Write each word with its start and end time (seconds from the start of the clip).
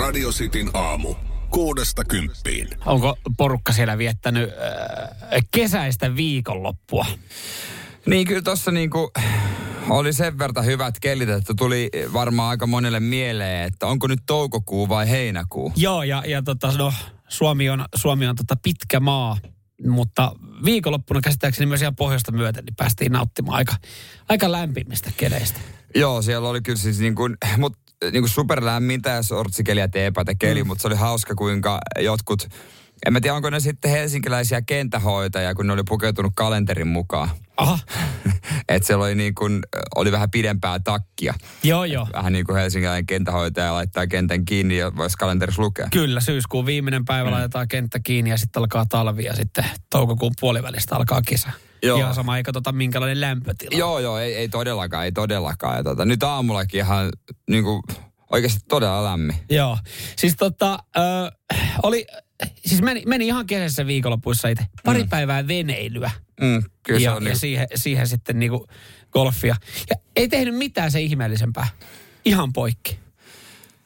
Radio 0.00 0.30
Cityn 0.30 0.70
aamu. 0.74 1.14
Kuudesta 1.50 2.04
kymppiin. 2.04 2.68
Onko 2.86 3.16
porukka 3.36 3.72
siellä 3.72 3.98
viettänyt 3.98 4.50
äh, 4.50 5.40
kesäistä 5.50 6.16
viikonloppua? 6.16 7.06
Niin 8.06 8.26
kyllä 8.26 8.42
tuossa 8.42 8.70
niinku 8.70 9.10
oli 9.88 10.12
sen 10.12 10.38
verran 10.38 10.64
hyvät 10.64 10.94
kellit, 11.00 11.28
että 11.28 11.54
tuli 11.54 11.90
varmaan 12.12 12.50
aika 12.50 12.66
monelle 12.66 13.00
mieleen, 13.00 13.66
että 13.66 13.86
onko 13.86 14.06
nyt 14.06 14.20
toukokuu 14.26 14.88
vai 14.88 15.10
heinäkuu. 15.10 15.72
Joo, 15.76 16.02
ja, 16.02 16.22
ja 16.26 16.42
tota, 16.42 16.72
no, 16.78 16.92
Suomi 17.28 17.70
on, 17.70 17.84
Suomi 17.96 18.26
on 18.26 18.36
tota 18.36 18.56
pitkä 18.62 19.00
maa, 19.00 19.38
mutta 19.86 20.32
viikonloppuna 20.64 21.20
käsittääkseni 21.20 21.66
myös 21.66 21.82
ihan 21.82 21.96
pohjoista 21.96 22.32
myöten, 22.32 22.64
niin 22.64 22.76
päästiin 22.76 23.12
nauttimaan 23.12 23.56
aika, 23.56 23.74
aika 24.28 24.52
lämpimistä 24.52 25.10
keleistä. 25.16 25.60
Joo, 25.94 26.22
siellä 26.22 26.48
oli 26.48 26.60
kyllä 26.60 26.78
siis 26.78 26.98
niin 26.98 27.14
kuin, 27.14 27.36
mut, 27.56 27.76
niin 28.02 28.22
kuin 28.22 28.28
superlämmintä 28.28 29.10
ja 29.10 29.22
sortsikeliä 29.22 29.88
teepätä 29.88 30.34
keli, 30.34 30.62
mm. 30.62 30.66
mutta 30.66 30.82
se 30.82 30.88
oli 30.88 30.96
hauska 30.96 31.34
kuinka 31.34 31.80
jotkut, 31.98 32.48
en 33.06 33.12
mä 33.12 33.20
tiedä 33.20 33.36
onko 33.36 33.50
ne 33.50 33.60
sitten 33.60 33.90
helsinkiläisiä 33.90 34.62
kentähoitajia, 34.62 35.54
kun 35.54 35.66
ne 35.66 35.72
oli 35.72 35.82
pukeutunut 35.88 36.32
kalenterin 36.36 36.86
mukaan. 36.86 37.28
Aha. 37.56 37.78
että 38.68 38.86
siellä 38.86 39.04
oli 39.04 39.14
niin 39.14 39.34
kuin, 39.34 39.60
oli 39.96 40.12
vähän 40.12 40.30
pidempää 40.30 40.78
takkia. 40.78 41.34
Joo, 41.62 41.84
joo. 41.84 42.08
Vähän 42.12 42.32
niin 42.32 42.46
kuin 42.46 42.56
helsinkiläinen 42.56 43.06
kentähoitaja 43.06 43.74
laittaa 43.74 44.06
kentän 44.06 44.44
kiinni 44.44 44.78
ja 44.78 44.96
voisi 44.96 45.16
kalenterissa 45.16 45.62
lukea. 45.62 45.88
Kyllä, 45.92 46.20
syyskuun 46.20 46.66
viimeinen 46.66 47.04
päivä 47.04 47.28
mm. 47.28 47.32
laitetaan 47.32 47.68
kenttä 47.68 48.00
kiinni 48.00 48.30
ja 48.30 48.38
sitten 48.38 48.60
alkaa 48.60 48.86
talvi 48.86 49.24
ja 49.24 49.36
sitten 49.36 49.64
toukokuun 49.90 50.32
puolivälistä 50.40 50.96
alkaa 50.96 51.22
kesä. 51.22 51.50
Joo. 51.82 51.98
Ihan 51.98 52.14
sama, 52.14 52.36
ei 52.36 52.42
katsota 52.42 52.72
minkälainen 52.72 53.20
lämpötila. 53.20 53.78
Joo, 53.78 53.98
joo, 53.98 54.18
ei, 54.18 54.34
ei 54.34 54.48
todellakaan, 54.48 55.04
ei 55.04 55.12
todellakaan. 55.12 55.76
Ja 55.76 55.82
tota, 55.82 56.04
nyt 56.04 56.22
aamullakin 56.22 56.80
ihan 56.80 57.08
niin 57.50 57.64
kuin, 57.64 57.82
oikeasti 58.30 58.60
todella 58.68 59.04
lämmin. 59.04 59.36
Joo, 59.50 59.78
siis 60.16 60.34
tota, 60.36 60.78
ö, 60.96 61.00
oli, 61.82 62.06
siis 62.66 62.82
meni, 62.82 63.02
meni 63.06 63.26
ihan 63.26 63.46
kesässä 63.46 63.86
viikonlopuissa 63.86 64.48
itse. 64.48 64.66
Pari 64.84 65.02
mm. 65.02 65.08
päivää 65.08 65.48
veneilyä. 65.48 66.10
Mm, 66.40 66.62
kyllä 66.82 67.00
ja, 67.00 67.10
se 67.10 67.16
on 67.16 67.22
ja 67.22 67.28
niin, 67.28 67.38
siihen, 67.38 67.66
siihen 67.74 68.06
sitten 68.06 68.38
niinku 68.38 68.66
golfia. 69.12 69.56
Ja 69.90 69.96
ei 70.16 70.28
tehnyt 70.28 70.54
mitään 70.54 70.90
se 70.90 71.00
ihmeellisempää. 71.00 71.66
Ihan 72.24 72.52
poikki. 72.52 72.98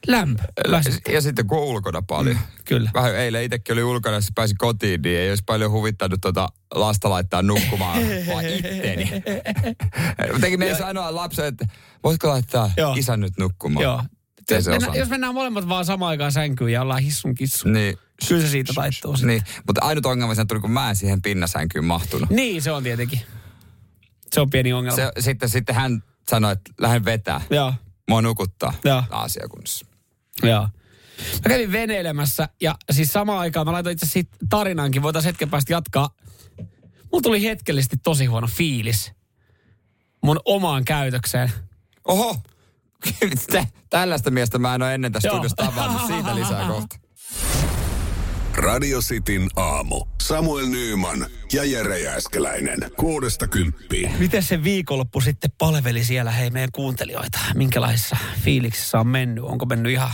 Lämpö. 0.07 0.43
Väsyttää. 0.71 1.15
ja 1.15 1.21
sitten 1.21 1.47
kun 1.47 1.59
on 1.59 1.65
ulkona 1.65 2.03
paljon. 2.03 2.37
Mm, 2.37 2.43
kyllä. 2.65 2.91
Vähän 2.95 3.17
eilen 3.17 3.45
itsekin 3.45 3.73
oli 3.73 3.83
ulkona, 3.83 4.15
jos 4.17 4.29
pääsi 4.35 4.55
kotiin, 4.59 5.03
niin 5.03 5.19
ei 5.19 5.29
olisi 5.29 5.43
paljon 5.47 5.71
huvittanut 5.71 6.21
tuota 6.21 6.49
lasta 6.75 7.11
laittaa 7.11 7.43
nukkumaan, 7.43 7.99
vaan 8.33 8.45
itteni. 8.49 9.11
Jotenkin 10.33 10.59
me 10.59 10.67
ei 10.67 10.75
sanoa 10.75 11.15
lapselle, 11.15 11.49
että 11.49 11.67
voitko 12.05 12.29
laittaa 12.29 12.71
Joo. 12.77 12.95
isän 12.95 13.21
nyt 13.21 13.33
nukkumaan. 13.39 13.83
Joo. 13.83 14.03
Ei 14.51 14.57
Jos 14.57 14.65
se 14.65 14.71
mennään, 14.71 14.91
osaa. 14.91 15.01
jos 15.01 15.09
mennään 15.09 15.35
molemmat 15.35 15.69
vaan 15.69 15.85
samaan 15.85 16.11
aikaan 16.11 16.33
sänkyyn 16.33 16.73
ja 16.73 16.83
ollaan 16.83 17.03
hissun 17.03 17.35
kissun. 17.35 17.73
Niin. 17.73 17.99
Kyllä 18.29 18.43
se 18.43 18.49
siitä 18.49 18.73
taittuu 18.75 19.17
sitten. 19.17 19.29
Niin, 19.29 19.43
mutta 19.67 19.85
ainut 19.85 20.07
ongelma 20.07 20.35
siinä 20.35 20.45
tuli, 20.49 20.61
kun 20.61 20.71
mä 20.71 20.89
en 20.91 20.97
siihen 20.97 21.23
pinnasänkyyn 21.23 21.85
mahtunut. 21.85 22.31
Niin, 22.31 22.63
se 22.63 22.73
on 22.73 22.83
tietenkin. 22.83 23.21
Se 24.33 24.41
on 24.41 24.51
pieni 24.51 24.73
ongelma. 24.73 24.97
Se, 24.97 25.11
sitten, 25.19 25.49
sitten 25.49 25.75
hän 25.75 26.03
sanoi, 26.31 26.53
että 26.53 26.71
lähden 26.81 27.05
vetää. 27.05 27.41
Joo, 27.51 27.75
Mua 28.09 28.23
nukuttaa. 28.23 28.73
Joo. 28.85 29.03
Asia 29.11 29.49
kunnossa. 29.49 29.87
Joo. 30.43 30.69
Mä 31.45 31.49
kävin 31.49 31.73
veneilemässä 31.73 32.49
ja 32.61 32.75
siis 32.93 33.13
samaan 33.13 33.39
aikaan 33.39 33.67
mä 33.67 33.73
laitoin 33.73 33.93
itse 33.93 34.05
asiassa 34.07 34.13
siitä 34.13 34.37
tarinankin, 34.51 35.03
voitaisiin 35.03 35.29
hetken 35.29 35.51
päästä 35.51 35.73
jatkaa. 35.73 36.11
Mulla 37.13 37.23
tuli 37.23 37.43
hetkellisesti 37.43 37.97
tosi 38.03 38.27
huono 38.27 38.47
fiilis 38.47 39.13
mun 40.25 40.41
omaan 40.45 40.85
käytökseen. 40.85 41.53
Oho! 42.05 42.37
Tä- 43.53 43.67
Tällaista 43.91 44.31
miestä 44.31 44.59
mä 44.59 44.75
en 44.75 44.83
ole 44.83 44.95
ennen 44.95 45.13
tässä 45.13 45.29
Joo. 45.29 45.37
studiossa 45.37 45.57
tavannut. 45.57 46.07
Siitä 46.07 46.35
lisää 46.35 46.67
kohta. 46.69 46.97
Radio 48.57 49.01
Cityn 49.01 49.49
aamu. 49.57 50.05
Samuel 50.25 50.67
Nyyman 50.67 51.27
ja 51.53 51.65
Jere 51.65 51.99
Jääskeläinen. 51.99 52.79
Kuudesta 52.97 53.49
kymppiin. 53.49 54.11
Miten 54.19 54.43
se 54.43 54.65
viikonloppu 54.65 55.21
sitten 55.21 55.51
palveli 55.59 56.05
siellä 56.05 56.31
hei 56.31 56.51
meidän 56.51 56.73
kuuntelijoita? 56.73 57.39
Minkälaisessa 57.55 58.17
fiiliksissä 58.41 59.01
on 59.01 59.07
mennyt? 59.07 59.45
Onko 59.45 59.67
mennyt 59.67 59.93
ihan 59.93 60.11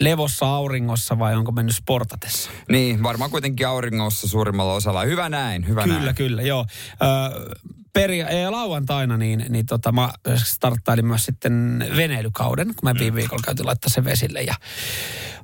levossa 0.00 0.46
auringossa 0.46 1.18
vai 1.18 1.36
onko 1.36 1.52
mennyt 1.52 1.76
sportatessa? 1.76 2.50
Niin, 2.70 3.02
varmaan 3.02 3.30
kuitenkin 3.30 3.68
auringossa 3.68 4.28
suurimmalla 4.28 4.74
osalla. 4.74 5.02
Hyvä 5.02 5.28
näin, 5.28 5.68
hyvä 5.68 5.82
Kyllä, 5.82 5.98
näin. 5.98 6.14
kyllä, 6.14 6.42
joo. 6.42 6.66
Ö, 6.92 7.56
peria- 7.92 8.50
lauantaina 8.50 9.16
niin, 9.16 9.44
niin 9.48 9.66
tota, 9.66 9.92
mä 9.92 10.10
starttailin 10.44 11.06
myös 11.06 11.24
sitten 11.24 11.86
veneilykauden, 11.96 12.66
kun 12.66 12.88
mä 12.90 12.94
viime 12.98 13.16
viikolla 13.16 13.42
käytiin 13.44 13.66
laittaa 13.66 13.90
se 13.90 14.04
vesille. 14.04 14.42
Ja 14.42 14.54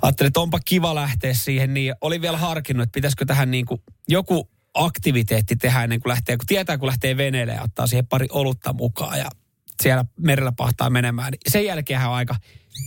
ajattelin, 0.03 0.29
että 0.29 0.41
onpa 0.41 0.59
kiva 0.65 0.95
lähteä 0.95 1.35
siihen. 1.35 1.75
Niin 1.75 1.95
oli 2.01 2.21
vielä 2.21 2.37
harkinnut, 2.39 2.83
että 2.83 2.95
pitäisikö 2.95 3.25
tähän 3.25 3.51
niin 3.51 3.67
kuin 3.67 3.83
joku 4.09 4.51
aktiviteetti 4.75 5.57
tehdä 5.57 5.83
ennen 5.83 6.01
kuin 6.01 6.11
lähtee. 6.11 6.37
Kun 6.37 6.47
tietää, 6.47 6.79
kun 6.79 6.87
lähtee 6.87 7.17
veneelle 7.17 7.53
ja 7.53 7.63
ottaa 7.63 7.87
siihen 7.87 8.07
pari 8.07 8.27
olutta 8.31 8.73
mukaan 8.73 9.19
ja 9.19 9.29
siellä 9.83 10.05
merellä 10.21 10.53
pahtaa 10.53 10.91
menemään. 10.91 11.31
Niin 11.31 11.41
sen 11.49 11.65
jälkeenhän 11.65 12.11
on 12.11 12.17
aika... 12.17 12.37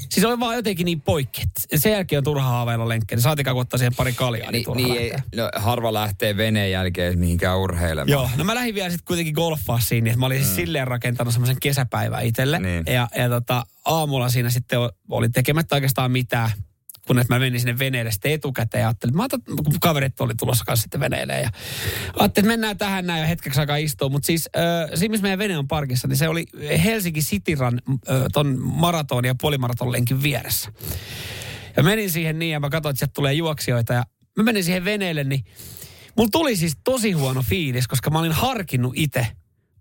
Siis 0.09 0.25
oli 0.25 0.39
vaan 0.39 0.55
jotenkin 0.55 0.85
niin 0.85 1.01
poikki, 1.01 1.41
sen 1.75 1.91
jälkeen 1.91 2.17
on 2.17 2.23
turha 2.23 2.44
haaveilla 2.44 2.88
lenkkejä. 2.88 3.19
Saatikaan 3.19 3.55
kun 3.55 3.61
ottaa 3.61 3.77
siihen 3.77 3.95
pari 3.95 4.13
kaljaa, 4.13 4.51
niin, 4.51 4.66
Niin, 4.75 4.88
niin 4.88 5.01
ei, 5.01 5.13
no, 5.35 5.50
harva 5.55 5.94
lähtee 5.94 6.38
veneen 6.38 6.72
jälkeen 6.72 7.19
mihinkään 7.19 7.59
urheilemaan. 7.59 8.09
Joo, 8.09 8.29
no 8.38 8.44
mä 8.44 8.55
lähdin 8.55 8.75
vielä 8.75 8.89
sitten 8.89 9.05
kuitenkin 9.05 9.33
golfaa 9.33 9.79
siinä, 9.79 10.09
että 10.09 10.19
mä 10.19 10.25
olin 10.25 10.41
mm. 10.41 10.47
silleen 10.55 10.88
rakentanut 10.88 11.33
semmoisen 11.33 11.57
kesäpäivän 11.61 12.25
itselle. 12.25 12.59
Niin. 12.59 12.83
Ja, 12.88 13.07
ja 13.16 13.29
tota, 13.29 13.66
aamulla 13.85 14.29
siinä 14.29 14.50
sitten 14.50 14.79
oli 15.09 15.29
tekemättä 15.29 15.75
oikeastaan 15.75 16.11
mitään, 16.11 16.51
kun 17.09 17.19
että 17.19 17.33
mä 17.33 17.39
menin 17.39 17.59
sinne 17.59 17.79
veneelle 17.79 18.11
sitten 18.11 18.31
etukäteen 18.31 18.81
ja 18.81 18.87
ajattelin, 18.87 19.11
että 19.11 19.17
mä 19.17 19.23
ajattelin, 19.23 19.63
kun 19.63 19.79
kaverit 19.81 20.21
oli 20.21 20.35
tulossa 20.35 20.65
kanssa 20.65 20.81
sitten 20.81 20.99
veneelle 20.99 21.33
ja 21.33 21.39
ajattelin, 21.39 22.25
että 22.25 22.41
mennään 22.41 22.77
tähän 22.77 23.07
näin 23.07 23.21
ja 23.21 23.27
hetkeksi 23.27 23.59
aikaa 23.59 23.75
istua. 23.75 24.09
Mutta 24.09 24.25
siis 24.25 24.49
äh, 24.57 24.89
siinä, 24.95 25.11
missä 25.11 25.21
meidän 25.21 25.39
vene 25.39 25.57
on 25.57 25.67
parkissa, 25.67 26.07
niin 26.07 26.17
se 26.17 26.27
oli 26.27 26.45
Helsinki 26.83 27.19
Cityran 27.19 27.81
äh, 27.89 28.21
ton 28.33 28.57
maraton 28.61 29.25
ja 29.25 29.35
puolimaraton 29.41 29.91
lenkin 29.91 30.23
vieressä. 30.23 30.71
Ja 31.77 31.83
menin 31.83 32.11
siihen 32.11 32.39
niin 32.39 32.51
ja 32.51 32.59
mä 32.59 32.69
katsoin, 32.69 32.91
että 32.91 32.99
sieltä 32.99 33.13
tulee 33.13 33.33
juoksijoita 33.33 33.93
ja 33.93 34.03
mä 34.37 34.43
menin 34.43 34.63
siihen 34.63 34.85
veneelle, 34.85 35.23
niin 35.23 35.45
Mulla 36.17 36.29
tuli 36.31 36.55
siis 36.55 36.77
tosi 36.83 37.11
huono 37.11 37.41
fiilis, 37.41 37.87
koska 37.87 38.09
mä 38.09 38.19
olin 38.19 38.31
harkinnut 38.31 38.93
itse 38.95 39.27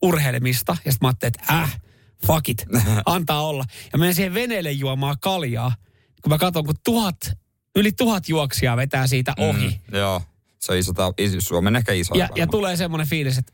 urheilemista. 0.02 0.76
Ja 0.84 0.92
sitten 0.92 1.06
mä 1.06 1.08
ajattelin, 1.08 1.32
että 1.40 1.54
äh, 1.54 1.80
fuck 2.26 2.48
it, 2.48 2.66
antaa 3.06 3.46
olla. 3.46 3.64
Ja 3.92 3.98
menin 3.98 4.14
siihen 4.14 4.34
veneelle 4.34 4.72
juomaan 4.72 5.16
kaljaa. 5.20 5.74
Kun 6.22 6.30
mä 6.32 6.38
katson, 6.38 6.64
kun 6.64 6.74
tuhat, 6.84 7.16
yli 7.76 7.92
tuhat 7.92 8.28
juoksijaa 8.28 8.76
vetää 8.76 9.06
siitä 9.06 9.32
ohi. 9.38 9.80
Mm, 9.92 9.98
joo, 9.98 10.22
se 10.58 10.72
on 10.72 10.78
iso, 10.78 10.92
Suomen 11.38 11.76
ehkä 11.76 11.92
iso. 11.92 12.14
Ja, 12.14 12.28
ja 12.34 12.46
tulee 12.46 12.76
semmoinen 12.76 13.08
fiilis, 13.08 13.38
että 13.38 13.52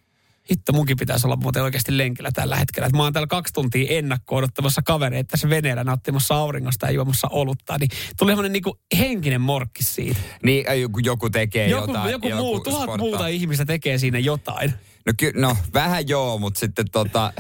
hitto 0.51 0.73
munkin 0.73 0.97
pitäisi 0.97 1.27
olla 1.27 1.37
muuten 1.37 1.63
oikeasti 1.63 1.99
lenkillä 1.99 2.31
tällä 2.33 2.57
hetkellä. 2.57 2.87
Että 2.87 2.97
mä 2.97 3.03
oon 3.03 3.13
täällä 3.13 3.27
kaksi 3.27 3.55
tuntia 3.55 3.99
ennakkoon 3.99 4.39
odottamassa 4.39 4.83
kavereita 4.83 5.31
tässä 5.31 5.51
veneellä 5.51 5.85
nauttimassa 5.85 6.35
auringosta 6.35 6.87
ja 6.87 6.93
juomassa 6.93 7.29
olutta. 7.31 7.79
Niin 7.79 7.91
tuli 8.19 8.31
semmoinen 8.31 8.53
niinku 8.53 8.79
henkinen 8.99 9.41
morkki 9.41 9.83
siitä. 9.83 10.21
Niin, 10.43 10.81
joku, 10.81 10.99
joku 10.99 11.31
tekee 11.31 11.69
Joku, 11.69 11.91
jotain. 11.91 12.13
joku, 12.13 12.31
muu, 12.31 12.61
tuhat 12.61 12.83
sporttaa. 12.83 13.07
muuta 13.09 13.27
ihmistä 13.27 13.65
tekee 13.65 13.99
siinä 13.99 14.19
jotain. 14.19 14.75
No, 15.07 15.13
ky- 15.17 15.33
no 15.37 15.57
vähän 15.75 16.09
joo, 16.09 16.39
mutta 16.39 16.61
sitten 16.61 16.91
tota... 16.93 17.33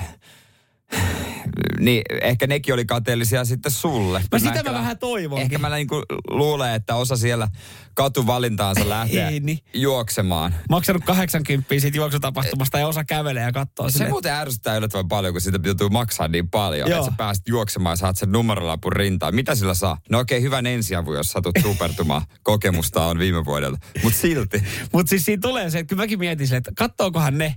Niin, 1.81 2.03
ehkä 2.23 2.47
nekin 2.47 2.75
oli 2.75 2.85
kateellisia 2.85 3.45
sitten 3.45 3.73
sulle. 3.73 4.19
Mä 4.19 4.25
Kyllä 4.39 4.53
sitä 4.53 4.71
mä 4.71 4.73
lä- 4.77 4.79
vähän 4.79 4.99
toivon. 4.99 5.41
Ehkä 5.41 5.59
mä 5.59 5.69
niinku 5.69 6.03
luulen, 6.31 6.75
että 6.75 6.95
osa 6.95 7.17
siellä 7.17 7.49
katuvalintaansa 7.95 8.89
lähtee 8.89 9.29
Ei 9.29 9.41
niin. 9.41 9.59
juoksemaan. 9.75 10.55
Maksanut 10.71 11.05
80 11.05 11.75
siitä 11.79 11.97
juoksutapahtumasta 11.97 12.79
ja 12.79 12.87
osa 12.89 13.05
kävelee 13.05 13.43
ja 13.43 13.53
katsoo 13.53 13.89
Se 13.89 13.93
silleen, 13.93 14.11
muuten 14.11 14.33
ärsyttää 14.33 14.77
yllättävän 14.77 15.09
paljon, 15.09 15.35
kun 15.35 15.41
siitä 15.41 15.61
joutuu 15.65 15.89
maksaa 15.89 16.29
niin 16.29 16.51
paljon, 16.51 16.91
Joo. 16.91 16.99
että 16.99 17.11
sä 17.11 17.17
pääset 17.17 17.49
juoksemaan 17.49 17.93
ja 17.93 17.97
saat 17.97 18.17
sen 18.17 18.33
numerolapun 18.33 18.93
rintaan. 18.93 19.35
Mitä 19.35 19.55
sillä 19.55 19.75
saa? 19.75 19.99
No 20.11 20.19
okei, 20.19 20.43
hyvän 20.43 20.67
ensiavu, 20.67 21.15
jos 21.15 21.29
satut 21.29 21.55
supertumaan. 21.63 22.23
Kokemusta 22.43 23.05
on 23.07 23.19
viime 23.19 23.45
vuodelta. 23.45 23.79
Mutta 24.03 24.19
silti. 24.19 24.63
Mutta 24.93 25.11
siis 25.11 25.25
siinä 25.25 25.41
tulee 25.41 25.71
se, 25.71 25.79
että 25.79 25.89
kyllä 25.89 26.03
mäkin 26.03 26.19
mietin 26.19 26.55
että 26.55 26.73
kattookohan 26.79 27.39
ne, 27.39 27.55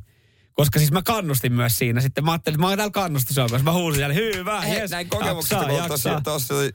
koska 0.58 0.80
siis 0.80 0.92
mä 0.92 1.02
kannustin 1.02 1.54
myös 1.54 1.76
siinä. 1.76 2.02
Sitten 2.02 2.26
mä 2.26 2.32
ajattelin, 2.32 2.56
että 2.56 2.62
mä 2.62 2.68
oon 2.68 2.78
täällä 2.78 2.92
kannustusjoukossa. 2.92 3.64
Mä 3.64 3.72
huusin 3.72 3.98
siellä, 3.98 4.14
hyvä, 4.14 4.62
Hei, 4.62 4.80
yes, 4.80 4.92
näin 4.92 5.10
kokemuksesta, 5.10 5.66
kun 5.66 6.24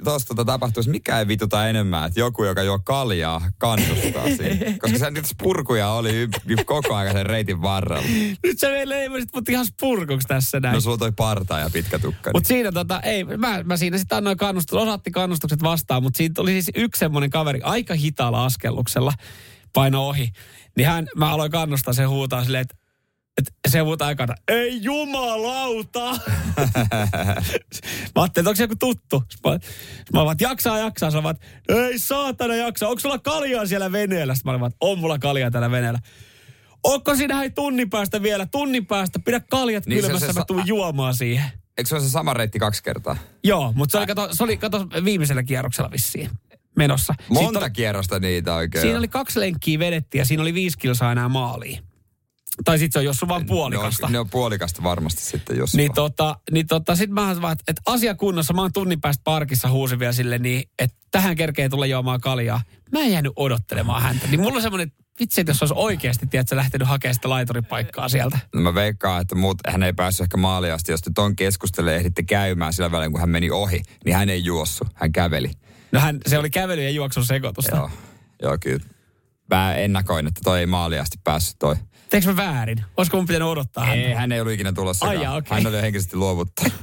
tuossa, 0.05 0.29
tota 0.29 0.45
tapahtuisi, 0.45 0.91
mikä 0.91 1.19
ei 1.19 1.29
vituta 1.29 1.69
enemmän, 1.69 2.07
että 2.07 2.21
joku, 2.21 2.45
joka 2.45 2.63
juo 2.63 2.79
kaljaa, 2.79 3.51
kannustaa 3.59 4.25
siinä. 4.37 4.79
Koska 4.83 4.99
se 4.99 5.11
niitä 5.11 5.29
spurkuja 5.29 5.91
oli 5.91 6.29
y- 6.47 6.57
koko 6.67 6.95
ajan 6.95 7.13
sen 7.13 7.27
reitin 7.27 7.63
varrella. 7.63 8.07
Nyt 8.43 8.59
sä 8.59 8.71
vielä 8.71 8.89
leimasit 8.89 9.29
mut 9.35 9.49
ihan 9.49 9.67
spurkuksi 9.67 10.29
tässä 10.29 10.61
näin. 10.61 10.75
No 10.75 10.81
sulla 10.81 10.99
toi 10.99 11.13
parta 11.13 11.59
ja 11.59 11.71
pitkä 11.71 11.99
tukka. 11.99 12.31
Mutta 12.35 12.49
siinä 12.49 12.73
tota, 12.73 13.01
ei, 13.01 13.25
mä, 13.25 13.63
mä 13.65 13.77
siinä 13.77 13.99
sitten 13.99 14.19
annoin 14.19 14.37
kannustus, 14.37 14.79
osatti 14.79 15.11
kannustukset 15.11 15.63
vastaan, 15.63 16.03
mutta 16.03 16.17
siinä 16.17 16.35
oli 16.39 16.53
siis 16.53 16.71
yksi 16.75 16.99
semmoinen 16.99 17.31
kaveri 17.31 17.61
aika 17.63 17.95
hitaalla 17.95 18.45
askelluksella 18.45 19.13
paino 19.73 20.09
ohi. 20.09 20.33
Niin 20.77 20.89
hän, 20.89 21.07
mä 21.17 21.33
aloin 21.33 21.51
kannustaa 21.51 21.95
sen 21.95 22.09
huutaa 22.09 22.45
silleen, 22.45 22.63
että 22.63 22.82
Et 22.82 22.82
se 23.69 23.83
muuta 23.83 24.07
aikana, 24.07 24.35
ei 24.49 24.83
jumalauta. 24.83 26.01
mä 26.11 26.17
ajattelin, 28.23 28.27
että 28.27 28.41
onko 28.41 28.55
se 28.55 28.63
joku 28.63 28.77
tuttu? 28.79 29.23
Mä, 29.45 29.59
mä 30.13 30.25
vaan, 30.25 30.37
jaksaa, 30.41 30.79
jaksaa. 30.79 31.11
Sä 31.11 31.23
vaan, 31.23 31.37
ei 31.69 31.99
saatana 31.99 32.55
jaksaa. 32.55 32.89
Onko 32.89 33.01
sulla 33.01 33.19
kaljaa 33.19 33.67
siellä 33.67 33.93
veneellä? 33.93 34.35
Sitten 34.35 34.53
mä 34.53 34.61
vaan, 34.61 34.73
on 34.81 34.99
mulla 34.99 35.19
kaljaa 35.19 35.51
täällä 35.51 35.71
veneellä. 35.71 35.99
Onko 36.85 37.17
siinä 37.17 37.37
hei 37.37 37.51
tunnin 37.51 37.91
päästä 37.91 38.23
vielä? 38.23 38.47
Tunnin 38.47 38.87
päästä 38.87 39.19
pidä 39.19 39.41
kaljat 39.41 39.87
niin 39.87 40.01
kylmässä, 40.01 40.27
se, 40.27 40.33
se, 40.33 40.39
mä 40.39 40.45
tuun 40.45 40.67
juomaan 40.67 41.15
siihen. 41.15 41.45
Eikö 41.79 41.89
se 41.89 41.95
ole 41.95 42.03
se 42.03 42.11
sama 42.11 42.35
reitti 42.35 42.59
kaksi 42.59 42.83
kertaa? 42.83 43.17
Joo, 43.45 43.73
mutta 43.77 43.93
se 43.93 43.99
oli, 43.99 44.07
kato, 44.07 44.29
se 44.33 44.45
oli 44.45 44.57
kato, 44.57 44.87
viimeisellä 45.05 45.43
kierroksella 45.43 45.91
vissiin 45.91 46.31
menossa. 46.77 47.15
Monta 47.29 47.59
oli, 47.59 47.71
kierrosta 47.71 48.19
niitä 48.19 48.55
oikein. 48.55 48.83
Siinä 48.83 48.99
oli 48.99 49.09
kaksi 49.09 49.41
lenkkiä 49.41 49.79
vedettiin 49.79 50.19
ja 50.19 50.25
siinä 50.25 50.43
oli 50.43 50.55
viisi 50.55 50.79
kilsaa 50.79 51.13
enää 51.13 51.29
maaliin. 51.29 51.92
Tai 52.65 52.79
sitten 52.79 52.93
se 52.93 52.99
on 52.99 53.05
jossain 53.05 53.29
vaan 53.29 53.47
puolikasta. 53.47 54.03
Ne 54.03 54.07
on, 54.07 54.13
ne 54.13 54.19
on 54.19 54.31
puolikasta 54.31 54.83
varmasti 54.83 55.23
sitten 55.23 55.57
jos. 55.57 55.75
Niin 55.75 55.93
tota, 55.95 56.37
niin 56.51 56.67
tota 56.67 56.97
sit 56.97 57.11
mä 57.11 57.41
vaan, 57.43 57.53
että, 57.53 57.65
että 57.69 57.83
asia 57.87 58.15
kunnossa, 58.15 58.55
mä 58.55 58.61
oon 58.61 58.73
tunnin 58.73 59.01
päästä 59.01 59.21
parkissa 59.25 59.71
huusin 59.71 59.99
vielä 59.99 60.13
sille 60.13 60.39
niin, 60.39 60.63
että 60.79 60.97
tähän 61.11 61.37
kerkee 61.37 61.69
tulla 61.69 61.87
juomaan 61.87 62.21
kaljaa. 62.21 62.61
Mä 62.93 63.01
en 63.01 63.13
jäänyt 63.13 63.33
odottelemaan 63.37 64.03
häntä. 64.03 64.27
Niin 64.27 64.41
mulla 64.41 64.57
on 64.57 64.63
semmoinen, 64.63 64.93
vitsi, 65.21 65.41
että 65.41 65.51
jos 65.51 65.63
olisi 65.63 65.75
oikeasti, 65.77 66.27
tiedätkö, 66.27 66.57
lähtenyt 66.57 66.89
hakemaan 66.89 67.15
sitä 67.15 67.29
laituripaikkaa 67.29 68.09
sieltä. 68.09 68.39
No 68.55 68.61
mä 68.61 68.75
veikkaan, 68.75 69.23
että 69.23 69.35
muut, 69.35 69.59
hän 69.69 69.83
ei 69.83 69.93
päässyt 69.93 70.25
ehkä 70.25 70.37
maaliasti. 70.37 70.93
Jos 70.93 71.01
te 71.01 71.11
ton 71.15 71.37
keskustelee 71.37 71.97
ehditte 71.97 72.23
käymään 72.23 72.73
sillä 72.73 72.93
välin, 72.93 73.13
kun 73.13 73.21
hän 73.21 73.31
meni 73.31 73.51
ohi, 73.51 73.83
niin 74.05 74.17
hän 74.17 74.29
ei 74.29 74.45
juossu, 74.45 74.85
hän 74.95 75.13
käveli. 75.13 75.51
No 75.93 76.01
hän, 76.01 76.19
se 76.27 76.39
oli 76.39 76.51
kävely 76.51 76.83
ja 76.83 76.91
juoksun 76.91 77.27
sekoitusta. 77.27 77.77
Joo, 77.77 77.91
joo 78.43 78.59
kyllä. 78.61 78.85
Mä 79.51 79.75
ennakoin, 79.75 80.27
että 80.27 80.41
toi 80.45 80.61
ei 80.61 80.67
maaliasti 80.67 81.19
päässyt 81.25 81.57
toi. 81.59 81.77
Teekö 82.13 82.27
mä 82.27 82.37
väärin? 82.37 82.85
Olisiko 82.97 83.17
mun 83.17 83.27
pitänyt 83.27 83.49
odottaa 83.49 83.85
häntä? 83.85 84.05
Ei, 84.05 84.15
hän 84.15 84.33
ei 84.33 84.41
ollut 84.41 84.55
ikinä 84.55 84.73
tulossa. 84.73 85.07
Ai 85.07 85.17
okay. 85.17 85.43
Hän 85.51 85.67
oli 85.67 85.83
henkisesti 85.83 86.17
luovuttanut. 86.17 86.73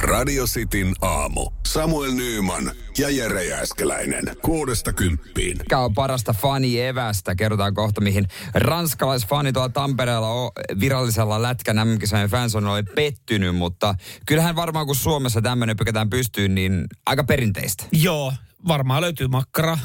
Radio 0.00 0.44
Cityn 0.44 0.94
aamu. 1.00 1.50
Samuel 1.66 2.12
Nyyman 2.12 2.70
ja 2.98 3.10
Jere 3.10 3.44
Jääskeläinen. 3.44 4.24
Kuudesta 4.42 4.92
kymppiin. 4.92 5.58
Mikä 5.58 5.78
on 5.78 5.94
parasta 5.94 6.32
fani-evästä? 6.32 7.34
Kerrotaan 7.34 7.74
kohta, 7.74 8.00
mihin 8.00 8.26
ranskalaisfani 8.54 9.52
tuolla 9.52 9.68
Tampereella 9.68 10.28
on 10.28 10.50
virallisella 10.80 11.42
lätkän 11.42 11.76
mm 11.76 12.28
fans 12.30 12.54
on 12.54 12.66
oli 12.66 12.82
pettynyt, 12.82 13.56
mutta 13.56 13.94
kyllähän 14.26 14.56
varmaan 14.56 14.86
kun 14.86 14.96
Suomessa 14.96 15.42
tämmöinen 15.42 15.76
pykätään 15.76 16.10
pystyyn, 16.10 16.54
niin 16.54 16.86
aika 17.06 17.24
perinteistä. 17.24 17.84
Joo, 17.92 18.32
varmaan 18.68 19.02
löytyy 19.02 19.28
makkara, 19.28 19.78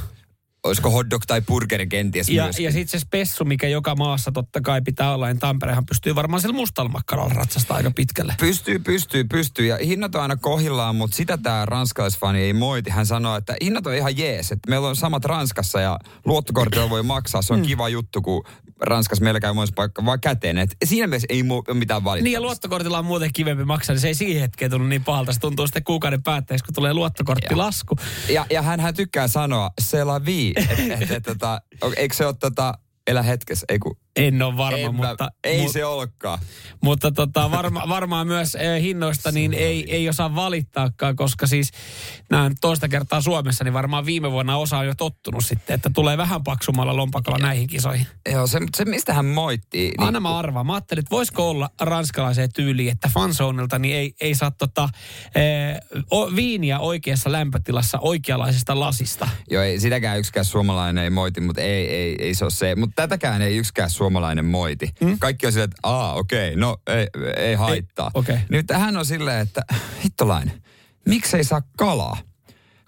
olisiko 0.64 0.90
hotdog 0.90 1.24
tai 1.28 1.42
burgeri 1.42 1.88
kenties 1.88 2.30
Ja, 2.30 2.46
ja 2.60 2.72
sitten 2.72 2.88
se 2.88 3.00
spessu, 3.00 3.46
mikä 3.46 3.68
joka 3.68 3.96
maassa 3.96 4.32
totta 4.32 4.62
kai 4.62 4.82
pitää 4.82 5.14
olla, 5.14 5.28
niin 5.28 5.40
Tamperehan 5.40 5.86
pystyy 5.86 6.16
varmaan 6.16 6.42
sillä 6.42 6.56
mustalla 6.56 6.90
makkaralla 6.90 7.34
ratsasta 7.34 7.74
aika 7.74 7.92
pitkälle. 7.92 8.36
Pystyy, 8.40 8.80
pystyy, 8.80 9.24
pystyy. 9.24 9.66
Ja 9.66 9.78
hinnat 9.78 10.16
on 10.16 10.22
aina 10.22 10.36
kohillaan, 10.36 10.96
mutta 10.96 11.18
sitä 11.18 11.38
tämä 11.38 11.66
ranskalaisfani 11.66 12.40
ei 12.40 12.54
moiti. 12.54 12.90
Hän 12.90 13.06
sanoi, 13.06 13.38
että 13.38 13.56
hinnat 13.62 13.88
on 13.88 13.94
ihan 13.94 14.18
jees. 14.18 14.52
Että 14.52 14.70
meillä 14.70 14.88
on 14.88 14.96
samat 14.96 15.26
Ranskassa 15.26 15.82
ja 15.82 16.00
luottokortilla 16.26 16.90
voi 16.90 17.04
maksaa. 17.04 17.42
Se 17.42 17.54
on 17.54 17.60
mm. 17.60 17.66
kiva 17.66 17.90
juttu, 17.90 18.22
kun 18.22 18.44
Ranskassa 18.82 19.24
meillä 19.24 19.40
käy 19.40 19.54
monessa 19.54 19.74
paikka 19.76 20.06
vaan 20.06 20.20
käteen. 20.20 20.58
Et 20.58 20.76
siinä 20.86 21.08
mielessä 21.08 21.28
ei 21.30 21.44
ole 21.50 21.78
mitään 21.78 22.04
valittaa. 22.04 22.24
Niin 22.24 22.34
ja 22.34 22.42
luottokortilla 22.42 23.00
on 23.00 23.06
muuten 23.06 23.30
kivempi 23.34 23.66
maksaa, 23.66 23.94
niin 23.94 24.02
se 24.02 24.08
ei 24.08 24.14
siihen 24.14 24.42
hetkeen 24.42 24.72
tullut 24.72 24.90
niin 24.90 25.04
pahalta. 25.04 25.34
Se 25.34 25.40
tuntuu 25.40 25.68
sitten 25.68 25.84
kuukauden 25.84 26.24
päätteeksi, 26.24 26.66
kun 26.66 26.74
tulee 26.74 26.94
luottokorttilasku. 26.94 27.96
Ja, 28.30 28.46
ja 28.50 28.62
hän, 28.62 28.80
hän 28.80 28.94
tykkää 28.94 29.28
sanoa, 29.28 29.70
se 29.82 30.04
la 30.04 30.26
vie. 30.26 30.52
Et, 30.56 31.02
et, 31.02 31.12
et, 31.12 31.24
tota, 31.24 31.62
eikö 31.96 32.16
se 32.16 32.26
ole 32.26 32.36
tota, 32.40 32.74
elä 33.08 33.22
hetkessä, 33.24 33.66
ei 33.70 33.80
kun 33.80 33.98
en 34.16 34.42
ole 34.42 34.58
varma, 34.58 34.78
en 34.78 34.96
mä, 34.96 35.08
mutta... 35.08 35.32
Ei 35.44 35.66
mu- 35.66 35.72
se 35.72 35.86
olekaan. 35.86 36.40
Mutta 36.82 37.12
tota, 37.12 37.52
varma, 37.52 37.84
varmaan 37.90 38.28
myös 38.28 38.56
eh, 38.56 38.82
hinnoista 38.82 39.32
niin 39.32 39.54
ei, 39.54 39.96
ei 39.96 40.10
osaa 40.10 40.36
valittaakaan, 40.36 41.16
koska 41.16 41.48
siis 41.48 41.72
näin 42.30 42.54
toista 42.62 42.88
kertaa 42.88 43.22
Suomessa, 43.22 43.64
niin 43.64 43.74
varmaan 43.74 44.06
viime 44.06 44.32
vuonna 44.32 44.58
osa 44.58 44.78
on 44.78 44.88
jo 44.88 44.94
tottunut 44.96 45.46
sitten, 45.46 45.74
että 45.74 45.90
tulee 45.96 46.18
vähän 46.18 46.44
paksumalla 46.44 46.96
lompakolla 46.96 47.38
ja, 47.38 47.46
näihin 47.46 47.68
kisoihin. 47.68 48.08
Joo, 48.32 48.48
se, 48.48 48.60
se 48.78 48.86
mistä 48.86 49.14
hän 49.14 49.26
moittii. 49.26 49.88
Niin... 49.90 50.08
Anna 50.08 50.20
mä 50.20 50.38
arvaan. 50.38 50.66
Mä 50.66 50.74
ajattelin, 50.74 51.00
että 51.00 51.12
voisiko 51.12 51.50
olla 51.50 51.70
ranskalaiseen 51.82 52.50
tyyliin, 52.56 52.92
että 52.92 53.10
fansounilta 53.14 53.80
niin 53.80 53.96
ei, 53.96 54.14
ei 54.22 54.36
saa 54.36 54.52
tota, 54.52 54.90
eh, 55.36 56.04
o, 56.12 56.36
viiniä 56.36 56.80
oikeassa 56.80 57.32
lämpötilassa 57.32 58.00
oikeanlaisesta 58.02 58.80
lasista. 58.80 59.30
Joo, 59.50 59.64
ei, 59.64 59.80
sitäkään 59.80 60.20
yksikään 60.20 60.46
suomalainen 60.46 61.04
ei 61.04 61.10
moiti, 61.10 61.42
mutta 61.42 61.62
ei, 61.62 61.90
ei, 61.90 62.16
ei 62.20 62.36
se 62.36 62.46
ole 62.46 62.52
se. 62.52 62.76
Mutta 62.76 62.94
tätäkään 62.96 63.42
ei 63.42 63.58
yksikään 63.58 63.90
suomalainen 63.90 64.03
moiti. 64.46 64.90
Mm? 65.02 65.20
Kaikki 65.20 65.46
on 65.46 65.52
silleen, 65.52 65.70
että 65.70 65.80
aa, 65.84 66.14
okei, 66.14 66.50
okay, 66.50 66.60
no 66.60 66.78
ei, 66.88 67.08
ei 67.38 67.56
haittaa. 67.56 68.12
Ei, 68.16 68.20
okay. 68.20 68.38
Nyt 68.50 68.66
hän 68.74 68.98
on 68.98 69.06
silleen, 69.06 69.40
että 69.40 69.62
hittolainen, 70.04 70.64
miksei 71.06 71.44
saa 71.44 71.62
kalaa? 71.78 72.18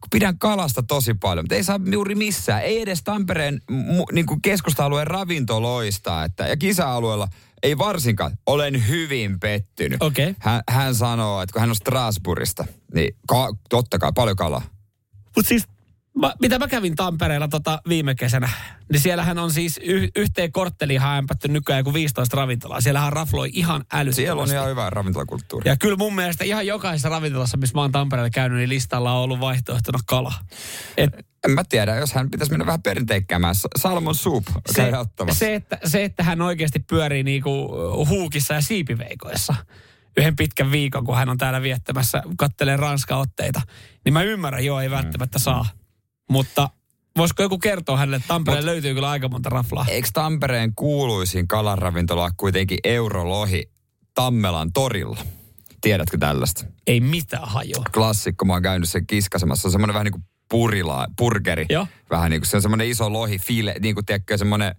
kun 0.05 0.09
pidän 0.09 0.39
kalasta 0.39 0.83
tosi 0.83 1.13
paljon, 1.13 1.43
mutta 1.43 1.55
ei 1.55 1.63
saa 1.63 1.79
juuri 1.91 2.15
missään. 2.15 2.63
Ei 2.63 2.81
edes 2.81 3.03
Tampereen 3.03 3.61
mu, 3.69 4.05
niin 4.11 4.25
kuin 4.25 4.41
keskusta-alueen 4.41 5.07
ravintoloista 5.07 6.23
että, 6.23 6.47
ja 6.47 6.57
kisa-alueella 6.57 7.27
ei 7.63 7.77
varsinkaan. 7.77 8.37
Olen 8.45 8.87
hyvin 8.87 9.39
pettynyt. 9.39 10.01
Okay. 10.01 10.35
Hän, 10.39 10.61
hän 10.69 10.95
sanoo, 10.95 11.41
että 11.41 11.53
kun 11.53 11.59
hän 11.59 11.69
on 11.69 11.75
Strasbourgista, 11.75 12.65
niin 12.93 13.15
ka, 13.27 13.53
totta 13.69 13.99
kai 13.99 14.11
paljon 14.15 14.35
kalaa. 14.35 14.61
Mutta 15.35 15.49
siis 15.49 15.67
mä, 16.15 16.33
mitä 16.41 16.59
mä 16.59 16.67
kävin 16.67 16.95
Tampereella 16.95 17.47
tota 17.47 17.81
viime 17.89 18.15
kesänä, 18.15 18.49
niin 18.91 18.99
siellähän 18.99 19.37
on 19.37 19.51
siis 19.51 19.79
y- 19.83 20.09
yhteen 20.15 20.51
kortteliin 20.51 21.01
ämpätty 21.01 21.47
nykyään 21.47 21.83
kuin 21.83 21.93
15 21.93 22.37
ravintolaa. 22.37 22.81
Siellähän 22.81 23.13
rafloi 23.13 23.49
ihan 23.53 23.81
älyttömästi. 23.93 24.21
Siellä 24.21 24.41
on 24.41 24.51
ihan 24.51 24.69
hyvä 24.69 24.89
ravintolakulttuuri. 24.89 25.69
Ja 25.69 25.77
kyllä 25.77 25.97
mun 25.97 26.15
mielestä 26.15 26.43
ihan 26.43 26.67
jokaisessa 26.67 27.09
ravintolassa, 27.09 27.57
missä 27.57 27.75
mä 27.75 27.81
oon 27.81 27.91
Tampereella 27.91 28.29
käynyt, 28.29 28.57
niin 28.57 28.69
listalla 28.69 29.11
on 29.11 29.23
ollut 29.23 29.39
vaihtoehtona 29.39 29.99
kala. 30.05 30.33
Et, 30.97 31.09
en 31.45 31.51
mä 31.51 31.63
tiedä, 31.69 31.95
jos 31.95 32.13
hän 32.13 32.31
pitäisi 32.31 32.51
mennä 32.51 32.65
vähän 32.65 32.81
perinteikkäämään. 32.81 33.55
Salmon 33.77 34.15
soup 34.15 34.45
se, 34.71 34.91
se, 35.31 35.55
että, 35.55 35.77
se, 35.85 36.03
että 36.03 36.23
hän 36.23 36.41
oikeasti 36.41 36.79
pyörii 36.79 37.23
niinku 37.23 37.69
huukissa 38.09 38.53
ja 38.53 38.61
siipiveikoissa 38.61 39.55
yhden 40.17 40.35
pitkän 40.35 40.71
viikon, 40.71 41.05
kun 41.05 41.15
hän 41.15 41.29
on 41.29 41.37
täällä 41.37 41.61
viettämässä, 41.61 42.23
kattelee 42.37 42.77
Ranska-otteita, 42.77 43.61
niin 44.05 44.13
mä 44.13 44.23
ymmärrän, 44.23 44.65
joo, 44.65 44.79
ei 44.79 44.91
välttämättä 44.91 45.37
mm. 45.37 45.43
saa. 45.43 45.65
Mutta 46.29 46.69
voisiko 47.17 47.43
joku 47.43 47.57
kertoa 47.57 47.97
hänelle, 47.97 48.15
että 48.15 48.27
Tampereen 48.27 48.65
löytyy 48.65 48.93
kyllä 48.93 49.09
aika 49.09 49.29
monta 49.29 49.49
raflaa? 49.49 49.85
Eikö 49.89 50.07
Tampereen 50.13 50.75
kuuluisin 50.75 51.47
kalaravintola 51.47 52.31
kuitenkin 52.37 52.77
Eurolohi 52.83 53.69
Tammelan 54.13 54.73
torilla? 54.73 55.17
Tiedätkö 55.81 56.17
tällaista? 56.17 56.65
Ei 56.87 56.99
mitään 56.99 57.47
hajoa. 57.47 57.83
Klassikko, 57.93 58.45
mä 58.45 58.53
oon 58.53 58.61
käynyt 58.61 58.89
sen 58.89 59.07
kiskasemassa. 59.07 59.61
Se 59.61 59.67
on 59.67 59.71
semmoinen 59.71 59.93
vähän 59.93 60.05
niin 60.05 60.11
kuin 60.11 60.23
purila, 60.49 61.07
burgeri. 61.17 61.65
Joo. 61.69 61.87
Vähän 62.09 62.31
niin 62.31 62.41
kuin 62.41 62.49
se 62.49 62.57
on 62.57 62.61
semmoinen 62.61 62.87
iso 62.87 63.13
lohi, 63.13 63.39
file, 63.39 63.75
niin 63.79 63.95
kuin 63.95 64.05
tiedätkö, 64.05 64.37
semmoinen, 64.37 64.75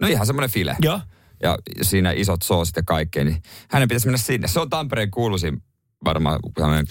no 0.00 0.08
ihan 0.08 0.26
semmoinen 0.26 0.50
file. 0.50 0.76
Joo. 0.82 1.00
Ja 1.42 1.58
siinä 1.82 2.12
isot 2.12 2.42
soosit 2.42 2.76
ja 2.76 2.82
kaikkea, 2.86 3.24
niin 3.24 3.42
hänen 3.70 3.88
pitäisi 3.88 4.06
mennä 4.06 4.18
sinne. 4.18 4.48
Se 4.48 4.60
on 4.60 4.70
Tampereen 4.70 5.10
kuuluisin 5.10 5.62
varmaan 6.04 6.40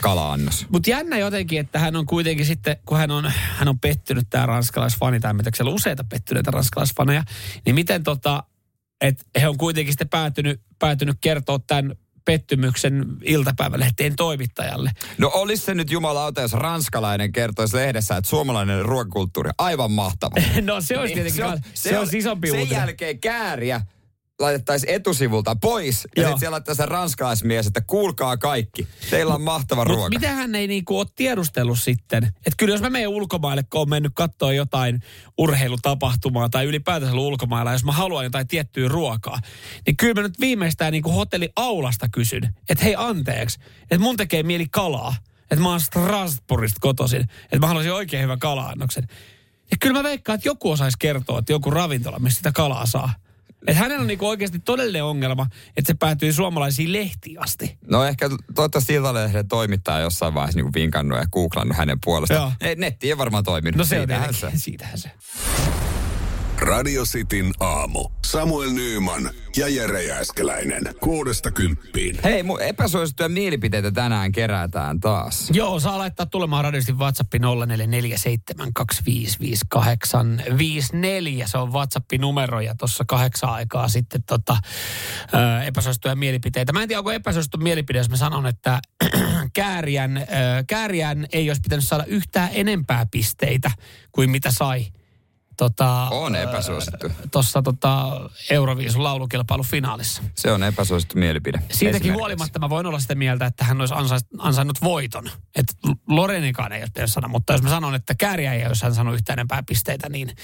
kala-annos. 0.02 0.66
Mutta 0.70 0.90
jännä 0.90 1.18
jotenkin, 1.18 1.60
että 1.60 1.80
hän 1.80 1.96
on 1.96 2.06
kuitenkin 2.06 2.46
sitten, 2.46 2.78
kun 2.86 2.98
hän 2.98 3.12
on, 3.12 3.32
hän 3.56 3.68
on 3.68 3.80
pettynyt 3.80 4.28
tämä 4.30 4.46
ranskalaisfani, 4.46 5.20
tai 5.20 5.34
mitä 5.34 5.50
siellä 5.56 5.70
on 5.70 5.76
useita 5.76 6.04
pettyneitä 6.10 6.52
ranskalaisfaneja, 6.52 7.24
niin 7.66 7.76
miten 7.76 8.04
tota, 8.04 8.44
että 9.02 9.24
he 9.42 9.48
on 9.48 9.58
kuitenkin 9.58 9.94
sitten 9.94 10.10
päätynyt, 10.10 10.62
päätynyt 10.80 11.18
kertoa 11.22 11.60
tämän 11.60 11.96
pettymyksen 12.26 13.06
iltapäivälehteen 13.24 14.16
toimittajalle. 14.16 14.92
No 15.18 15.32
olisi 15.34 15.66
se 15.66 15.74
nyt 15.74 15.92
jumalauta, 15.92 16.42
jos 16.42 16.54
ranskalainen 16.54 17.32
kertoisi 17.32 17.78
lehdessä, 17.78 18.18
että 18.18 18.30
suomalainen 18.30 18.86
ruokakulttuuri 18.86 19.52
aivan 19.58 19.92
mahtava. 19.92 20.36
no 20.62 20.82
se 20.82 21.00
olisi 21.00 21.16
niin, 21.16 21.34
tietenkin, 21.34 21.36
se, 21.36 21.46
on, 21.46 21.60
se, 21.74 21.90
se 21.90 22.00
on 22.00 22.08
isompi 22.14 22.48
Sen 22.48 22.60
uutinen. 22.60 22.80
jälkeen 22.80 23.20
kääriä 23.20 23.82
laitettaisiin 24.40 24.94
etusivulta 24.94 25.56
pois. 25.56 26.08
Ja 26.16 26.24
sitten 26.24 26.40
siellä 26.40 26.54
laittaisiin 26.56 26.88
ranskalaismies, 26.88 27.68
että 27.68 27.82
kuulkaa 27.82 28.38
kaikki. 28.38 28.88
Teillä 29.10 29.34
on 29.34 29.42
mahtava 29.42 29.86
Mut 29.86 29.96
ruoka. 29.96 30.10
mitä 30.10 30.32
hän 30.32 30.56
ei 30.56 30.68
niinku 30.68 31.00
ole 31.00 31.08
tiedustellut 31.16 31.80
sitten? 31.80 32.24
Että 32.24 32.54
kyllä 32.58 32.74
jos 32.74 32.82
mä 32.82 32.90
menen 32.90 33.08
ulkomaille, 33.08 33.64
kun 33.64 33.82
on 33.82 33.90
mennyt 33.90 34.12
katsoa 34.16 34.54
jotain 34.54 35.02
urheilutapahtumaa 35.38 36.50
tai 36.50 36.66
ylipäätänsä 36.66 37.16
ulkomailla, 37.16 37.72
jos 37.72 37.84
mä 37.84 37.92
haluan 37.92 38.24
jotain 38.24 38.48
tiettyä 38.48 38.88
ruokaa, 38.88 39.40
niin 39.86 39.98
kyllä 39.98 40.14
mä 40.14 40.22
nyt 40.22 40.40
viimeistään 40.40 40.92
niinku 40.92 41.12
hotelli 41.12 41.50
aulasta 41.56 42.10
kysyn, 42.10 42.56
että 42.70 42.84
hei 42.84 42.96
anteeksi, 42.98 43.60
että 43.82 44.00
mun 44.00 44.18
tekee 44.18 44.44
mieli 44.44 44.68
kalaa. 44.72 45.16
Että 45.52 45.64
mä 45.64 45.70
oon 45.70 45.80
Strasbourgista 45.80 46.80
kotoisin. 46.82 47.22
Että 47.22 47.60
mä 47.60 47.68
haluaisin 47.68 47.94
oikein 47.94 48.24
hyvän 48.24 48.40
kala-annoksen. 48.40 49.08
Ja 49.72 49.78
kyllä 49.80 50.00
mä 50.00 50.04
veikkaan, 50.04 50.36
että 50.36 50.48
joku 50.48 50.72
osaisi 50.72 50.98
kertoa, 51.00 51.40
että 51.40 51.52
joku 51.52 51.72
ravintola, 51.72 52.20
missä 52.20 52.38
sitä 52.38 52.52
kalaa 52.52 52.86
saa. 52.86 53.14
Että 53.68 53.80
hänellä 53.80 54.02
on 54.02 54.08
niinku 54.08 54.28
oikeasti 54.28 54.60
todellinen 54.60 55.04
ongelma, 55.04 55.48
että 55.78 55.94
se 55.94 55.98
päätyy 56.00 56.34
suomalaisiin 56.34 56.94
lehtiin 56.94 57.42
asti. 57.42 57.78
No 57.90 58.04
ehkä 58.04 58.30
toivottavasti 58.56 58.94
Iltalehden 58.94 59.48
toimittaja 59.48 60.00
jossain 60.00 60.34
vaiheessa 60.34 60.60
niinku 60.60 60.72
vinkannut 60.74 61.20
ja 61.20 61.26
googlannut 61.32 61.78
hänen 61.78 61.98
puolestaan. 62.04 62.52
Netti 62.76 63.10
ei 63.10 63.18
varmaan 63.18 63.44
toiminut. 63.44 63.78
No 63.78 63.86
se 63.86 64.02
on 64.02 64.34
se. 64.34 64.52
Siitähän 64.56 64.98
se. 64.98 65.12
Radio 66.60 67.04
Cityn 67.04 67.52
aamu. 67.60 68.10
Samuel 68.26 68.72
Nyyman 68.72 69.30
ja 69.58 69.68
Jere 69.68 70.04
Jääskeläinen. 70.04 70.84
Kuudesta 71.00 71.52
kymppiin. 71.52 72.20
Hei, 72.24 72.44
mun 72.44 72.62
epäsuosittuja 72.62 73.30
mielipiteitä 73.30 73.92
tänään 73.92 74.32
kerätään 74.32 75.00
taas. 75.00 75.50
Joo, 75.54 75.80
saa 75.80 75.98
laittaa 75.98 76.26
tulemaan 76.26 76.64
radiosti 76.64 76.94
WhatsApp 76.94 77.34
0447255854. 77.34 77.40
Se 81.46 81.58
on 81.58 81.74
WhatsApp-numero 81.74 82.62
ja 82.62 82.76
tuossa 82.76 83.04
kahdeksan 83.08 83.50
aikaa 83.50 83.88
sitten 83.88 84.24
tota, 84.24 84.58
ö, 85.34 85.64
epäsuosittuja 85.64 86.16
mielipiteitä. 86.16 86.74
Mä 86.74 86.82
en 86.82 86.88
tiedä, 86.88 87.00
onko 87.00 87.12
epäsuosittu 87.12 87.58
mielipide, 87.58 88.00
jos 88.00 88.10
mä 88.10 88.18
sanon, 88.18 88.48
että 88.48 88.80
Kääriän, 89.54 90.18
ö, 90.18 90.24
Kääriän 90.68 91.28
ei 91.34 91.50
olisi 91.50 91.62
pitänyt 91.62 91.86
saada 91.86 92.06
yhtään 92.08 92.50
enempää 92.54 93.06
pisteitä 93.12 93.72
kuin 94.12 94.30
mitä 94.30 94.52
sai 94.52 94.88
tota, 95.58 96.08
On 96.12 96.36
epäsuosittu. 96.36 97.12
Tuossa 97.32 97.62
tota, 97.62 98.22
Euroviisun 98.50 99.04
laulukilpailufinaalissa. 99.04 100.24
Se 100.36 100.52
on 100.52 100.64
epäsuosittu 100.64 101.18
mielipide. 101.18 101.62
Siitäkin 101.72 102.14
huolimatta 102.14 102.60
mä 102.60 102.70
voin 102.70 102.86
olla 102.86 103.00
sitä 103.00 103.16
mieltä, 103.16 103.46
että 103.46 103.64
hän 103.64 103.80
olisi 103.80 103.94
ansainnut, 103.94 104.28
ansainnut 104.38 104.82
voiton. 104.84 105.30
Että 105.56 105.74
Lorenikaan 106.08 106.72
ei 106.72 106.82
ole 106.82 107.08
sanoa, 107.08 107.28
mutta 107.28 107.54
jos 107.54 107.62
mä 107.62 107.70
sanon, 107.70 107.96
että 107.96 108.16
Kääriä 108.16 108.54
ei 108.54 108.66
olisi 108.68 108.84
hän 108.84 108.96
sanonut 108.96 109.20
yhtään 109.20 109.40
enempää 109.40 109.64
pisteitä, 109.64 110.10
niin 110.10 110.36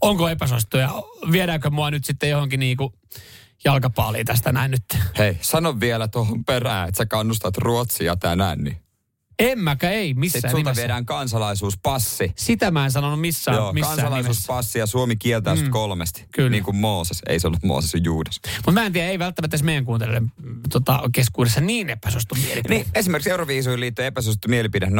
onko 0.00 0.28
epäsuosittu 0.28 0.76
ja 0.76 0.90
viedäänkö 1.32 1.70
mua 1.70 1.90
nyt 1.90 2.04
sitten 2.04 2.30
johonkin 2.30 2.60
niinku 2.60 2.92
jalkapaaliin 3.64 4.26
tästä 4.26 4.52
näin 4.52 4.70
nyt? 4.70 4.84
Hei, 5.18 5.38
sano 5.40 5.80
vielä 5.80 6.08
tuohon 6.08 6.44
perään, 6.44 6.88
että 6.88 6.98
sä 6.98 7.06
kannustat 7.06 7.56
Ruotsia 7.58 8.16
tänään, 8.16 8.58
niin 8.58 8.76
En 9.38 9.58
mäkä, 9.58 9.90
ei 9.90 10.14
missään 10.14 10.40
sitten 10.40 10.50
sulta 10.50 10.62
nimessä. 10.70 10.80
viedään 10.80 11.06
kansalaisuuspassi. 11.06 12.32
Sitä 12.36 12.70
mä 12.70 12.84
en 12.84 12.90
sanonut 12.90 13.20
missään, 13.20 13.56
Joo, 13.56 13.72
missään 13.72 13.96
nimessä. 13.96 14.02
kansalaisuuspassi 14.02 14.78
ja 14.78 14.86
Suomi 14.86 15.16
kieltää 15.16 15.54
mm. 15.54 15.70
kolmesti. 15.70 16.24
Kyllä. 16.32 16.50
Niin 16.50 16.64
kuin 16.64 16.76
Mooses. 16.76 17.22
Ei 17.28 17.40
se 17.40 17.46
ollut 17.46 17.62
Mooses, 17.62 17.90
se 17.90 17.98
Juudas. 18.04 18.40
Mutta 18.56 18.72
mä 18.72 18.86
en 18.86 18.92
tiedä, 18.92 19.08
ei 19.08 19.18
välttämättä 19.18 19.54
edes 19.54 19.64
meidän 19.64 19.84
kuuntelijoiden 19.84 20.32
mm, 20.42 20.60
tota, 20.72 21.00
keskuudessa 21.12 21.60
niin 21.60 21.90
epäsuosittu 21.90 22.34
mielipide. 22.34 22.74
Niin, 22.74 22.86
esimerkiksi 22.94 23.30
Euroviisuihin 23.30 23.80
liittyen 23.80 24.06
epäsuosittu 24.06 24.48
mielipide 24.48 24.86
0447255854. 24.86 24.90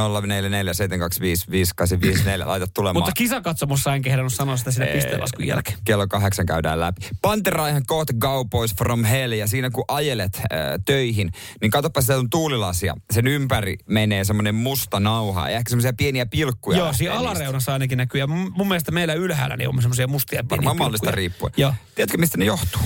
Laita 2.46 2.66
tulemaan. 2.66 2.96
Mutta 2.96 3.12
kisakatsomussa 3.16 3.94
en 3.94 4.02
kehdannut 4.02 4.32
sanoa 4.32 4.56
sitä 4.56 4.70
siinä 4.70 4.86
Ei. 4.86 4.94
pisteenlaskun 4.94 5.46
jälkeen. 5.46 5.78
kello 5.84 6.06
kahdeksan 6.06 6.46
käydään 6.46 6.80
läpi. 6.80 7.00
Pantera 7.22 7.68
ihan 7.68 7.82
kohta 7.86 8.12
Go 8.12 8.44
Boys 8.44 8.74
from 8.74 9.04
Hell 9.04 9.32
ja 9.32 9.46
siinä 9.46 9.70
kun 9.70 9.84
ajelet 9.88 10.36
äh, 10.36 10.42
töihin, 10.84 11.30
niin 11.60 11.70
katsopa 11.70 12.00
sitä 12.00 12.18
on 12.18 12.30
tuulilasia. 12.30 12.94
Sen 13.10 13.26
ympäri 13.26 13.76
menee 13.86 14.24
semmoinen 14.28 14.54
musta 14.54 15.00
nauha 15.00 15.50
ja 15.50 15.56
ehkä 15.56 15.70
semmoisia 15.70 15.92
pieniä 15.92 16.26
pilkkuja. 16.26 16.78
Joo, 16.78 16.92
siinä 16.92 17.14
alareunassa 17.14 17.72
ainakin 17.72 17.98
näkyy. 17.98 18.20
Ja 18.20 18.26
mun 18.26 18.68
mielestä 18.68 18.92
meillä 18.92 19.14
ylhäällä 19.14 19.56
niin 19.56 19.68
on 19.68 19.82
semmoisia 19.82 20.08
mustia 20.08 20.44
pieniä 20.44 20.50
Varmaan 20.50 20.76
mallista 20.78 21.10
riippuen. 21.10 21.52
Joo. 21.56 21.74
Tiedätkö, 21.94 22.18
mistä 22.18 22.38
ne 22.38 22.44
johtuu? 22.44 22.82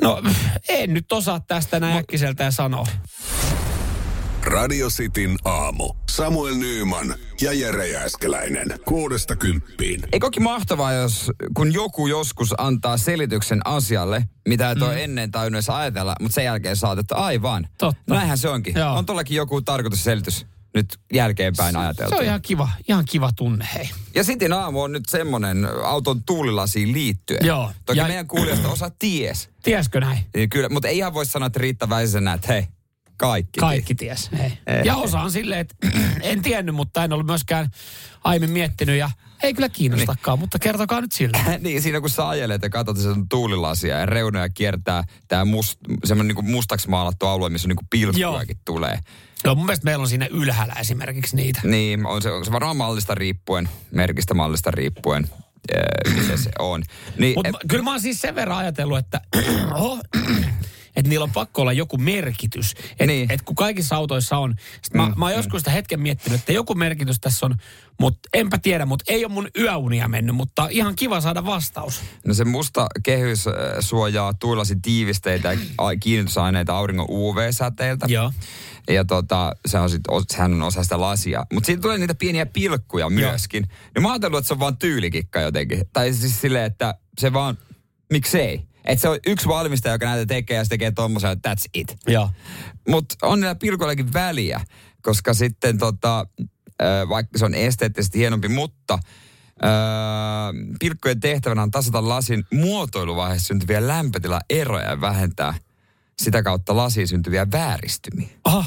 No, 0.00 0.22
en 0.68 0.94
nyt 0.94 1.12
osaa 1.12 1.40
tästä 1.40 1.80
näin 1.80 1.96
äkkiseltään 1.96 2.52
sanoa. 2.52 2.86
Radio 4.44 4.88
Cityn 4.90 5.36
aamu. 5.44 5.94
Samuel 6.10 6.54
Nyyman 6.54 7.14
ja 7.40 7.52
Jere 7.52 7.88
Jääskeläinen. 7.88 8.66
Kuudesta 8.84 9.36
kymppiin. 9.36 10.02
Eikö 10.12 10.26
olekin 10.26 10.42
mahtavaa, 10.42 10.92
jos 10.92 11.30
kun 11.54 11.72
joku 11.72 12.06
joskus 12.06 12.54
antaa 12.58 12.96
selityksen 12.96 13.60
asialle, 13.64 14.24
mitä 14.48 14.70
et 14.70 14.82
ole 14.82 15.04
ennen 15.04 15.30
tajunnut 15.30 15.56
edes 15.56 15.70
ajatella, 15.70 16.16
mutta 16.20 16.34
sen 16.34 16.44
jälkeen 16.44 16.76
saat, 16.76 16.98
että 16.98 17.14
aivan. 17.14 17.68
Totta. 17.78 18.14
Näinhän 18.14 18.38
se 18.38 18.48
onkin. 18.48 18.74
Joo. 18.76 18.94
On 18.94 19.06
tuollakin 19.06 19.36
joku 19.36 19.60
tarkoitusselitys 19.62 20.46
nyt 20.74 20.98
jälkeenpäin 21.12 21.76
ajateltu. 21.76 22.10
Se 22.10 22.16
on 22.20 22.24
ihan 22.24 22.42
kiva, 22.42 22.68
ihan 22.88 23.04
kiva 23.04 23.30
tunne, 23.36 23.68
hei. 23.74 23.90
Ja 24.14 24.24
Sitin 24.24 24.52
aamu 24.52 24.82
on 24.82 24.92
nyt 24.92 25.04
semmonen 25.08 25.68
auton 25.84 26.22
tuulilasiin 26.24 26.92
liittyen. 26.92 27.46
Joo. 27.46 27.70
Toki 27.86 27.98
Ja- 27.98 28.06
meidän 28.06 28.26
kuulijoista 28.26 28.68
osa 28.68 28.90
ties. 28.98 29.48
Tieskö 29.62 30.00
näin? 30.00 30.18
Niin 30.36 30.48
kyllä, 30.48 30.68
mutta 30.68 30.88
ei 30.88 30.98
ihan 30.98 31.14
voi 31.14 31.26
sanoa, 31.26 31.46
että 31.46 31.58
Riitta 31.58 31.88
Väisenä, 31.88 32.32
että 32.32 32.52
hei, 32.52 32.66
kaikki. 33.16 33.60
Kaikki 33.60 33.94
ties, 33.94 34.30
hei. 34.38 34.52
Ei. 34.66 34.82
Ja 34.84 34.96
osaan 34.96 35.30
silleen, 35.30 35.60
että 35.60 35.74
en 36.20 36.42
tiennyt, 36.42 36.74
mutta 36.74 37.04
en 37.04 37.12
ollut 37.12 37.26
myöskään 37.26 37.68
aiemmin 38.24 38.50
miettinyt 38.50 38.98
ja 38.98 39.10
ei 39.42 39.54
kyllä 39.54 39.68
kiinnostakaan, 39.68 40.38
mutta 40.38 40.58
kertokaa 40.58 41.00
nyt 41.00 41.12
sille. 41.12 41.38
niin, 41.60 41.82
siinä 41.82 42.00
kun 42.00 42.10
sä 42.10 42.28
ajelet 42.28 42.62
ja 42.62 42.70
katsot 42.70 42.98
sen 42.98 43.28
tuulilasia 43.28 43.98
ja 43.98 44.06
reunoja 44.06 44.48
kiertää 44.48 45.04
tää 45.28 45.44
must, 45.44 45.78
semmoinen 46.04 46.36
niin 46.36 46.50
mustaksi 46.50 46.88
maalattu 46.88 47.26
alue, 47.26 47.48
missä 47.48 47.68
niin 47.68 47.76
pilkkujakin 47.90 48.58
tulee. 48.64 48.98
Joo, 49.44 49.54
mun 49.54 49.66
mielestä 49.66 49.84
meillä 49.84 50.02
on 50.02 50.08
siinä 50.08 50.26
ylhäällä 50.30 50.74
esimerkiksi 50.80 51.36
niitä. 51.36 51.60
Niin, 51.64 52.06
on 52.06 52.22
se, 52.22 52.30
on 52.30 52.44
se 52.44 52.52
varmaan 52.52 52.76
mallista 52.76 53.14
riippuen, 53.14 53.68
merkistä 53.90 54.34
mallista 54.34 54.70
riippuen, 54.70 55.28
ee, 55.74 56.14
miten 56.14 56.38
se 56.38 56.50
on. 56.58 56.82
Niin, 57.18 57.34
Mutta 57.36 57.48
et- 57.48 57.68
kyllä 57.68 57.84
mä 57.84 57.90
oon 57.90 58.00
siis 58.00 58.20
sen 58.20 58.34
verran 58.34 58.58
ajatellut, 58.58 58.98
että, 58.98 59.20
oho, 59.74 59.98
että 60.96 61.08
niillä 61.08 61.24
on 61.24 61.30
pakko 61.32 61.62
olla 61.62 61.72
joku 61.72 61.98
merkitys. 61.98 62.74
Että 62.90 63.06
Niin. 63.06 63.32
et 63.32 63.42
kun 63.42 63.56
kaikissa 63.56 63.96
autoissa 63.96 64.38
on. 64.38 64.54
Sitten 64.82 65.00
mä, 65.00 65.08
Mm, 65.08 65.14
mä 65.16 65.24
oon 65.24 65.34
joskus 65.34 65.60
sitä 65.60 65.70
hetken 65.70 66.00
miettinyt, 66.00 66.40
että 66.40 66.52
joku 66.52 66.74
merkitys 66.74 67.20
tässä 67.20 67.46
on, 67.46 67.54
mutta 68.00 68.28
enpä 68.34 68.58
tiedä, 68.58 68.86
mutta 68.86 69.04
ei 69.08 69.24
ole 69.24 69.32
mun 69.32 69.48
yöunia 69.58 70.08
mennyt, 70.08 70.36
mutta 70.36 70.68
ihan 70.70 70.94
kiva 70.96 71.20
saada 71.20 71.44
vastaus. 71.44 72.00
No 72.26 72.34
se 72.34 72.44
musta 72.44 72.86
kehys 73.02 73.46
äh, 73.46 73.52
suojaa 73.80 74.34
tuulilasin 74.34 74.82
tiivisteitä 74.82 75.52
ja 75.52 75.58
kiinnitysaineita 76.00 76.76
auringon 76.76 77.06
UV-säteiltä. 77.10 78.06
Joo. 78.08 78.32
Ja 78.88 79.04
tota, 79.04 79.52
se 79.66 79.78
on 79.78 79.90
sit, 79.90 80.02
sehän 80.30 80.52
on 80.52 80.62
osa 80.62 80.82
sitä 80.82 81.00
lasia. 81.00 81.46
Mutta 81.52 81.66
siitä 81.66 81.82
tulee 81.82 81.98
niitä 81.98 82.14
pieniä 82.14 82.46
pilkkuja 82.46 83.10
myöskin. 83.10 83.66
Ja 83.94 84.00
mä 84.00 84.08
oon 84.08 84.16
että 84.24 84.42
se 84.42 84.54
on 84.54 84.60
vaan 84.60 84.76
tyylikikka 84.76 85.40
jotenkin. 85.40 85.82
Tai 85.92 86.12
siis 86.12 86.40
silleen, 86.40 86.64
että 86.64 86.94
se 87.18 87.32
vaan, 87.32 87.58
miksei. 88.12 88.73
Että 88.84 89.02
se 89.02 89.08
on 89.08 89.18
yksi 89.26 89.48
valmistaja, 89.48 89.94
joka 89.94 90.06
näitä 90.06 90.26
tekee 90.26 90.56
ja 90.56 90.64
se 90.64 90.68
tekee 90.68 90.90
tommosen, 90.90 91.30
että 91.30 91.54
that's 91.54 91.70
it. 91.74 91.96
Mutta 92.88 93.14
on 93.22 93.40
niillä 93.40 93.54
pilkoillakin 93.54 94.12
väliä, 94.12 94.60
koska 95.02 95.34
sitten 95.34 95.78
tota, 95.78 96.26
vaikka 97.08 97.38
se 97.38 97.44
on 97.44 97.54
esteettisesti 97.54 98.18
hienompi, 98.18 98.48
mutta 98.48 98.98
ö, 99.64 99.68
pilkkojen 100.80 101.20
tehtävänä 101.20 101.62
on 101.62 101.70
tasata 101.70 102.08
lasin 102.08 102.44
muotoiluvaiheessa 102.52 103.46
syntyviä 103.46 103.86
lämpötilaeroja 103.86 104.90
ja 104.90 105.00
vähentää 105.00 105.54
sitä 106.22 106.42
kautta 106.42 106.76
lasiin 106.76 107.08
syntyviä 107.08 107.46
vääristymiä. 107.52 108.28
Aha. 108.44 108.64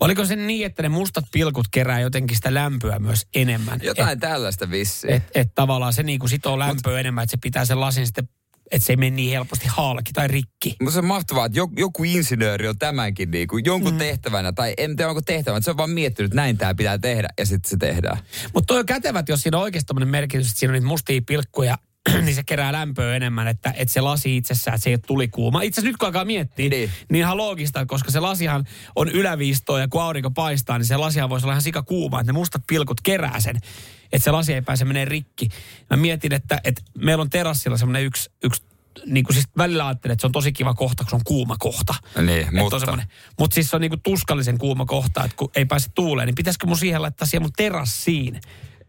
Oliko 0.00 0.24
se 0.24 0.36
niin, 0.36 0.66
että 0.66 0.82
ne 0.82 0.88
mustat 0.88 1.24
pilkut 1.32 1.68
kerää 1.70 2.00
jotenkin 2.00 2.36
sitä 2.36 2.54
lämpöä 2.54 2.98
myös 2.98 3.26
enemmän? 3.34 3.80
Jotain 3.82 4.08
Et, 4.08 4.18
tällaista 4.18 4.70
vissiin. 4.70 5.12
et, 5.12 5.22
et 5.34 5.54
tavallaan 5.54 5.92
se 5.92 6.02
niinku 6.02 6.28
sitoo 6.28 6.58
lämpöä 6.58 7.00
enemmän, 7.00 7.24
että 7.24 7.30
se 7.30 7.36
pitää 7.42 7.64
sen 7.64 7.80
lasin 7.80 8.06
sitten, 8.06 8.28
että 8.74 8.86
se 8.86 8.92
ei 8.92 8.96
mene 8.96 9.16
niin 9.16 9.30
helposti 9.30 9.66
halki 9.68 10.12
tai 10.12 10.28
rikki. 10.28 10.76
Mutta 10.80 10.92
se 10.92 10.98
on 10.98 11.04
mahtavaa, 11.04 11.46
että 11.46 11.58
joku, 11.58 11.74
joku 11.78 12.04
insinööri 12.04 12.68
on 12.68 12.78
tämänkin 12.78 13.30
niinku 13.30 13.58
jonkun 13.58 13.92
mm. 13.92 13.98
tehtävänä, 13.98 14.52
tai 14.52 14.74
en 14.78 14.96
tiedä 14.96 15.08
onko 15.08 15.22
tehtävänä, 15.22 15.56
että 15.58 15.64
se 15.64 15.70
on 15.70 15.76
vaan 15.76 15.90
miettinyt, 15.90 16.28
että 16.28 16.36
näin 16.36 16.58
tämä 16.58 16.74
pitää 16.74 16.98
tehdä, 16.98 17.28
ja 17.38 17.46
sitten 17.46 17.70
se 17.70 17.76
tehdään. 17.76 18.18
Mutta 18.54 18.66
toi 18.66 18.78
on 18.78 18.86
kätevät, 18.86 19.28
jos 19.28 19.42
siinä 19.42 19.56
on 19.56 19.62
oikeasti 19.62 19.86
tämmöinen 19.86 20.08
merkitys, 20.08 20.46
että 20.46 20.58
siinä 20.58 20.70
on 20.70 20.74
niitä 20.74 20.86
mustia 20.86 21.20
pilkkuja, 21.26 21.78
niin 22.24 22.34
se 22.34 22.42
kerää 22.42 22.72
lämpöä 22.72 23.16
enemmän, 23.16 23.48
että, 23.48 23.74
että 23.76 23.92
se 23.94 24.00
lasi 24.00 24.36
itsessään, 24.36 24.74
että 24.74 24.84
se 24.84 24.90
ei 24.90 24.94
ole 24.94 25.00
tulikuuma. 25.06 25.62
Itse 25.62 25.80
asiassa 25.80 25.90
nyt 25.90 25.96
kun 25.96 26.06
alkaa 26.06 26.24
miettiä, 26.24 26.68
Niin. 26.68 26.70
niin. 26.70 26.90
niin 27.10 27.20
ihan 27.20 27.36
loogista, 27.36 27.86
koska 27.86 28.10
se 28.10 28.20
lasihan 28.20 28.64
on 28.96 29.08
yläviistoa 29.08 29.80
ja 29.80 29.88
kun 29.88 30.02
aurinko 30.02 30.30
paistaa, 30.30 30.78
niin 30.78 30.86
se 30.86 30.96
lasihan 30.96 31.30
voisi 31.30 31.46
olla 31.46 31.52
ihan 31.52 31.62
sika 31.62 31.82
kuuma, 31.82 32.20
että 32.20 32.32
ne 32.32 32.38
mustat 32.38 32.62
pilkut 32.66 33.00
kerää 33.00 33.40
sen, 33.40 33.60
että 34.14 34.24
se 34.24 34.30
lasi 34.30 34.54
ei 34.54 34.62
pääse 34.62 34.84
menee 34.84 35.04
rikki. 35.04 35.48
Mä 35.90 35.96
mietin, 35.96 36.32
että, 36.34 36.60
että 36.64 36.82
meillä 36.98 37.22
on 37.22 37.30
terassilla 37.30 37.76
semmoinen 37.76 38.04
yksi, 38.04 38.30
yksi 38.44 38.62
niin 39.06 39.24
kuin 39.24 39.34
siis 39.34 39.46
välillä 39.58 39.86
ajattelen, 39.86 40.12
että 40.12 40.20
se 40.20 40.26
on 40.26 40.32
tosi 40.32 40.52
kiva 40.52 40.74
kohta, 40.74 41.04
kun 41.04 41.10
se 41.10 41.16
on 41.16 41.24
kuuma 41.24 41.56
kohta. 41.58 41.94
Niin, 42.22 42.40
Että 42.40 42.52
mutta- 42.58 42.92
On 42.92 43.02
mutta 43.38 43.54
siis 43.54 43.70
se 43.70 43.76
on 43.76 43.80
niinku 43.82 43.96
tuskallisen 43.96 44.58
kuuma 44.58 44.86
kohta, 44.86 45.24
että 45.24 45.36
kun 45.36 45.50
ei 45.56 45.64
pääse 45.64 45.90
tuuleen, 45.94 46.26
niin 46.26 46.34
pitäisikö 46.34 46.66
mun 46.66 46.78
siihen 46.78 47.02
laittaa 47.02 47.26
siihen 47.26 47.42
mun 47.42 47.52
terassiin 47.56 48.40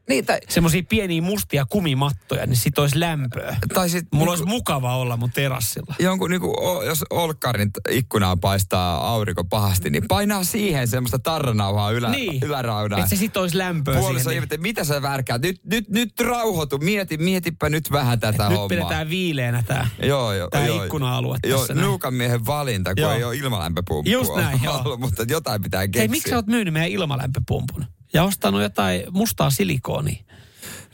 Niin, 0.10 0.26
tai, 0.26 0.40
semmoisia 0.50 0.84
pieniä 0.90 1.22
mustia 1.22 1.66
kumimattoja, 1.70 2.46
niin 2.46 2.56
sit 2.58 2.80
olisi 2.80 3.00
lämpöä. 3.00 3.58
tai 3.74 3.90
sit, 3.90 4.06
Mulla 4.12 4.20
niinku- 4.26 4.30
olisi 4.32 4.46
mukava 4.46 4.96
olla 4.98 5.18
mun 5.18 5.32
terassilla. 5.32 5.96
jonkun, 6.00 6.30
niinku, 6.30 6.54
o- 6.68 6.84
jos 6.84 7.04
olkkarin 7.10 7.72
t- 7.74 7.78
ikkunaa 7.90 8.38
paistaa 8.38 9.08
aurinko 9.10 9.44
pahasti, 9.44 9.90
niin 9.90 10.08
painaa 10.08 10.44
siihen 10.44 10.88
semmoista 10.88 11.20
tarranauhaa 11.20 11.92
ylä, 11.92 12.10
Niin. 12.10 12.40
yläraunaa. 12.44 13.00
Että 13.00 13.10
se 13.10 13.16
sit 13.16 13.38
olisi 13.38 13.58
lämpöä 13.58 14.00
Puoliso 14.00 14.20
siihen. 14.24 14.34
ihmettä, 14.34 14.58
mitä 14.58 14.84
sä 14.84 15.02
värkkäät? 15.02 15.42
Nyt, 15.42 15.62
nyt, 15.66 15.90
nyt 15.90 16.20
rauhoitu, 16.20 16.78
mieti, 16.78 17.18
mietipä 17.18 17.70
nyt 17.70 17.92
vähän 17.92 18.20
tätä 18.20 18.44
Nyt 18.44 18.50
hommaa. 18.58 18.68
pidetään 18.68 19.10
viileänä 19.10 19.64
tää. 19.68 19.90
Joo, 20.04 20.34
joo, 20.34 20.50
tää 20.50 20.68
joo. 20.68 20.84
ikkuna-alue 20.84 21.38
Joo, 21.48 21.60
tässä 21.60 21.74
näin. 21.74 21.86
nuukan 21.86 22.14
miehen 22.14 22.46
valinta, 22.46 22.96
kun 22.96 23.02
Joo. 23.02 23.12
ei 23.12 23.24
ole 23.24 23.36
ilmalämpöpumppua. 23.36 24.12
Just 24.14 24.36
näin, 24.36 24.60
joo. 24.64 24.78
ollut, 24.86 25.00
mutta 25.06 25.24
jotain 25.28 25.62
pitää 25.62 25.88
keksiä. 25.88 26.00
Hei, 26.02 26.08
miksi 26.08 26.30
sä 26.30 26.36
oot 26.36 26.48
myynyt 26.48 26.74
meidän 26.74 26.90
ilmalämpöpumpun? 26.92 27.86
Ja 28.16 28.24
ostanut 28.24 28.62
jotain 28.62 29.04
mustaa 29.12 29.50
silikoonia? 29.50 30.24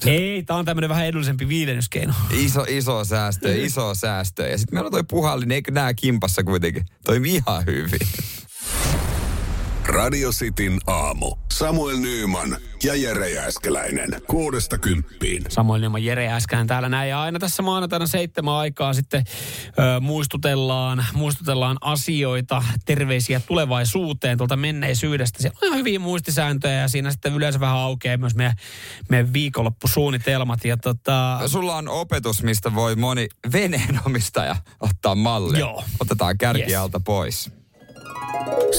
Ei, 0.05 0.43
tää 0.43 0.55
on 0.55 0.65
tämmönen 0.65 0.89
vähän 0.89 1.05
edullisempi 1.05 1.47
viilennyskeino. 1.47 2.13
Iso, 2.31 2.65
iso 2.69 3.05
säästö, 3.05 3.55
iso 3.55 3.95
säästö. 3.95 4.47
Ja 4.47 4.57
sitten 4.57 4.75
meillä 4.75 4.87
on 4.87 4.91
toi 4.91 5.03
puhallin, 5.03 5.51
eikö 5.51 5.71
nää 5.71 5.93
kimpassa 5.93 6.43
kuitenkin? 6.43 6.85
Toimii 7.05 7.35
ihan 7.35 7.65
hyvin. 7.65 7.99
Radio 9.91 10.31
Cityn 10.31 10.79
aamu. 10.87 11.35
Samuel 11.51 11.97
Nyyman 11.97 12.57
ja 12.83 12.95
Jere 12.95 13.29
Jääskeläinen. 13.29 14.09
Kuudesta 14.27 14.77
kymppiin. 14.77 15.43
Samoin 15.49 15.83
ilman 15.83 16.03
Jere 16.03 16.27
äskään 16.31 16.67
täällä 16.67 16.89
näin. 16.89 17.09
Ja 17.09 17.21
aina 17.21 17.39
tässä 17.39 17.63
maanantaina 17.63 18.07
seitsemän 18.07 18.53
aikaa 18.53 18.93
sitten 18.93 19.23
ö, 19.67 19.99
muistutellaan, 19.99 21.05
muistutellaan 21.13 21.77
asioita, 21.81 22.63
terveisiä 22.85 23.39
tulevaisuuteen 23.39 24.37
tuolta 24.37 24.55
menneisyydestä. 24.57 25.41
Siellä 25.41 25.57
on 25.61 25.67
ihan 25.67 25.79
hyviä 25.79 25.99
muistisääntöjä 25.99 26.73
ja 26.81 26.87
siinä 26.87 27.11
sitten 27.11 27.33
yleensä 27.33 27.59
vähän 27.59 27.77
aukeaa 27.77 28.17
myös 28.17 28.35
meidän, 28.35 28.55
meidän 29.09 29.33
viikonloppusuunnitelmat. 29.33 30.65
Ja 30.65 30.77
tota, 30.77 31.39
Sulla 31.47 31.75
on 31.75 31.87
opetus, 31.87 32.43
mistä 32.43 32.75
voi 32.75 32.95
moni 32.95 33.27
veneenomistaja 33.53 34.55
ottaa 34.79 35.15
mallia. 35.15 35.59
Joo. 35.59 35.83
Otetaan 35.99 36.37
kärki 36.37 36.61
Yes. 36.63 36.75
alta 36.75 36.99
pois. 36.99 37.60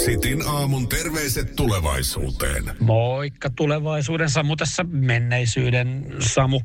Sitin 0.05 0.49
aamun 0.49 0.89
terveiset 0.89 1.57
tulevaisuuteen. 1.57 2.65
Moikka 2.81 3.51
tulevaisuuden 3.51 4.31
Samu 4.31 4.57
tässä 4.57 4.85
menneisyyden 4.85 6.07
Samu. 6.19 6.61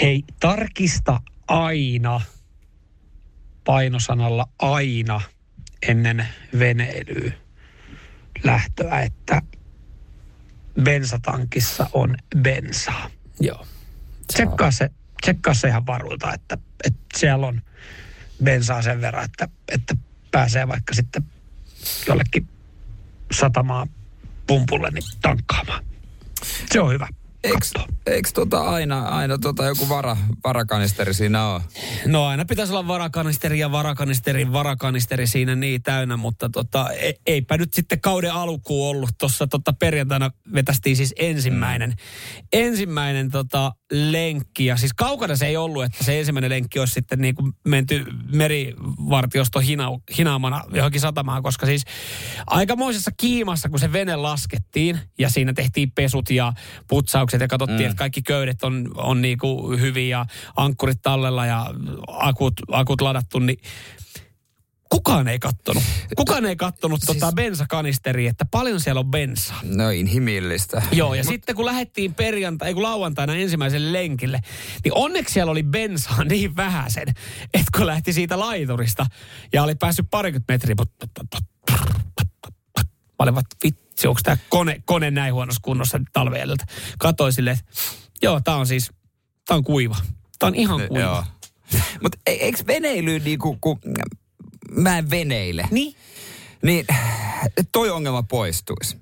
Hei, 0.00 0.22
tarkista 0.40 1.20
aina 1.48 2.20
painosanalla 3.64 4.48
aina 4.58 5.20
ennen 5.88 6.26
veneilyä 6.58 7.32
lähtöä, 8.44 9.00
että 9.00 9.42
bensatankissa 10.82 11.90
on 11.92 12.16
bensaa. 12.42 13.10
Joo. 13.40 13.66
Tsekkaa 14.26 14.70
se, 14.70 14.90
tsekkaa 15.22 15.54
se 15.54 15.68
ihan 15.68 15.86
varuilta, 15.86 16.34
että, 16.34 16.58
että 16.84 17.18
siellä 17.18 17.46
on 17.46 17.62
bensaa 18.44 18.82
sen 18.82 19.00
verran, 19.00 19.24
että, 19.24 19.48
että 19.68 19.96
pääsee 20.30 20.68
vaikka 20.68 20.94
sitten 20.94 21.24
jollekin 22.06 22.48
satamaan 23.32 23.90
pumpulle 24.46 24.90
niin 24.90 25.04
tankkaamaan. 25.22 25.84
Se 26.72 26.80
on 26.80 26.92
hyvä. 26.92 27.08
Eiks 28.10 28.32
tota 28.32 28.60
aina, 28.60 29.08
aina 29.08 29.38
tota 29.38 29.64
joku 29.64 29.88
vara, 29.88 30.16
varakanisteri 30.44 31.14
siinä 31.14 31.46
on? 31.46 31.60
No 32.06 32.26
aina 32.26 32.44
pitäisi 32.44 32.72
olla 32.72 32.88
varakanisteri 32.88 33.58
ja 33.58 33.72
varakanisterin 33.72 34.52
varakanisteri 34.52 35.26
siinä 35.26 35.54
niin 35.54 35.82
täynnä, 35.82 36.16
mutta 36.16 36.48
tota, 36.48 36.90
e, 36.90 37.12
eipä 37.26 37.56
nyt 37.56 37.74
sitten 37.74 38.00
kauden 38.00 38.32
alkuun 38.32 38.90
ollut. 38.90 39.10
Tuossa 39.18 39.46
tota, 39.46 39.72
perjantaina 39.72 40.30
vetästiin 40.54 40.96
siis 40.96 41.14
ensimmäinen, 41.18 41.94
ensimmäinen 42.52 43.30
tota, 43.30 43.72
lenkki. 43.92 44.66
Ja 44.66 44.76
siis 44.76 44.92
kaukana 44.92 45.36
se 45.36 45.46
ei 45.46 45.56
ollut, 45.56 45.84
että 45.84 46.04
se 46.04 46.18
ensimmäinen 46.18 46.50
lenkki 46.50 46.78
olisi 46.78 46.94
sitten 46.94 47.18
niin 47.20 47.34
kuin 47.34 47.52
menty 47.68 48.04
merivartiosto 48.32 49.60
hina, 49.60 49.88
hinaamana 50.18 50.64
johonkin 50.72 51.00
satamaan, 51.00 51.42
koska 51.42 51.66
siis 51.66 51.84
aikamoisessa 52.46 53.10
kiimassa, 53.16 53.68
kun 53.68 53.78
se 53.78 53.92
vene 53.92 54.16
laskettiin 54.16 55.00
ja 55.18 55.28
siinä 55.28 55.52
tehtiin 55.52 55.92
pesut 55.92 56.30
ja 56.30 56.52
putsaukset 56.88 57.29
ja 57.32 57.48
katsottiin, 57.48 57.80
mm. 57.80 57.86
että 57.86 57.98
kaikki 57.98 58.22
köydet 58.22 58.62
on, 58.62 58.90
on 58.94 59.22
niin 59.22 59.38
kuin 59.38 59.80
hyviä 59.80 60.18
ja 60.18 60.26
ankkurit 60.56 61.02
tallella 61.02 61.46
ja 61.46 61.66
akut, 62.08 62.54
akut 62.72 63.00
ladattu, 63.00 63.38
niin 63.38 63.58
kukaan 64.90 65.28
ei 65.28 65.38
kattonut. 65.38 65.82
Kukaan 66.16 66.44
ei 66.44 66.56
kattonut 66.56 67.00
siis... 67.00 67.18
tota 67.18 67.32
bensakanisteria, 67.32 68.30
että 68.30 68.44
paljon 68.44 68.80
siellä 68.80 68.98
on 68.98 69.10
bensaa. 69.10 69.60
No 69.64 69.90
inhimillistä. 69.90 70.82
Joo, 70.92 71.14
ja 71.14 71.24
Mut... 71.24 71.32
sitten 71.32 71.56
kun 71.56 71.64
lähdettiin 71.64 72.14
perjantai, 72.14 72.68
ei 72.68 72.74
kun 72.74 72.82
lauantaina 72.82 73.34
ensimmäiselle 73.34 73.92
lenkille, 73.92 74.40
niin 74.84 74.94
onneksi 74.94 75.32
siellä 75.32 75.52
oli 75.52 75.62
bensaa 75.62 76.24
niin 76.24 76.56
vähäsen, 76.56 77.08
että 77.54 77.70
kun 77.76 77.86
lähti 77.86 78.12
siitä 78.12 78.38
laiturista 78.38 79.06
ja 79.52 79.62
oli 79.62 79.74
päässyt 79.74 80.06
parikymmentä 80.10 80.52
metriä, 80.52 80.74
mä 80.78 80.84
olin 83.18 83.34
vaan, 83.34 83.44
vitsi, 84.00 84.08
onko 84.08 84.20
tämä 84.24 84.36
kone, 84.48 84.82
kone 84.84 85.10
näin 85.10 85.34
huonossa 85.34 85.60
kunnossa 85.64 86.00
talven 86.12 86.40
edeltä. 86.40 86.64
Katoin 86.98 87.32
silleen, 87.32 87.58
että 87.58 87.70
joo, 88.22 88.40
tää 88.40 88.56
on 88.56 88.66
siis, 88.66 88.90
tää 89.46 89.56
on 89.56 89.64
kuiva. 89.64 89.96
Tää 90.38 90.46
on 90.46 90.54
ihan 90.54 90.80
kuiva. 90.88 91.00
Joo. 91.04 91.24
Mutta 92.02 92.18
eikö 92.26 92.58
veneily 92.66 93.18
niinku, 93.18 93.58
kun 93.60 93.78
mä 94.70 94.98
en 94.98 95.10
veneile, 95.10 95.68
Niin? 95.70 95.94
niin 96.62 96.86
toi 97.72 97.90
ongelma 97.90 98.22
poistuisi. 98.22 98.96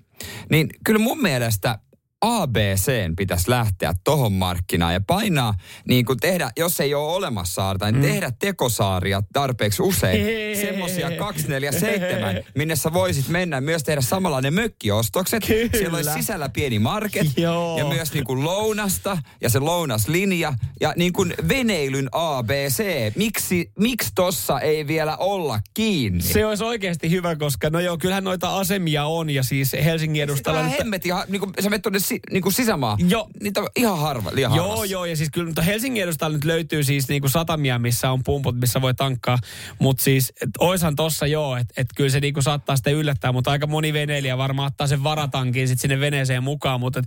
Niin 0.50 0.68
kyllä 0.84 1.00
mun 1.00 1.22
mielestä 1.22 1.78
ABCn 2.20 3.16
pitäisi 3.16 3.50
lähteä 3.50 3.94
tohon 4.04 4.32
markkinaan 4.32 4.92
ja 4.92 5.00
painaa, 5.06 5.54
niin 5.88 6.04
kuin 6.04 6.18
tehdä, 6.18 6.50
jos 6.56 6.80
ei 6.80 6.94
ole 6.94 7.12
olemassa 7.12 7.54
saarta, 7.54 7.92
niin 7.92 8.02
tehdä 8.02 8.32
tekosaaria 8.38 9.22
tarpeeksi 9.32 9.82
usein. 9.82 10.56
Semmosia 10.60 11.10
247, 11.10 12.42
minne 12.54 12.76
sä 12.76 12.92
voisit 12.92 13.28
mennä 13.28 13.60
myös 13.60 13.82
tehdä 13.82 14.00
samanlainen 14.00 14.54
mökkiostokset. 14.54 15.46
Kyllä. 15.46 15.70
Siellä 15.78 15.96
olisi 15.96 16.12
sisällä 16.12 16.48
pieni 16.48 16.78
market 16.78 17.26
Joo. 17.36 17.78
ja 17.78 17.84
myös 17.84 18.12
niin 18.12 18.24
kuin 18.24 18.44
lounasta 18.44 19.18
ja 19.40 19.50
se 19.50 19.58
lounaslinja 19.58 20.54
ja 20.80 20.92
niin 20.96 21.12
kuin 21.12 21.34
veneilyn 21.48 22.08
ABC. 22.12 22.84
Miksi, 23.16 23.70
miksi 23.78 24.10
tossa 24.14 24.60
ei 24.60 24.86
vielä 24.86 25.16
olla 25.16 25.60
kiinni? 25.74 26.22
Se 26.22 26.46
olisi 26.46 26.64
oikeasti 26.64 27.10
hyvä, 27.10 27.36
koska 27.36 27.70
no 27.70 27.80
joo, 27.80 27.98
kyllähän 27.98 28.24
noita 28.24 28.56
asemia 28.56 29.04
on 29.04 29.30
ja 29.30 29.42
siis 29.42 29.72
Helsingin 29.72 30.22
edustalla... 30.22 30.58
Tämä 30.58 30.70
nyt- 30.70 30.78
hemmetin, 30.78 31.14
niin 31.28 31.40
kuin, 31.40 31.52
sä 31.60 31.70
menet 31.70 31.82
tuonne 31.82 31.98
si, 32.08 32.20
niin 32.30 32.42
kuin 32.42 32.52
sisämaa. 32.52 32.96
Joo. 33.08 33.28
Niitä 33.42 33.60
on 33.60 33.68
ihan 33.76 33.98
harva, 33.98 34.30
liian 34.34 34.54
Joo, 34.54 34.68
harvassa. 34.68 34.92
joo, 34.92 35.04
ja 35.04 35.16
siis 35.16 35.30
kyllä 35.30 35.46
mutta 35.46 35.62
Helsingin 35.62 36.02
edustalla 36.02 36.36
nyt 36.36 36.44
löytyy 36.44 36.84
siis 36.84 37.08
niinku 37.08 37.28
satamia, 37.28 37.78
missä 37.78 38.10
on 38.10 38.24
pumput, 38.24 38.60
missä 38.60 38.80
voi 38.82 38.94
tankkaa. 38.94 39.38
Mutta 39.78 40.02
siis, 40.02 40.32
et 40.42 40.50
oishan 40.58 40.96
tossa 40.96 41.26
joo, 41.26 41.56
että 41.56 41.74
et 41.76 41.86
kyllä 41.96 42.10
se 42.10 42.20
niinku 42.20 42.42
saattaa 42.42 42.76
sitten 42.76 42.94
yllättää, 42.94 43.32
mutta 43.32 43.50
aika 43.50 43.66
moni 43.66 43.92
veneilijä 43.92 44.38
varmaan 44.38 44.66
ottaa 44.66 44.86
sen 44.86 45.04
varatankin 45.04 45.68
sitten 45.68 45.82
sinne 45.82 46.00
veneeseen 46.00 46.42
mukaan. 46.42 46.80
Mutta 46.80 46.98
et, 46.98 47.06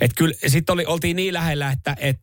et 0.00 0.10
kyllä 0.16 0.34
sitten 0.46 0.72
oli, 0.72 0.84
oltiin 0.86 1.16
niin 1.16 1.34
lähellä, 1.34 1.70
että 1.70 1.96
et 2.00 2.20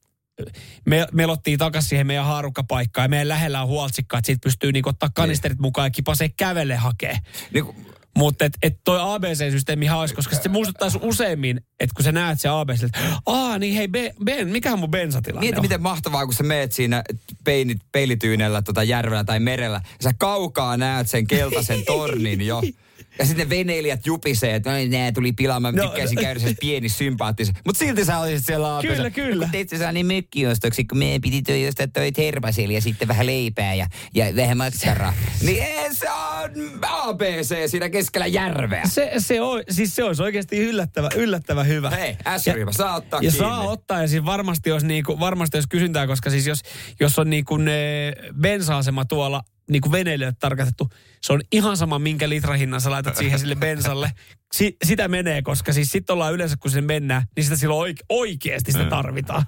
me, 0.85 1.07
me 1.11 1.25
lottiin 1.25 1.59
takaisin 1.59 1.89
siihen 1.89 2.07
meidän 2.07 2.25
haarukkapaikkaan 2.25 3.05
ja 3.05 3.09
meidän 3.09 3.27
lähellä 3.27 3.61
on 3.61 3.67
huoltsikka, 3.67 4.17
että 4.17 4.25
siitä 4.25 4.43
pystyy 4.43 4.71
niinku 4.71 4.89
ottaa 4.89 5.09
kanisterit 5.15 5.59
mukaan 5.59 5.85
ja 5.85 5.89
kipasee 5.91 6.29
kävelle 6.37 6.75
hakee. 6.75 7.17
Niin 7.53 7.65
kuin, 7.65 7.75
Mutta 8.19 8.45
et, 8.45 8.53
et 8.61 8.79
toi 8.83 8.99
ABC-systeemi 9.01 9.89
olisi, 9.89 10.15
koska 10.15 10.35
se 10.35 10.49
muistuttaisi 10.49 10.99
useammin, 11.01 11.61
että 11.79 11.93
kun 11.95 12.03
sä 12.03 12.11
näet 12.11 12.41
se 12.41 12.49
ABC, 12.49 12.83
että 12.83 12.99
aa 13.25 13.59
niin 13.59 13.75
hei 13.75 13.87
Ben, 13.87 14.11
ben 14.23 14.47
mikähän 14.47 14.79
mun 14.79 14.91
bensatilanne 14.91 15.45
mieti 15.45 15.57
on? 15.57 15.61
miten 15.61 15.81
mahtavaa, 15.81 16.25
kun 16.25 16.33
sä 16.33 16.43
meet 16.43 16.71
siinä 16.71 17.03
peinit, 17.43 17.77
peilityynellä 17.91 18.61
tota 18.61 18.83
järvellä 18.83 19.23
tai 19.23 19.39
merellä. 19.39 19.81
Ja 19.83 20.03
sä 20.03 20.11
kaukaa 20.17 20.77
näet 20.77 21.09
sen 21.09 21.27
keltaisen 21.27 21.85
tornin 21.85 22.41
jo. 22.41 22.61
Ja 23.19 23.25
sitten 23.25 23.49
ne 23.49 23.57
veneilijät 23.57 24.05
jupisee, 24.05 24.55
että 24.55 24.69
no, 24.71 24.77
nää 24.89 25.11
tuli 25.11 25.31
pilaamaan. 25.31 25.75
Mä 25.75 25.81
No, 25.81 25.87
tykkäisin 25.87 26.15
no. 26.15 26.21
käydä 26.21 26.39
sen 26.39 26.55
pieni 26.61 26.89
sympaattisen. 26.89 27.55
Mutta 27.65 27.79
silti 27.79 28.05
sä 28.05 28.19
olisit 28.19 28.45
siellä 28.45 28.67
aapessa. 28.67 28.95
Kyllä, 28.95 29.09
kyllä. 29.09 29.45
Kun 29.45 29.51
teit 29.51 29.69
sä 29.69 29.91
niin 29.91 30.05
mökkiostoksi, 30.05 30.85
kun 30.85 30.97
meidän 30.97 31.21
piti 31.21 31.41
toi 31.41 31.67
ostaa 31.67 31.87
toi 31.87 32.11
tervaseli 32.11 32.73
ja 32.73 32.81
sitten 32.81 33.07
vähän 33.07 33.25
leipää 33.25 33.73
ja, 33.73 33.87
ja 34.15 34.25
vähän 34.35 34.57
makkaraa. 34.57 35.13
niin 35.41 35.63
ei, 35.63 35.95
se 35.95 36.09
on 36.11 36.51
ABC 36.81 37.69
siinä 37.69 37.89
keskellä 37.89 38.27
järveä. 38.27 38.83
Se, 38.87 39.11
se, 39.17 39.41
on, 39.41 39.63
siis 39.69 39.95
se 39.95 40.03
olisi 40.03 40.23
oikeasti 40.23 40.57
yllättävä, 40.57 41.09
yllättävä 41.15 41.63
hyvä. 41.63 41.89
Hei, 41.89 42.17
S-ryhmä, 42.37 42.71
saa 42.71 42.95
ottaa 42.95 43.17
ja 43.17 43.21
kiinni. 43.21 43.37
saa 43.37 43.61
ottaa, 43.69 44.01
ja 44.01 44.07
siis 44.07 44.25
varmasti 44.25 44.69
jos, 44.69 44.83
niinku, 44.83 45.19
varmasti 45.19 45.57
jos 45.57 45.67
kysyntää, 45.67 46.07
koska 46.07 46.29
siis 46.29 46.47
jos, 46.47 46.59
jos 46.99 47.19
on 47.19 47.29
niinku 47.29 47.57
ne 47.57 48.13
bensa-asema 48.41 49.05
tuolla 49.05 49.41
niinku 49.69 49.91
veneilijöille 49.91 50.35
tarkoitettu, 50.39 50.89
se 51.21 51.33
on 51.33 51.41
ihan 51.51 51.77
sama, 51.77 51.99
minkä 51.99 52.29
litrahinnan 52.29 52.81
sä 52.81 52.91
laitat 52.91 53.15
siihen 53.15 53.39
sille 53.39 53.55
bensalle. 53.55 54.11
Si, 54.51 54.77
sitä 54.85 55.07
menee, 55.07 55.41
koska 55.41 55.73
siis 55.73 55.91
sitten 55.91 56.13
ollaan 56.13 56.33
yleensä, 56.33 56.57
kun 56.59 56.71
sinne 56.71 56.93
mennään, 56.93 57.23
niin 57.35 57.43
sitä 57.43 57.55
silloin 57.55 57.79
oike, 57.79 58.03
oikeasti 58.09 58.71
sitä 58.71 58.85
tarvitaan. 58.85 59.45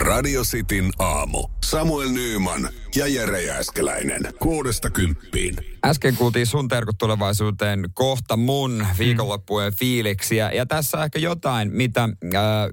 Radio 0.00 0.42
Cityn 0.42 0.90
aamu. 0.98 1.48
Samuel 1.64 2.08
Nyyman 2.08 2.68
ja 2.96 3.06
Jere 3.06 3.42
Jääskeläinen. 3.42 4.20
Kuudesta 4.38 4.90
kymppiin. 4.90 5.56
Äsken 5.84 6.16
kuultiin 6.16 6.46
sun 6.46 6.68
terkut 6.68 6.98
tulevaisuuteen 6.98 7.84
kohta 7.94 8.36
mun 8.36 8.86
viikonloppujen 8.98 9.74
fiiliksiä. 9.74 10.50
Ja 10.50 10.66
tässä 10.66 11.04
ehkä 11.04 11.18
jotain, 11.18 11.72
mitä 11.72 12.02
äh, 12.02 12.10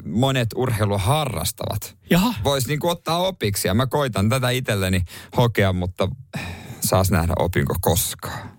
monet 0.06 0.50
urheilua 0.56 0.98
harrastavat. 0.98 1.98
Jaha. 2.10 2.34
Voisi 2.44 2.68
niinku 2.68 2.90
ottaa 2.90 3.18
opiksi. 3.18 3.68
Ja 3.68 3.74
mä 3.74 3.88
koitan 3.88 4.30
tätä 4.30 4.50
itselleni 4.50 5.02
hokea, 5.38 5.74
mutta 5.74 6.10
saas 6.80 7.12
nähdä 7.12 7.34
opinko 7.40 7.76
koskaan. 7.82 8.58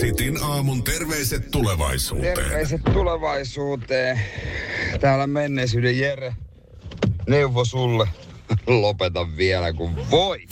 Sitin 0.00 0.42
aamun 0.42 0.84
terveiset 0.84 1.50
tulevaisuuteen. 1.50 2.34
Terveiset 2.34 2.80
tulevaisuuteen. 2.84 4.20
Täällä 5.00 5.26
menneisyyden 5.26 5.98
Jere. 5.98 6.34
Neuvo 7.26 7.64
sulle. 7.64 8.08
Lopeta 8.80 9.36
vielä 9.36 9.72
kun 9.72 10.10
voi. 10.10 10.42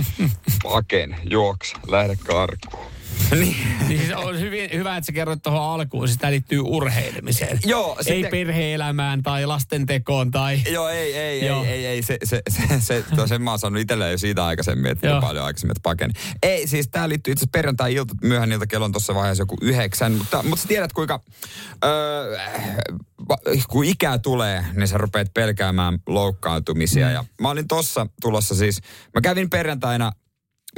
Paken, 0.62 1.16
juokse, 1.24 1.76
lähde 1.88 2.16
karkuun. 2.16 2.99
Niin. 3.40 3.56
niin 3.88 4.00
siis 4.00 4.12
on 4.16 4.40
hyvin, 4.40 4.70
hyvä, 4.72 4.96
että 4.96 5.06
sä 5.06 5.12
kerroit 5.12 5.42
tuohon 5.42 5.62
alkuun. 5.62 6.08
Siis 6.08 6.18
tämä 6.18 6.30
liittyy 6.30 6.60
urheilemiseen. 6.60 7.58
Joo, 7.66 7.96
Ei 7.98 8.04
sitten- 8.04 8.30
perhe-elämään 8.30 9.22
tai 9.22 9.46
lastentekoon 9.46 10.30
tai... 10.30 10.60
Joo, 10.70 10.88
ei, 10.88 11.16
ei, 11.16 11.46
Joo. 11.46 11.64
ei, 11.64 11.70
ei, 11.70 11.86
ei, 11.86 12.02
se, 12.02 12.18
se, 12.24 12.42
se, 12.48 12.80
se 12.80 13.04
tuo 13.16 13.26
sen 13.26 13.42
mä 13.42 13.50
oon 13.50 13.58
sanonut 13.58 13.80
itselleen 13.82 14.12
jo 14.12 14.18
siitä 14.18 14.46
aikaisemmin, 14.46 14.90
että 14.90 15.06
Joo. 15.06 15.20
paljon 15.20 15.44
aikaisemmin, 15.44 15.72
että 15.72 15.82
pakeni. 15.82 16.12
Ei, 16.42 16.66
siis 16.66 16.88
tää 16.88 17.08
liittyy 17.08 17.32
itse 17.32 17.40
asiassa 17.40 17.52
perjantai-ilta, 17.58 18.14
myöhään 18.22 18.52
ilta 18.52 18.66
kello 18.66 18.84
on 18.84 18.92
tuossa 18.92 19.14
vaiheessa 19.14 19.42
joku 19.42 19.56
yhdeksän, 19.62 20.12
mutta, 20.12 20.42
mutta 20.42 20.62
sä 20.62 20.68
tiedät 20.68 20.92
kuinka, 20.92 21.20
öö, 21.84 22.38
kun 23.68 23.84
ikää 23.84 24.18
tulee, 24.18 24.64
niin 24.74 24.88
sä 24.88 24.98
rupeat 24.98 25.34
pelkäämään 25.34 25.98
loukkaantumisia. 26.06 27.06
Mm. 27.06 27.12
Ja 27.12 27.24
mä 27.40 27.50
olin 27.50 27.68
tossa 27.68 28.06
tulossa 28.20 28.54
siis, 28.54 28.80
mä 29.14 29.20
kävin 29.20 29.50
perjantaina 29.50 30.12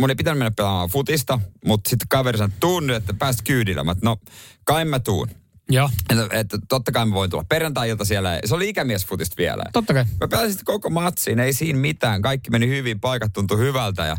mun 0.01 0.11
ei 0.11 0.17
pitänyt 0.17 0.39
mennä 0.39 0.51
pelaamaan 0.57 0.89
futista, 0.89 1.41
mutta 1.65 1.91
sitten 1.91 2.09
kaveri 2.09 2.39
sanoi, 2.39 2.57
tuu 2.61 2.81
nyt, 2.81 2.97
että 2.97 3.15
pääst 3.15 3.43
kyydillä. 3.45 3.85
Mä, 3.85 3.95
no, 4.03 4.17
kai 4.65 4.85
mä 4.85 4.99
tuun. 4.99 5.29
Joo, 5.71 5.91
Että, 6.11 6.29
että 6.31 6.59
totta 6.69 6.93
kai 6.93 7.07
mä 7.07 7.15
voin 7.15 7.31
tulla 7.31 7.45
perjantai-ilta 7.49 8.05
siellä. 8.05 8.41
Se 8.45 8.55
oli 8.55 8.69
ikämiesfutista 8.69 9.35
vielä. 9.37 9.65
totta 9.73 9.95
kai. 9.95 10.05
Mä 10.21 10.29
pelasin 10.29 10.51
sitten 10.51 10.65
koko 10.65 10.91
matsiin, 10.91 11.41
ei 11.41 11.53
siinä 11.53 11.79
mitään. 11.79 12.23
Kaikki 12.23 12.51
meni 12.51 12.69
hyvin, 12.69 13.01
paikat 13.01 13.33
tuntui 13.33 13.59
hyvältä 13.59 14.07
ja, 14.07 14.17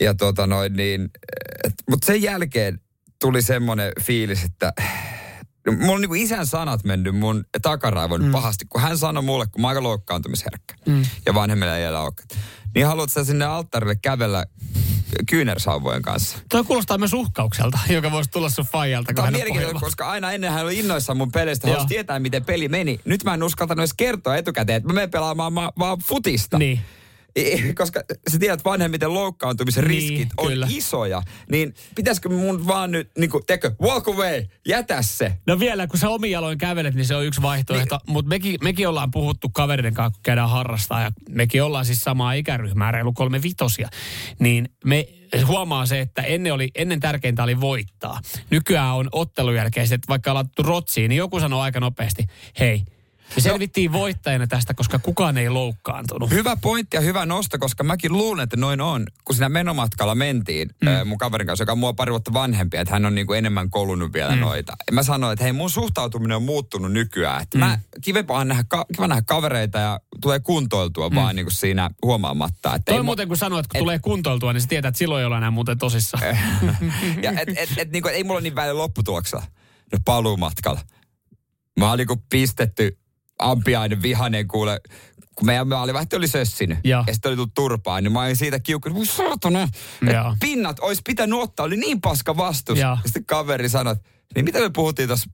ja 0.00 0.14
tota 0.14 0.46
noin 0.46 0.72
niin. 0.72 1.10
Mutta 1.90 2.06
sen 2.06 2.22
jälkeen 2.22 2.80
tuli 3.20 3.42
semmoinen 3.42 3.92
fiilis, 4.02 4.44
että 4.44 4.72
mulla 5.70 5.92
on 5.92 6.00
niinku 6.00 6.14
isän 6.14 6.46
sanat 6.46 6.84
mennyt 6.84 7.16
mun 7.16 7.44
takaraivoon 7.62 8.24
mm. 8.24 8.32
pahasti, 8.32 8.64
kun 8.68 8.80
hän 8.80 8.98
sanoi 8.98 9.22
mulle, 9.22 9.46
kun 9.46 9.60
mä 9.60 9.68
aika 9.68 9.82
loukkaantumisherkkä 9.82 10.74
mm. 10.86 11.02
ja 11.26 11.34
vanhemmilla 11.34 11.76
ei 11.76 11.88
ole 11.88 12.12
Niin 12.74 12.86
haluat 12.86 13.10
sä 13.10 13.24
sinne 13.24 13.44
alttarille 13.44 13.96
kävellä 13.96 14.44
kyynärsauvojen 15.30 16.02
kanssa? 16.02 16.38
Tuo 16.50 16.64
kuulostaa 16.64 16.98
myös 16.98 17.12
uhkaukselta, 17.12 17.78
joka 17.90 18.12
voisi 18.12 18.30
tulla 18.30 18.48
sun 18.50 18.64
faijalta, 18.64 19.12
Tämä 19.14 19.22
on 19.22 19.26
hän 19.26 19.34
mielenkiintoista, 19.34 19.80
koska 19.80 20.10
aina 20.10 20.32
ennen 20.32 20.52
hän 20.52 20.64
oli 20.64 20.78
innoissaan 20.78 21.16
mun 21.16 21.32
peleistä, 21.32 21.68
halusi 21.68 21.86
tietää, 21.86 22.18
miten 22.18 22.44
peli 22.44 22.68
meni. 22.68 23.00
Nyt 23.04 23.24
mä 23.24 23.34
en 23.34 23.42
uskaltanut 23.42 23.80
edes 23.80 23.94
kertoa 23.96 24.36
etukäteen, 24.36 24.76
että 24.76 24.88
mä 24.88 24.92
menen 24.92 25.10
pelaamaan 25.10 25.52
ma- 25.52 25.72
vaan 25.78 25.98
futista. 25.98 26.58
Niin. 26.58 26.80
Koska 27.74 28.00
sä 28.30 28.38
tiedät 28.38 28.64
vanhemmiten 28.64 29.14
loukkaantumisen 29.14 29.84
Niin, 29.84 29.90
riskit 29.90 30.28
on 30.36 30.48
kyllä. 30.48 30.66
isoja, 30.70 31.22
niin 31.50 31.74
pitäisikö 31.94 32.28
mun 32.28 32.66
vaan 32.66 32.90
nyt, 32.90 33.10
niin 33.18 33.30
kuin, 33.30 33.46
tekö, 33.46 33.70
walk 33.82 34.08
away, 34.08 34.44
jätä 34.66 35.02
se. 35.02 35.32
No 35.46 35.58
vielä, 35.58 35.86
kun 35.86 35.98
sä 35.98 36.08
omin 36.08 36.30
jaloin 36.30 36.58
kävelet, 36.58 36.94
niin 36.94 37.06
se 37.06 37.16
on 37.16 37.24
yksi 37.26 37.42
vaihtoehto. 37.42 37.96
Niin. 37.96 38.12
Mutta 38.12 38.28
mekin, 38.28 38.58
mekin 38.62 38.88
ollaan 38.88 39.10
puhuttu 39.10 39.48
kavereiden 39.48 39.94
kanssa, 39.94 40.16
kun 40.16 40.22
käydään 40.22 40.50
harrastaa. 40.50 41.02
Ja 41.02 41.10
mekin 41.28 41.62
ollaan 41.62 41.84
siis 41.84 42.02
samaa 42.02 42.32
ikäryhmää, 42.32 42.90
reilu 42.90 43.12
kolme 43.12 43.42
vitosia. 43.42 43.88
Niin 44.38 44.68
me 44.84 45.08
huomaa 45.46 45.86
se, 45.86 46.00
että 46.00 46.22
ennen, 46.22 46.54
oli, 46.54 46.70
ennen 46.74 47.00
tärkeintä 47.00 47.42
oli 47.42 47.60
voittaa. 47.60 48.20
Nykyään 48.50 48.94
on 48.94 49.08
ottelun 49.12 49.54
jälkeen, 49.54 49.84
että 49.84 50.08
vaikka 50.08 50.30
ollaan 50.30 50.50
rotsiin, 50.58 51.08
niin 51.08 51.16
joku 51.16 51.40
sanoo 51.40 51.60
aika 51.60 51.80
nopeasti, 51.80 52.24
hei, 52.60 52.84
me 53.36 53.42
selvittiin 53.42 53.92
voittajana 53.92 54.46
tästä, 54.46 54.74
koska 54.74 54.98
kukaan 54.98 55.38
ei 55.38 55.48
loukkaantunut. 55.48 56.30
Hyvä 56.30 56.56
pointti 56.56 56.96
ja 56.96 57.00
hyvä 57.00 57.26
nosto, 57.26 57.58
koska 57.58 57.84
mäkin 57.84 58.12
luulen, 58.12 58.44
että 58.44 58.56
noin 58.56 58.80
on. 58.80 59.06
Kun 59.24 59.34
siinä 59.34 59.48
menomatkalla 59.48 60.14
mentiin 60.14 60.70
mm. 60.82 61.08
mun 61.08 61.18
kaverin 61.18 61.46
kanssa, 61.46 61.62
joka 61.62 61.72
on 61.72 61.78
mua 61.78 61.92
pari 61.92 62.12
vuotta 62.12 62.32
vanhempi, 62.32 62.76
että 62.76 62.94
hän 62.94 63.06
on 63.06 63.14
niin 63.14 63.26
kuin 63.26 63.38
enemmän 63.38 63.70
kolunut 63.70 64.12
vielä 64.12 64.34
mm. 64.34 64.40
noita. 64.40 64.72
Ja 64.86 64.92
mä 64.92 65.02
sanoin, 65.02 65.32
että 65.32 65.42
hei 65.44 65.52
mun 65.52 65.70
suhtautuminen 65.70 66.36
on 66.36 66.42
muuttunut 66.42 66.92
nykyään. 66.92 67.42
Että 67.42 67.58
mm. 67.58 67.64
mä 67.64 67.78
kivempaa 68.00 68.40
on 68.40 68.48
nähdä, 68.48 68.64
ka- 68.68 68.86
kiva 68.96 69.08
nähdä 69.08 69.22
kavereita 69.22 69.78
ja 69.78 70.00
tulee 70.20 70.40
kuntoiltua 70.40 71.08
mm. 71.08 71.16
vaan 71.16 71.36
niin 71.36 71.46
kuin 71.46 71.54
siinä 71.54 71.90
huomaamatta. 72.02 72.74
Että 72.74 72.92
Toi 72.92 72.94
ei 72.94 73.00
mu- 73.00 73.04
muuten 73.04 73.28
kun 73.28 73.36
sanoit, 73.36 73.66
että 73.66 73.78
kun 73.78 73.84
tulee 73.84 73.98
kuntoiltua, 73.98 74.52
niin 74.52 74.60
se 74.60 74.68
tietää, 74.68 74.88
että 74.88 74.98
silloin 74.98 75.20
ei 75.20 75.26
ole 75.26 75.36
enää 75.36 75.50
muuten 75.50 75.78
tosissaan. 75.78 76.22
ja 77.22 77.32
et, 77.40 77.48
et, 77.56 77.68
et, 77.76 77.92
niin 77.92 78.02
kuin, 78.02 78.14
ei 78.14 78.24
mulla 78.24 78.38
ole 78.38 78.42
niin 78.42 78.54
väliä 78.54 78.78
lopputuloksella. 78.78 79.44
No 79.92 79.98
paluumatkalla. 80.04 80.80
Mä 81.78 81.92
olin 81.92 82.06
kuin 82.06 82.22
pistetty 82.30 82.98
ampiainen 83.38 84.02
vihanen 84.02 84.48
kuule, 84.48 84.80
kun 85.34 85.46
meidän 85.46 85.68
maalivahti 85.68 86.16
oli 86.16 86.28
sössinyt. 86.28 86.78
Joo. 86.84 87.04
Ja 87.06 87.12
sitten 87.12 87.30
oli 87.30 87.36
tullut 87.36 87.54
turpaan, 87.54 88.02
niin 88.02 88.12
mä 88.12 88.22
olin 88.22 88.36
siitä 88.36 88.60
kiukkunut. 88.60 88.98
Voi 88.98 89.06
saatana, 89.06 89.62
että 89.62 89.78
pinnat 90.40 90.80
olisi 90.80 91.02
pitänyt 91.04 91.38
ottaa, 91.38 91.66
oli 91.66 91.76
niin 91.76 92.00
paska 92.00 92.36
vastus. 92.36 92.78
Joo. 92.78 92.90
Ja 92.90 92.98
sitten 93.04 93.26
kaveri 93.26 93.68
sanoi, 93.68 93.92
että 93.92 94.08
niin 94.34 94.44
mitä 94.44 94.60
me 94.60 94.70
puhuttiin 94.70 95.08
tuossa 95.08 95.30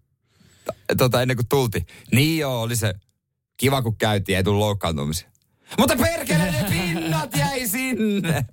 tota, 0.97 1.23
ennen 1.23 1.37
kuin 1.37 1.49
tultiin. 1.49 1.87
Niin 2.13 2.39
joo, 2.39 2.61
oli 2.61 2.77
se 2.77 2.95
kiva 3.57 3.83
kun 3.83 3.97
käytiin, 3.97 4.37
ei 4.37 4.45
tullut 4.45 4.61
loukkaantumisia. 4.61 5.29
Mutta 5.79 5.97
perkele 5.97 6.51
ne 6.51 6.67
pinnat 6.69 7.37
jäi 7.37 7.69
sinne. 7.69 8.45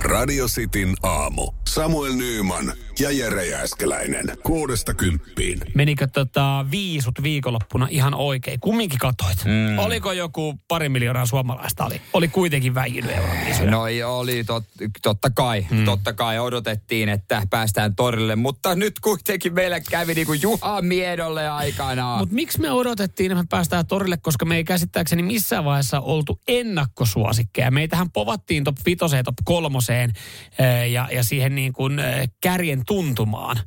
Radio 0.00 0.46
Cityn 0.46 0.94
aamu. 1.02 1.52
Samuel 1.68 2.14
Nyyman 2.14 2.72
ja 3.00 3.10
Jere 3.10 3.46
Jääskeläinen. 3.46 4.24
Kuudesta 4.42 4.94
kymppiin. 4.94 5.60
Menikö 5.74 6.06
tota 6.06 6.66
viisut 6.70 7.22
viikonloppuna 7.22 7.88
ihan 7.90 8.14
oikein? 8.14 8.60
Kumminkin 8.60 8.98
katoit. 8.98 9.44
Mm. 9.44 9.78
Oliko 9.78 10.12
joku 10.12 10.54
pari 10.68 10.88
miljoonaa 10.88 11.26
suomalaista? 11.26 11.84
Oli, 11.84 12.00
oli 12.12 12.28
kuitenkin 12.28 12.74
väijynyt 12.74 13.10
Euroviisuja. 13.10 13.70
No 13.70 13.86
ei, 13.86 14.02
oli 14.02 14.44
tot, 14.44 14.64
totta 15.02 15.30
kai. 15.30 15.66
Mm. 15.70 15.84
Totta 15.84 16.12
kai 16.12 16.38
odotettiin, 16.38 17.08
että 17.08 17.42
päästään 17.50 17.96
torille. 17.96 18.36
Mutta 18.36 18.74
nyt 18.74 19.00
kuitenkin 19.00 19.54
meillä 19.54 19.80
kävi 19.80 20.14
niin 20.14 20.26
kuin 20.26 20.42
Juha 20.42 20.82
Miedolle 20.82 21.48
aikanaan. 21.48 22.18
Mutta 22.18 22.34
miksi 22.34 22.60
me 22.60 22.70
odotettiin, 22.70 23.32
että 23.32 23.42
me 23.42 23.46
päästään 23.50 23.86
torille, 23.86 24.16
koska 24.16 24.44
me 24.44 24.56
ei 24.56 24.64
käsittääkseni 24.64 25.22
missään 25.22 25.64
vaiheessa 25.64 26.00
oltu 26.00 26.40
ennakkosuosikkeja. 26.48 27.70
Meitähän 27.70 28.10
povattiin 28.10 28.64
top 28.64 28.76
vitoseen, 28.86 29.24
top 29.24 29.36
kolmoseen 29.44 30.12
eh, 30.58 30.90
ja, 30.90 31.08
ja 31.12 31.24
siihen 31.24 31.54
niin 31.54 31.72
kuin 31.72 31.98
eh, 31.98 32.28
kärjen 32.40 32.83
tuntumaan. 32.86 33.60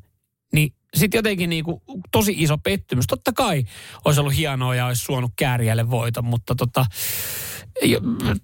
Niin 0.53 0.73
sitten 0.95 1.17
jotenkin 1.17 1.49
niin 1.49 1.63
kuin 1.63 1.82
tosi 2.12 2.36
iso 2.38 2.58
pettymys. 2.58 3.06
Totta 3.08 3.34
kai 3.34 3.63
olisi 4.06 4.19
ollut 4.19 4.36
hienoa 4.36 4.75
ja 4.75 4.86
olisi 4.86 5.01
suonut 5.01 5.32
kääriälle 5.36 5.89
voiton, 5.89 6.25
mutta 6.25 6.56
tota, 6.56 6.86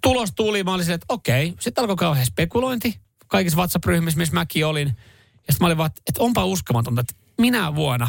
tulos 0.01 0.29
tuli. 0.35 0.63
Mä 0.63 0.73
olin 0.73 0.85
silleen, 0.85 0.95
että 0.95 1.13
okei. 1.13 1.53
Sitten 1.59 1.81
alkoi 1.81 1.95
kauhean 1.95 2.25
spekulointi 2.25 2.99
kaikissa 3.27 3.57
WhatsApp-ryhmissä, 3.57 4.17
missä 4.17 4.33
mäkin 4.33 4.65
olin. 4.65 4.87
Ja 5.47 5.53
sitten 5.53 5.57
mä 5.59 5.65
olin 5.65 5.77
vaan, 5.77 5.91
että 6.07 6.23
onpa 6.23 6.45
uskomatonta, 6.45 7.01
että 7.01 7.13
minä 7.37 7.75
vuonna 7.75 8.07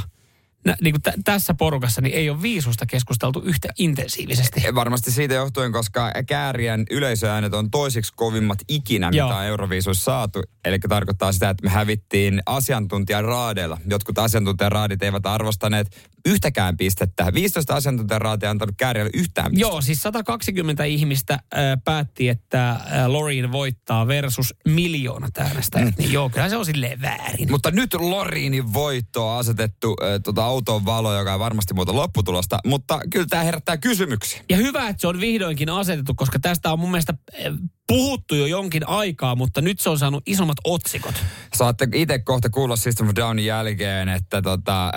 nä, 0.65 0.77
niin 0.81 0.93
kuin 0.93 1.03
tä, 1.03 1.13
tässä 1.25 1.55
porukassa 1.55 2.01
niin 2.01 2.15
ei 2.15 2.31
ole 2.31 2.43
viisusta 2.43 2.87
keskusteltu 2.87 3.43
yhtä 3.45 3.69
intensiivisesti. 3.79 4.63
Varmasti 4.75 5.11
siitä 5.11 5.35
johtuen, 5.35 5.73
koska 5.73 6.13
Kääriän 6.27 6.85
yleisöäänet 6.91 7.55
on 7.55 7.71
toisiksi 7.71 8.13
kovimmat 8.17 8.59
ikinä, 8.69 9.11
Joo. 9.13 9.29
mitä 9.29 9.39
on 9.39 9.45
Euroviisuissa 9.45 10.05
saatu. 10.05 10.43
Eli 10.65 10.79
tarkoittaa 10.79 11.33
sitä, 11.33 11.51
että 11.51 11.65
me 11.65 11.71
hävittiin 11.71 12.41
asiantuntijaraadeilla. 12.47 13.79
Jotkut 13.91 14.19
asiantuntijaraadit 14.19 15.03
eivät 15.03 15.27
arvostaneet 15.27 16.15
yhtäkään 16.27 16.77
pistettä. 16.77 17.35
15 17.35 17.75
asiantuntijaraatia 17.75 18.51
antanut 18.51 18.75
Kääriälle 18.79 19.11
yhtään 19.15 19.51
pistettä. 19.51 19.73
Joo, 19.73 19.81
siis 19.81 20.03
120 20.03 20.85
ihmistä 20.85 21.35
äh, 21.35 21.61
päätti, 21.85 22.29
että 22.29 22.71
äh, 22.71 22.81
Loreen 23.07 23.53
voittaa 23.53 24.07
versus 24.07 24.55
miljoonat 24.69 25.39
äänestäjät. 25.39 25.99
Niin 25.99 26.13
joo, 26.13 26.31
kyllä 26.31 26.49
se 26.49 26.57
on 26.57 26.67
silleen 26.67 27.03
väärin. 27.03 27.51
Mutta 27.51 27.71
nyt 27.71 27.95
Loriinin 27.95 28.73
voitto 28.73 29.31
on 29.31 29.39
asetettu 29.39 29.97
äh, 30.03 30.09
tota 30.25 30.47
autoon 30.55 30.85
valo, 30.85 31.19
joka 31.19 31.35
on 31.35 31.41
varmasti 31.41 31.75
muuta 31.75 31.95
lopputulosta. 31.95 32.59
Mutta 32.67 33.01
kyllä 33.11 33.27
tämä 33.31 33.43
herättää 33.43 33.77
kysymyksiä. 33.77 34.41
Ja 34.49 34.57
hyvä, 34.57 34.89
että 34.89 35.01
se 35.01 35.07
on 35.07 35.21
vihdoinkin 35.21 35.71
asetettu, 35.71 36.15
koska 36.15 36.39
tästä 36.39 36.73
on 36.73 36.79
mun 36.79 36.91
mielestä 36.91 37.15
äh, 37.35 37.53
puhuttu 37.87 38.35
jo 38.35 38.47
jonkin 38.47 38.89
aikaa, 38.89 39.35
mutta 39.37 39.61
nyt 39.61 39.81
se 39.81 39.91
on 39.91 39.99
saanut 39.99 40.23
isommat 40.27 40.57
otsikot. 40.65 41.15
Saatte 41.55 41.89
itse 41.95 42.19
kohta 42.19 42.51
kuulla 42.51 42.77
System 42.77 43.09
of 43.09 43.17
Downin 43.17 43.45
jälkeen, 43.45 44.09
että 44.09 44.43
tota, 44.43 44.93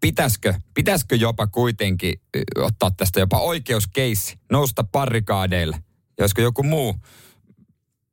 pitäisikö, 0.00 0.54
pitäisikö 0.74 1.16
jopa 1.16 1.46
kuitenkin 1.46 2.14
ö, 2.36 2.64
ottaa 2.64 2.90
tästä 2.90 3.20
jopa 3.20 3.38
oikeuskeissi, 3.38 4.38
nousta 4.52 4.84
parrikaadeille. 4.84 5.76
Ja 6.18 6.22
olisiko 6.22 6.40
joku 6.40 6.62
muu, 6.62 6.96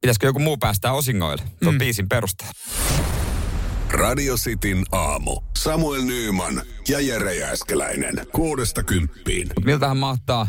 pitäisikö 0.01 0.27
joku 0.27 0.39
muu 0.39 0.57
päästää 0.57 0.93
osingoille? 0.93 1.43
Se 1.63 1.69
on 1.69 1.75
mm. 1.75 1.79
biisin 1.79 2.09
perusteella. 2.09 2.53
Radio 3.97 4.35
Cityn 4.35 4.83
aamu. 4.91 5.41
Samuel 5.57 6.01
Nyyman 6.01 6.61
ja 6.89 6.99
Jere 6.99 7.35
Jääskeläinen. 7.35 8.15
Kuudesta 8.31 8.83
kymppiin. 8.83 9.47
Mut 9.55 9.65
miltähän 9.65 9.97
mahtaa 9.97 10.47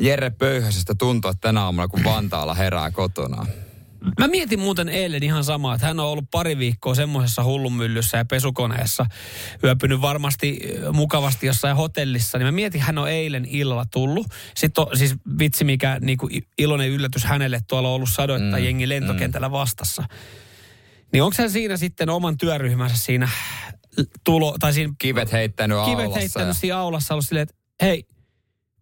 Jere 0.00 0.30
Pöyhösestä 0.30 0.94
tuntua 0.94 1.32
tänä 1.40 1.62
aamuna, 1.62 1.88
kun 1.88 2.04
Vantaalla 2.04 2.54
herää 2.54 2.90
kotona? 2.90 3.46
Mä 4.18 4.28
mietin 4.28 4.60
muuten 4.60 4.88
eilen 4.88 5.22
ihan 5.22 5.44
samaa, 5.44 5.74
että 5.74 5.86
hän 5.86 6.00
on 6.00 6.06
ollut 6.06 6.30
pari 6.30 6.58
viikkoa 6.58 6.94
semmoisessa 6.94 7.44
hullunmyllyssä 7.44 8.18
ja 8.18 8.24
pesukoneessa, 8.24 9.06
yöpynyt 9.64 10.00
varmasti 10.00 10.60
mukavasti 10.92 11.46
jossain 11.46 11.76
hotellissa, 11.76 12.38
niin 12.38 12.46
mä 12.46 12.52
mietin, 12.52 12.80
hän 12.80 12.98
on 12.98 13.08
eilen 13.08 13.44
illalla 13.44 13.84
tullut. 13.84 14.26
Sitten 14.56 14.84
on 14.86 14.98
siis 14.98 15.14
vitsi, 15.38 15.64
mikä 15.64 15.98
niinku 16.00 16.28
i- 16.32 16.48
iloinen 16.58 16.88
yllätys 16.88 17.24
hänelle, 17.24 17.60
tuolla 17.68 17.88
on 17.88 17.94
ollut 17.94 18.10
sadoittaa 18.10 18.58
mm, 18.58 18.64
jengi 18.64 18.88
lentokentällä 18.88 19.50
vastassa. 19.50 20.04
Niin 21.12 21.22
onko 21.22 21.34
hän 21.38 21.50
siinä 21.50 21.76
sitten 21.76 22.10
oman 22.10 22.38
työryhmänsä 22.38 22.96
siinä 22.96 23.28
tulo, 24.24 24.56
tai 24.60 24.72
siinä 24.72 24.92
Kivet 24.98 25.32
heittänyt 25.32 25.78
kivet 25.84 25.98
aulassa. 26.04 26.18
heittänyt 26.20 26.48
ja- 26.48 26.54
siinä 26.54 26.78
aulassa 26.78 27.14
ollut 27.14 27.26
silleen, 27.26 27.42
että 27.42 27.54
hei, 27.82 28.04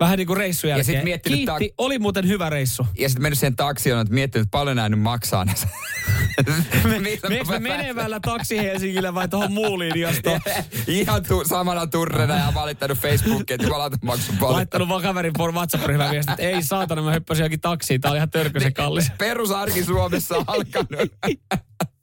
Vähän 0.00 0.18
niin 0.18 0.26
kuin 0.26 0.36
reissun 0.36 0.70
jälkeen. 0.70 0.84
sit 0.84 1.04
miettinyt 1.04 1.36
Kiitti, 1.38 1.68
ta- 1.68 1.74
oli 1.78 1.98
muuten 1.98 2.28
hyvä 2.28 2.50
reissu. 2.50 2.86
Ja 2.98 3.08
sitten 3.08 3.22
mennyt 3.22 3.38
siihen 3.38 3.56
taksioon, 3.56 4.00
että 4.02 4.14
miettinyt, 4.14 4.46
että 4.46 4.50
paljon 4.58 4.76
nämä 4.76 4.88
nyt 4.88 5.00
maksaa. 5.00 5.44
me 5.46 5.52
mä 6.98 7.44
pääsen? 7.46 7.62
menevällä 7.62 8.20
taksi 8.20 8.58
Helsingille 8.58 9.14
vai 9.14 9.28
tuohon 9.28 9.52
muuliiniostoon? 9.52 10.40
Ihan 10.86 11.22
tu- 11.28 11.44
samana 11.44 11.86
turrena 11.86 12.36
ja 12.36 12.52
valittanut 12.54 12.98
Facebookiin, 12.98 13.54
että 13.54 13.66
jumalauta 13.66 13.96
maksu 14.02 14.32
paljon. 14.40 14.56
Laittanut 14.56 14.88
vaan 14.88 15.02
kaverin 15.02 15.32
por- 15.38 15.52
WhatsApp-ryhmän 15.54 16.10
viestin, 16.10 16.32
että 16.32 16.42
ei 16.46 16.62
saatana, 16.62 17.02
mä 17.02 17.12
hyppäsin 17.12 17.40
johonkin 17.42 17.60
taksiin. 17.60 18.00
Tää 18.00 18.10
oli 18.10 18.18
ihan 18.18 18.30
törkösen 18.30 18.74
kallis. 18.74 19.10
Perusarki 19.18 19.84
Suomessa 19.84 20.36
on 20.36 20.44
alkanut. 20.46 21.12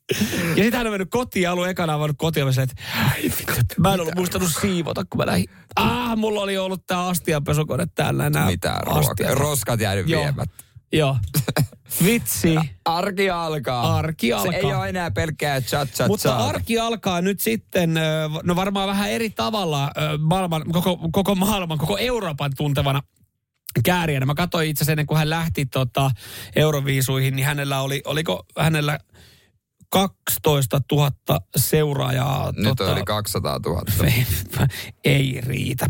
Ja 0.55 0.63
sitten 0.63 0.73
hän 0.73 0.87
on 0.87 0.93
mennyt 0.93 1.09
kotiin 1.09 1.49
ollut 1.49 1.67
ekana 1.67 1.93
avannut 1.93 2.17
kotiin 2.17 2.47
ja 2.47 2.63
että 2.63 3.75
mä 3.77 3.93
en 3.93 3.99
ollut 3.99 4.15
muistanut 4.15 4.51
siivota, 4.61 5.05
kun 5.09 5.17
mä 5.17 5.25
lähdin. 5.25 5.45
Ah, 5.75 6.17
mulla 6.17 6.41
oli 6.41 6.57
ollut 6.57 6.87
tää 6.87 7.07
astianpesukone 7.07 7.87
täällä. 7.95 8.29
Nää 8.29 8.45
Mitä 8.45 8.79
ruokaa? 8.85 9.33
Roskat 9.33 9.79
jäänyt 9.79 10.09
Joo. 10.09 10.21
viemättä. 10.21 10.63
Joo. 10.93 11.17
Vitsi. 12.03 12.55
Arki 12.85 13.29
alkaa. 13.29 13.97
Arki 13.97 14.27
Se 14.27 14.33
alkaa. 14.33 14.53
ei 14.53 14.73
ole 14.73 14.89
enää 14.89 15.11
pelkkää 15.11 15.61
chat 15.61 15.89
chat 15.89 16.07
Mutta 16.07 16.35
arki 16.35 16.79
alkaa 16.79 17.21
nyt 17.21 17.39
sitten, 17.39 17.93
no 18.43 18.55
varmaan 18.55 18.87
vähän 18.87 19.09
eri 19.09 19.29
tavalla 19.29 19.91
maailman, 20.19 20.63
koko, 20.71 20.99
koko 21.11 21.35
maailman, 21.35 21.77
koko 21.77 21.97
Euroopan 21.97 22.51
tuntevana 22.57 23.01
kääriänä. 23.83 24.25
Mä 24.25 24.35
katsoin 24.35 24.69
itse 24.69 24.79
asiassa 24.79 24.91
ennen 24.91 25.05
kuin 25.05 25.17
hän 25.17 25.29
lähti 25.29 25.65
tota, 25.65 26.11
Euroviisuihin, 26.55 27.35
niin 27.35 27.45
hänellä 27.45 27.81
oli, 27.81 28.01
oliko 28.05 28.45
hänellä 28.57 28.99
12 29.89 30.79
000 30.91 31.11
seuraajaa. 31.55 32.51
Nyt 32.55 32.75
tota, 32.75 32.91
oli 32.91 33.03
200 33.03 33.59
000. 33.65 33.81
ei, 34.03 34.25
ei 35.03 35.41
riitä. 35.41 35.87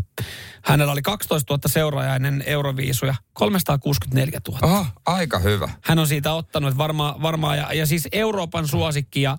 Hänellä 0.66 0.92
oli 0.92 1.02
12 1.02 1.54
000 1.54 1.60
seuraajaa 1.66 2.16
ennen 2.16 2.42
Euroviisuja, 2.46 3.14
364 3.32 4.40
000. 4.48 4.58
Oho, 4.62 4.86
aika 5.06 5.38
hyvä. 5.38 5.68
Hän 5.82 5.98
on 5.98 6.06
siitä 6.06 6.32
ottanut, 6.32 6.78
varmaan, 6.78 7.22
varmaa, 7.22 7.56
ja, 7.56 7.72
ja 7.72 7.86
siis 7.86 8.08
Euroopan 8.12 8.68
suosikki, 8.68 9.22
ja 9.22 9.38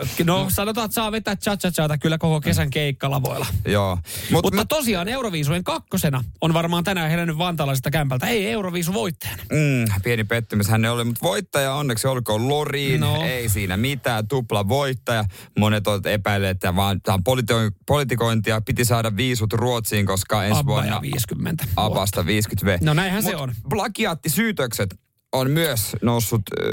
ö, 0.00 0.06
no 0.24 0.46
sanotaan, 0.48 0.84
että 0.84 0.94
saa 0.94 1.12
vetää 1.12 1.36
cha 1.36 1.56
kyllä 2.00 2.18
koko 2.18 2.40
kesän 2.40 2.70
keikkalavoilla. 2.70 3.46
Joo. 3.66 3.98
Mut, 4.30 4.44
Mutta 4.44 4.60
mut, 4.60 4.68
tosiaan 4.68 5.08
Euroviisujen 5.08 5.64
kakkosena 5.64 6.24
on 6.40 6.54
varmaan 6.54 6.84
tänään 6.84 7.10
herännyt 7.10 7.38
vantaalaiselta 7.38 7.90
kämpältä. 7.90 8.26
Ei 8.26 8.50
Euroviisu 8.50 8.94
voittajana. 8.94 9.42
mm, 9.52 10.02
pieni 10.02 10.24
pettymys 10.24 10.68
hän 10.68 10.84
oli, 10.84 11.04
mutta 11.04 11.22
voittaja 11.22 11.74
onneksi 11.74 12.06
olkoon 12.06 12.48
Loriin. 12.48 13.00
No. 13.00 13.22
Ei 13.22 13.48
siinä 13.48 13.76
mitään, 13.76 14.28
tupla 14.28 14.68
voittaja. 14.68 15.24
Monet 15.58 15.86
ovat 15.86 16.06
epäilleet, 16.06 16.50
että 16.50 16.76
vaan 16.76 17.00
tämä 17.02 17.14
on 17.14 17.24
politi- 17.24 17.76
politikointia. 17.86 18.60
Piti 18.60 18.84
saada 18.84 19.16
viisut 19.16 19.52
Ruotsiin, 19.52 20.06
koska 20.06 20.31
ensi 20.40 20.60
Abba 20.60 20.72
vuonna 20.72 20.94
ja 20.94 21.02
50. 21.02 21.64
Abasta 21.76 22.26
50 22.26 22.66
V. 22.66 22.86
No 22.86 22.94
näinhän 22.94 23.22
se 23.22 23.32
Mut 23.32 23.40
on. 23.40 23.54
Plagiaattisyytökset 23.68 24.94
on 25.32 25.50
myös 25.50 25.96
noussut 26.02 26.42
äh, 26.60 26.66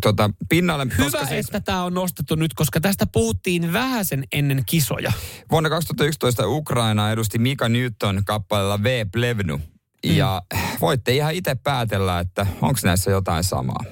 tota, 0.00 0.30
pinnalle. 0.48 0.86
Hyvä, 0.98 1.04
koska 1.10 1.26
siis 1.26 1.46
että 1.46 1.60
tämä 1.60 1.84
on 1.84 1.94
nostettu 1.94 2.34
nyt, 2.34 2.54
koska 2.54 2.80
tästä 2.80 3.06
puhuttiin 3.06 3.72
vähäsen 3.72 4.24
ennen 4.32 4.62
kisoja. 4.66 5.12
Vuonna 5.50 5.70
2011 5.70 6.46
Ukraina 6.48 7.10
edusti 7.12 7.38
Mika 7.38 7.68
Newton 7.68 8.22
kappaleella 8.24 8.82
V. 8.82 9.06
Plevnu. 9.12 9.56
Mm. 9.56 10.16
Ja 10.16 10.42
voitte 10.80 11.14
ihan 11.14 11.34
itse 11.34 11.54
päätellä, 11.54 12.18
että 12.20 12.46
onko 12.60 12.80
näissä 12.84 13.10
jotain 13.10 13.44
samaa. 13.44 13.84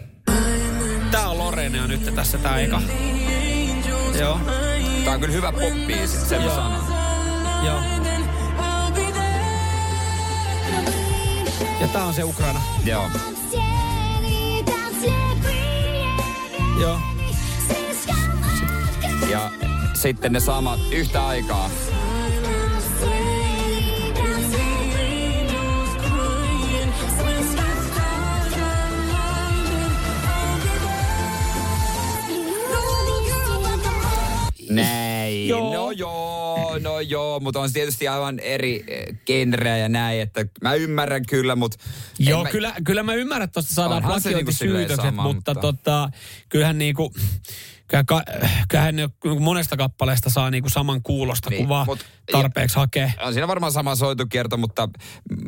Tää 1.11 1.29
on 1.29 1.39
Loreenea 1.39 1.87
nyt 1.87 2.15
tässä 2.15 2.39
tää 2.39 2.59
eka. 2.61 2.83
Joo, 4.21 4.41
Tää 5.05 5.15
on 5.15 5.21
kyllä 5.21 5.35
hyvä 5.35 5.53
poppi, 5.53 6.07
sen 6.07 6.39
mä 6.39 6.45
Joo. 6.47 6.55
sanon. 6.55 6.85
joo. 7.67 8.20
Ja 11.81 11.89
tää 11.89 12.05
on 12.05 12.15
se 12.15 12.25
Ukraina. 12.25 12.61
Joo. 12.85 13.11
Joo. 16.81 17.01
Ja 19.31 19.51
sitten 19.95 20.33
ne 20.33 20.41
samat 20.41 20.81
yhtä 20.93 21.27
aikaa. 21.27 21.71
Näin. 34.71 35.10
Joo. 35.31 35.75
No 35.75 35.91
joo, 35.91 36.79
no 36.79 37.01
joo, 37.01 37.41
mutta 37.41 37.61
on 37.61 37.69
se 37.69 37.73
tietysti 37.73 38.09
aivan 38.09 38.39
eri 38.39 38.85
eh, 38.89 39.07
genreä 39.27 39.77
ja 39.79 39.89
näin, 39.89 40.21
että 40.21 40.47
mä 40.63 40.75
ymmärrän 40.75 41.27
kyllä, 41.27 41.57
mutta... 41.57 41.77
Joo, 42.19 42.43
mä, 42.45 42.51
kyllä, 42.51 42.75
kyllä 42.85 43.03
mä 43.03 43.15
ymmärrän, 43.15 43.45
että 43.45 43.55
tuosta 43.55 43.75
saadaan 43.75 44.21
se 44.21 44.31
niinku 44.31 44.53
mutta, 45.23 45.55
mutta- 45.55 45.55
tota, 45.55 46.11
kyllähän 46.49 46.79
niinku, 46.79 47.13
ka, 48.07 48.23
kyllähän 48.69 48.97
ne 48.97 49.09
monesta 49.41 49.77
kappaleesta 49.77 50.31
saa 50.31 50.51
niinku 50.51 50.69
saman 50.69 51.03
kuulosta, 51.03 51.51
Niin, 51.51 51.57
niin, 51.57 51.67
kun 51.67 51.69
vaan 51.69 51.87
mut- 51.87 52.05
tarpeeksi 52.33 52.77
hakee. 52.77 53.13
On 53.23 53.33
siinä 53.33 53.49
varmaan 53.49 53.73
sama 53.73 53.95
soitukierto, 53.95 54.57
mutta 54.57 54.89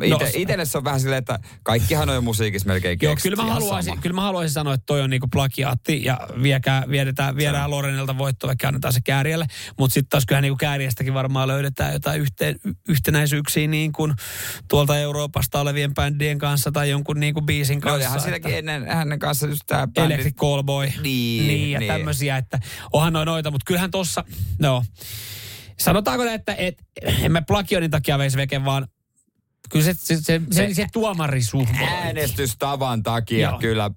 ite, 0.02 0.08
No, 0.08 0.18
itelle 0.34 0.64
se 0.64 0.78
on 0.78 0.84
vähän 0.84 1.00
silleen, 1.00 1.18
että 1.18 1.38
kaikkihan 1.62 2.08
on 2.08 2.14
jo 2.14 2.20
musiikissa 2.20 2.68
melkein 2.68 2.98
Joo, 3.02 3.16
kyllä 3.22 3.36
mä, 3.36 3.52
haluaisin, 3.54 3.90
sama. 3.92 4.02
kyllä 4.02 4.14
mä 4.14 4.20
haluaisin 4.22 4.52
sanoa, 4.54 4.74
että 4.74 4.86
toi 4.86 5.02
on 5.02 5.10
niinku 5.10 5.28
plagiaatti 5.28 6.04
ja 6.04 6.20
viekää, 6.42 6.84
viedetään, 6.90 7.36
viedään 7.36 7.70
Lorenilta 7.70 8.18
voitto, 8.18 8.46
vaikka 8.46 8.68
annetaan 8.68 8.92
se 8.94 9.00
kääriälle. 9.04 9.46
Mutta 9.78 9.94
sitten 9.94 10.08
taas 10.08 10.26
kyllähän 10.26 10.42
niinku 10.42 10.56
kääriästäkin 10.56 11.14
varmaan 11.14 11.48
löydetään 11.48 11.92
jotain 11.92 12.20
yhteen, 12.20 12.56
yhtenäisyyksiä 12.88 13.66
niin 13.68 13.92
kuin 13.92 14.14
tuolta 14.68 14.98
Euroopasta 14.98 15.60
olevien 15.60 15.94
bändien 15.94 16.38
kanssa 16.38 16.72
tai 16.72 16.90
jonkun 16.90 17.20
niinku 17.20 17.42
biisin 17.42 17.78
No 17.78 17.80
kanssa. 17.90 18.12
olihan 18.12 18.34
että- 18.34 18.48
ennen 18.48 18.86
hänen 18.86 19.18
kanssa 19.18 19.46
just 19.46 19.62
bändi. 19.68 20.00
Electric 20.00 20.34
Callboy. 20.36 20.86
Niin, 21.02 21.46
niin 21.46 21.70
ja 21.70 21.78
niin. 21.78 21.92
tämmöisiä, 21.92 22.31
että 22.36 22.60
onhan 22.92 23.12
noin 23.12 23.26
noita, 23.26 23.50
mutta 23.50 23.64
kyllähän 23.64 23.90
tossa, 23.90 24.24
no, 24.58 24.84
sanotaanko 25.78 26.24
näin, 26.24 26.34
että 26.34 26.54
et, 26.54 26.78
en 27.22 27.32
mä 27.32 27.42
plagioinnin 27.42 27.90
takia 27.90 28.18
veisi 28.18 28.36
veke, 28.36 28.64
vaan 28.64 28.88
kyllä 29.70 29.84
se, 29.84 29.94
se, 29.94 30.16
se, 30.16 30.22
se, 30.22 30.40
se, 30.50 30.74
se 30.74 30.86
tuomarisuhmo. 30.92 31.86
Äänestystavan 31.86 33.02
takia 33.02 33.50
Joo. 33.50 33.58
kyllä 33.58 33.90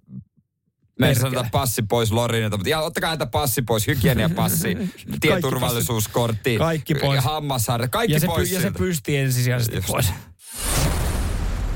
me 1.00 1.08
Perkele. 1.08 1.22
sanotaan 1.22 1.52
passi 1.52 1.82
pois 1.82 2.12
Lorinilta, 2.12 2.58
mutta 2.58 2.70
ja 2.70 2.80
ottakaa 2.80 3.10
näitä 3.10 3.26
passi 3.26 3.62
pois, 3.62 3.88
hygieniapassi, 3.88 4.78
tieturvallisuuskortti, 5.22 6.58
Kaikki 6.58 6.96
pois. 6.96 7.24
hammasharja, 7.24 7.88
kaikki 7.88 8.14
ja 8.14 8.20
se, 8.20 8.28
pois 8.28 8.52
ja 8.52 8.62
se 8.62 8.72
pysti 8.72 9.18
ensisijaisesti 9.18 9.76
Just. 9.76 9.88
pois. 9.88 10.14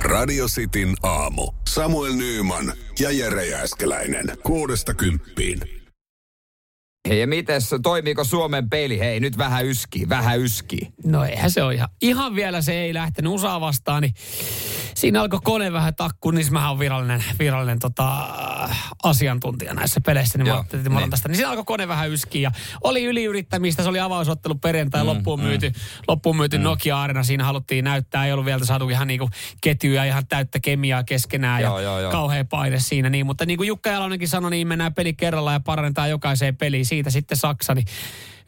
Radio 0.01 0.47
Cityn 0.47 0.95
aamu. 1.03 1.51
Samuel 1.67 2.13
Nyyman 2.13 2.73
ja 2.99 3.11
Jere 3.11 3.45
Jääskeläinen. 3.45 4.37
Kuudesta 4.43 4.93
kymppiin. 4.93 5.78
Hei, 7.09 7.19
ja 7.19 7.27
mites, 7.27 7.75
toimiiko 7.83 8.23
Suomen 8.23 8.69
peli? 8.69 8.99
Hei, 8.99 9.19
nyt 9.19 9.37
vähän 9.37 9.65
yskii, 9.65 10.09
vähän 10.09 10.39
yskii. 10.39 10.93
No 11.03 11.23
eihän 11.23 11.51
se 11.51 11.63
ole 11.63 11.73
ihan, 11.73 11.89
ihan 12.01 12.35
vielä 12.35 12.61
se 12.61 12.73
ei 12.73 12.93
lähtenyt 12.93 13.31
USA 13.31 13.61
vastaan, 13.61 14.01
niin 14.01 14.13
siinä 14.95 15.21
alkoi 15.21 15.39
kone 15.43 15.73
vähän 15.73 15.95
takkuun, 15.95 16.35
niin 16.35 16.53
mä 16.53 16.69
oon 16.69 16.79
virallinen, 16.79 17.23
virallinen 17.39 17.79
tota, 17.79 18.27
asiantuntija 19.03 19.73
näissä 19.73 20.01
peleissä, 20.05 20.37
niin 20.37 20.45
mä 20.45 20.49
Joo, 20.49 20.57
ajattelin, 20.57 20.81
että 20.81 20.89
mä 20.89 20.99
niin. 20.99 21.09
tästä. 21.09 21.27
Niin 21.27 21.35
siinä 21.35 21.49
alkoi 21.49 21.63
kone 21.65 21.87
vähän 21.87 22.09
yskiä 22.09 22.41
ja 22.41 22.51
oli 22.83 23.03
yliyrittämistä, 23.05 23.83
se 23.83 23.89
oli 23.89 23.99
avausottelu 23.99 24.55
perjantai, 24.55 25.03
mm, 25.03 25.07
loppuun 25.07 25.41
myyty, 25.41 25.71
loppuun 26.07 26.37
myyty 26.37 26.57
mm. 26.57 26.63
Nokia-arena, 26.63 27.23
siinä 27.23 27.43
haluttiin 27.43 27.85
näyttää, 27.85 28.25
ei 28.25 28.31
ollut 28.31 28.45
vielä 28.45 28.65
saatu 28.65 28.89
ihan 28.89 29.07
niinku 29.07 29.29
ketjuja, 29.61 30.03
ihan 30.03 30.27
täyttä 30.27 30.59
kemiaa 30.59 31.03
keskenään 31.03 31.61
Joo, 31.61 31.79
ja 31.79 31.83
joo, 31.83 31.99
joo. 31.99 32.11
kauhea 32.11 32.45
paine 32.45 32.79
siinä, 32.79 33.09
niin, 33.09 33.25
mutta 33.25 33.45
niin 33.45 33.57
kuin 33.57 33.67
Jukka 33.67 33.89
Jalonenkin 33.89 34.27
sanoi, 34.27 34.51
niin 34.51 34.67
mennään 34.67 34.93
peli 34.93 35.13
kerrallaan 35.13 35.55
ja 35.55 35.59
parannetaan 35.59 36.09
jokaiseen 36.09 36.57
peliin, 36.57 36.85
siitä 36.99 37.09
sitten 37.09 37.37
Saksa, 37.37 37.75
niin 37.75 37.85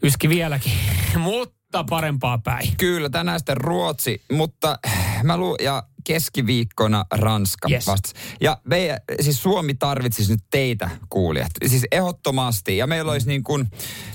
yski 0.04 0.30
vieläkin, 0.30 0.72
mutta 1.18 1.84
parempaa 1.90 2.38
päin. 2.38 2.70
Kyllä, 2.78 3.10
tänään 3.10 3.40
sitten 3.40 3.58
Ruotsi, 3.58 4.22
mutta 4.32 4.80
mä 5.24 5.38
lu 5.38 5.56
ja 5.64 5.84
keskiviikkona 6.04 7.06
Ranska 7.12 7.68
Yes. 7.72 7.88
vastas. 7.88 8.14
Ja 8.42 8.58
me, 8.64 8.98
siis 9.22 9.42
Suomi 9.44 9.74
tarvitsisi 9.74 10.32
nyt 10.32 10.44
teitä 10.52 10.90
kuulijat. 11.10 11.52
Siis 11.66 11.86
ehdottomasti. 11.92 12.78
Ja 12.78 12.88
meillä 12.88 13.12
olisi 13.12 13.28
niin 13.28 13.44
kuin 13.44 13.68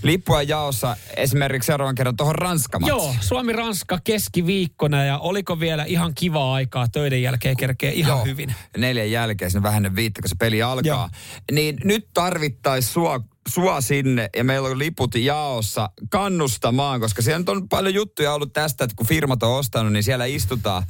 lippua 0.02 0.42
jaossa 0.42 0.96
esimerkiksi 1.16 1.66
seuraavan 1.66 1.94
kerran 1.94 2.16
tuohon 2.16 2.34
ranska 2.34 2.78
Joo, 2.86 3.14
Suomi-Ranska 3.20 3.98
keskiviikkona 4.04 5.04
ja 5.04 5.18
oliko 5.18 5.60
vielä 5.60 5.84
ihan 5.84 6.14
kivaa 6.14 6.54
aikaa 6.54 6.88
töiden 6.88 7.22
jälkeen 7.22 7.56
kerkee 7.56 7.92
ihan 7.92 8.16
Joo. 8.16 8.24
hyvin. 8.24 8.54
Neljän 8.76 9.10
jälkeen 9.10 9.50
sinne 9.50 9.62
vähän 9.62 9.96
viittä, 9.96 10.22
kun 10.22 10.28
se 10.28 10.36
peli 10.38 10.62
alkaa. 10.62 10.82
Joo. 10.84 11.08
Niin 11.52 11.76
nyt 11.84 12.08
tarvittaisiin 12.14 12.92
sua, 12.92 13.20
sua 13.46 13.80
sinne 13.80 14.30
ja 14.36 14.44
meillä 14.44 14.68
on 14.68 14.78
liput 14.78 15.14
jaossa 15.14 15.90
kannustamaan, 16.10 17.00
koska 17.00 17.22
siellä 17.22 17.38
nyt 17.38 17.48
on 17.48 17.68
paljon 17.68 17.94
juttuja 17.94 18.34
ollut 18.34 18.52
tästä, 18.52 18.84
että 18.84 18.96
kun 18.96 19.06
firmat 19.06 19.42
on 19.42 19.58
ostanut, 19.58 19.92
niin 19.92 20.02
siellä 20.02 20.24
istutaan, 20.24 20.82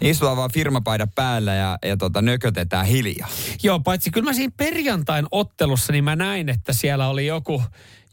istutaan 0.00 0.36
vaan 0.36 0.52
firmapaida 0.52 1.06
päällä 1.14 1.54
ja, 1.54 1.78
ja 1.84 1.96
tota, 1.96 2.22
nökötetään 2.22 2.86
hiljaa. 2.86 3.28
Joo, 3.62 3.80
paitsi 3.80 4.10
kyllä 4.10 4.24
mä 4.24 4.32
siinä 4.32 4.52
perjantain 4.56 5.26
ottelussa, 5.30 5.92
niin 5.92 6.04
mä 6.04 6.16
näin, 6.16 6.48
että 6.48 6.72
siellä 6.72 7.08
oli 7.08 7.26
joku, 7.26 7.62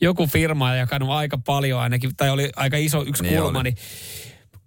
joku 0.02 0.28
firma 0.28 0.76
jakanut 0.76 1.10
aika 1.10 1.38
paljon 1.38 1.82
ainakin, 1.82 2.16
tai 2.16 2.30
oli 2.30 2.50
aika 2.56 2.78
iso 2.78 3.04
yksi 3.08 3.24
Niin 3.24 3.42
kulma, 3.42 3.60
oli. 3.60 3.64
niin 3.64 3.78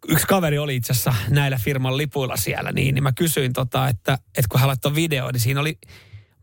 yksi 0.08 0.26
kaveri 0.26 0.58
oli 0.58 0.76
itse 0.76 0.92
asiassa 0.92 1.14
näillä 1.28 1.58
firman 1.58 1.96
lipuilla 1.96 2.36
siellä, 2.36 2.72
niin, 2.72 2.94
niin 2.94 3.02
mä 3.02 3.12
kysyin 3.12 3.52
tota, 3.52 3.88
että, 3.88 4.12
että 4.12 4.48
kun 4.50 4.60
hän 4.60 4.68
laittoi 4.68 4.94
video, 4.94 5.30
niin 5.30 5.40
siinä 5.40 5.60
oli 5.60 5.78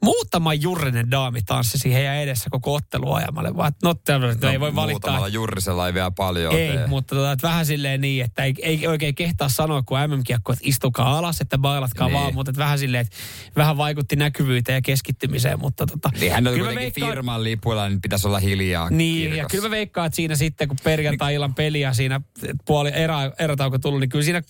muutama 0.03 0.53
jurrinen 0.53 1.11
daami 1.11 1.41
tanssisi 1.41 1.93
heidän 1.93 2.15
edessä 2.15 2.49
koko 2.51 2.73
ottelu 2.73 3.13
ajamalle, 3.13 3.57
vaan 3.57 3.71
no, 3.83 3.95
no, 4.41 4.49
ei 4.49 4.59
voi 4.59 4.75
valittaa. 4.75 4.91
Muutamalla 5.11 5.27
jurrisella 5.27 5.87
ei 5.87 5.93
vielä 5.93 6.11
paljon 6.11 6.53
Ei, 6.55 6.71
tee. 6.71 6.87
mutta 6.87 7.15
tota, 7.15 7.31
että 7.31 7.47
vähän 7.47 7.65
silleen 7.65 8.01
niin, 8.01 8.25
että 8.25 8.43
ei, 8.43 8.53
ei 8.61 8.87
oikein 8.87 9.15
kehtaa 9.15 9.49
sanoa, 9.49 9.81
kun 9.83 9.97
MM-kiekko, 10.07 10.53
että 10.53 10.65
istukaa 10.67 11.17
alas, 11.17 11.41
että 11.41 11.57
bailatkaa 11.57 12.07
Niin. 12.07 12.13
vaan, 12.19 12.33
mutta 12.33 12.49
että 12.49 12.59
vähän 12.59 12.79
silleen, 12.79 13.01
että 13.01 13.17
vähän 13.55 13.77
vaikutti 13.77 14.15
näkyvyyteen 14.15 14.75
ja 14.75 14.81
keskittymiseen, 14.81 15.59
mutta 15.59 15.85
tota, 15.85 16.09
Niin 16.19 16.31
hän 16.31 16.47
on 16.47 16.53
kuitenkin 16.53 16.79
veikkaan- 16.79 17.09
firman 17.11 17.43
lipuilla, 17.43 17.89
niin 17.89 18.01
pitäisi 18.01 18.27
olla 18.27 18.39
hiljaa 18.39 18.89
niin, 18.89 19.21
kirkas. 19.21 19.37
ja 19.37 19.45
kyllä 19.51 19.63
mä 19.63 19.71
veikkaan, 19.71 20.07
että 20.07 20.15
siinä 20.15 20.35
sitten, 20.35 20.67
kun 20.67 20.77
perjantai-illan 20.83 21.55
peliä 21.55 21.93
siinä 21.93 22.21
puoli 22.65 22.91
erä, 22.93 23.31
erätauko 23.39 23.79
tullut, 23.79 23.99
niin 23.99 24.09
kyllä 24.09 24.25
siinä 24.25 24.41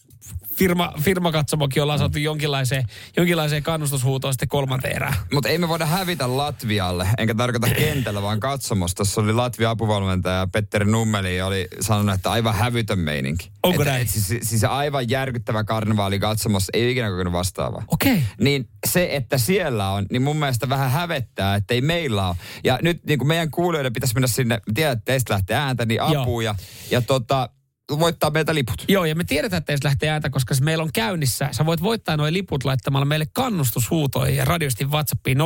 firma, 0.57 0.93
firmakatsomokin 1.01 1.83
ollaan 1.83 1.99
saatu 1.99 2.19
jonkinlaiseen, 2.19 2.83
jonkinlaiseen 3.17 3.63
kannustushuutoon 3.63 4.33
sitten 4.33 4.47
kolmanteen 4.47 4.95
erään. 4.95 5.13
Mutta 5.33 5.49
ei 5.49 5.57
me 5.57 5.67
voida 5.67 5.85
hävitä 5.85 6.37
Latvialle, 6.37 7.07
enkä 7.17 7.35
tarkoita 7.35 7.67
kentällä, 7.69 8.21
vaan 8.21 8.39
katsomossa. 8.39 8.95
Tuossa 8.95 9.21
oli 9.21 9.33
Latvian 9.33 9.71
apuvalmentaja 9.71 10.47
Petteri 10.51 10.85
Nummeli 10.85 11.41
oli 11.41 11.67
sanonut, 11.81 12.15
että 12.15 12.31
aivan 12.31 12.55
hävytön 12.55 12.99
meininki. 12.99 13.51
Onko 13.63 13.81
että, 13.81 13.91
näin? 13.91 14.01
Et, 14.01 14.09
siis, 14.09 14.49
siis 14.49 14.63
aivan 14.63 15.09
järkyttävä 15.09 15.63
karnevaali 15.63 16.19
katsomossa, 16.19 16.69
ei 16.73 16.91
ikinä 16.91 17.09
kokenut 17.09 17.33
vastaavaa. 17.33 17.83
Okei. 17.87 18.13
Okay. 18.13 18.23
Niin 18.41 18.69
se, 18.87 19.09
että 19.11 19.37
siellä 19.37 19.89
on, 19.89 20.05
niin 20.11 20.21
mun 20.21 20.37
mielestä 20.37 20.69
vähän 20.69 20.91
hävettää, 20.91 21.55
että 21.55 21.73
ei 21.73 21.81
meillä 21.81 22.27
ole. 22.27 22.35
Ja 22.63 22.79
nyt 22.81 23.05
niin 23.05 23.19
kuin 23.19 23.27
meidän 23.27 23.51
kuulijoiden 23.51 23.93
pitäisi 23.93 24.13
mennä 24.13 24.27
sinne, 24.27 24.61
tiedät, 24.73 24.99
teistä 25.05 25.33
lähtee 25.33 25.57
ääntä, 25.57 25.85
niin 25.85 26.01
apuun 26.01 26.43
ja, 26.43 26.55
ja 26.91 27.01
tota, 27.01 27.49
voittaa 27.89 28.29
meiltä 28.29 28.55
liput. 28.55 28.85
Joo, 28.87 29.05
ja 29.05 29.15
me 29.15 29.23
tiedetään, 29.23 29.57
että 29.57 29.77
se 29.77 29.83
lähtee 29.83 30.09
ääntä, 30.09 30.29
koska 30.29 30.55
se 30.55 30.63
meillä 30.63 30.83
on 30.83 30.89
käynnissä. 30.93 31.49
Sä 31.51 31.65
voit 31.65 31.81
voittaa 31.83 32.17
nuo 32.17 32.27
liput 32.29 32.63
laittamalla 32.63 33.05
meille 33.05 33.25
kannustushuutoja 33.33 34.35
ja 34.35 34.45
radiosti 34.45 34.85
WhatsAppiin 34.85 35.37
0447255854. 35.37 35.41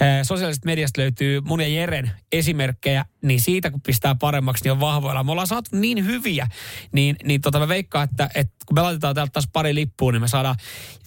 Ee, 0.00 0.24
Sosiaalisesta 0.24 0.66
mediasta 0.66 1.00
löytyy 1.00 1.40
mun 1.40 1.60
ja 1.60 1.68
Jeren 1.68 2.10
esimerkkejä, 2.32 3.04
niin 3.22 3.40
siitä 3.40 3.70
kun 3.70 3.80
pistää 3.80 4.14
paremmaksi, 4.14 4.64
niin 4.64 4.72
on 4.72 4.80
vahvoilla. 4.80 5.24
Me 5.24 5.30
ollaan 5.32 5.46
saatu 5.46 5.70
niin 5.72 6.06
hyviä, 6.06 6.46
niin, 6.92 7.16
niin 7.24 7.40
tota 7.40 7.58
mä 7.58 7.68
veikkaan, 7.68 8.08
että, 8.10 8.30
että 8.34 8.54
kun 8.66 8.74
me 8.74 8.82
laitetaan 8.82 9.14
täältä 9.14 9.32
taas 9.32 9.48
pari 9.52 9.74
lippua, 9.74 10.12
niin 10.12 10.22
me 10.22 10.28
saadaan 10.28 10.56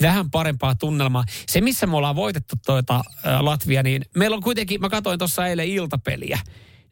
vähän 0.01 0.31
parempaa 0.31 0.75
tunnelmaa. 0.75 1.23
Se, 1.47 1.61
missä 1.61 1.87
me 1.87 1.97
ollaan 1.97 2.15
voitettu 2.15 2.55
tuota, 2.65 3.03
Latvia, 3.39 3.83
niin 3.83 4.05
meillä 4.15 4.35
on 4.35 4.43
kuitenkin, 4.43 4.81
mä 4.81 4.89
katsoin 4.89 5.19
tuossa 5.19 5.47
eilen 5.47 5.67
iltapeliä, 5.67 6.39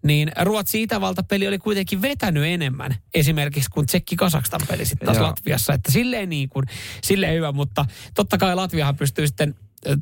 niin 0.03 0.31
Ruotsi-Itävalta-peli 0.41 1.47
oli 1.47 1.57
kuitenkin 1.57 2.01
vetänyt 2.01 2.43
enemmän 2.45 2.95
esimerkiksi 3.13 3.69
kuin 3.69 3.85
Tsekki-Kasakstan 3.85 4.61
peli 4.67 4.85
sitten 4.85 5.05
taas 5.05 5.17
Joo. 5.17 5.27
Latviassa. 5.27 5.73
Että 5.73 5.91
silleen 5.91 6.29
niin 6.29 6.49
kuin, 6.49 6.65
silleen 7.03 7.33
hyvä, 7.33 7.51
mutta 7.51 7.85
totta 8.15 8.37
kai 8.37 8.55
Latviahan 8.55 8.95
pystyy 8.95 9.27
sitten 9.27 9.55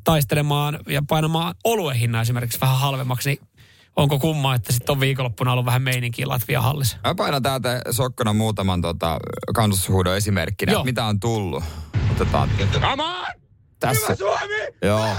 taistelemaan 0.03 0.79
ja 0.87 1.03
painamaan 1.07 1.55
oluen 1.63 1.95
hinnan 1.97 2.21
esimerkiksi 2.21 2.61
vähän 2.61 2.79
halvemmaksi, 2.79 3.29
niin 3.29 3.47
onko 3.95 4.19
kummaa, 4.19 4.55
että 4.55 4.73
sitten 4.73 4.93
on 4.93 4.99
viikonloppuna 4.99 5.51
ollut 5.51 5.65
vähän 5.65 5.81
meininkiä 5.81 6.27
Latvian 6.27 6.63
hallissa? 6.63 6.97
Mä 7.03 7.15
painan 7.15 7.43
täältä 7.43 7.81
sokkona 7.91 8.33
muutaman 8.33 8.81
tota, 8.81 9.19
kannustushuudon 9.55 10.17
esimerkkinä, 10.17 10.71
Joo. 10.71 10.81
että 10.81 10.85
mitä 10.85 11.05
on 11.05 11.19
tullut. 11.19 11.63
Otetaan. 12.11 12.49
Come 12.81 13.03
on! 13.03 13.44
Tässä. 13.79 14.05
Hyvä 14.07 14.15
Suomi! 14.15 14.53
Joo. 14.81 15.09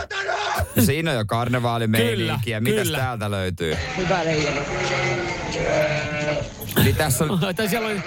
Siinä 0.84 1.10
on 1.10 1.16
jo 1.16 1.24
karnevaalimeininki. 1.24 2.16
Kyllä, 2.16 2.38
Ja 2.46 2.60
mitäs 2.60 2.82
kyllä. 2.86 2.98
täältä 2.98 3.30
löytyy? 3.30 3.76
Hyvä 3.96 4.24
leijona. 4.24 4.60
Niin 6.84 6.96
tässä 6.96 7.24
on, 7.24 7.40
tai 7.56 7.68
siellä 7.68 7.88
oli, 7.88 8.00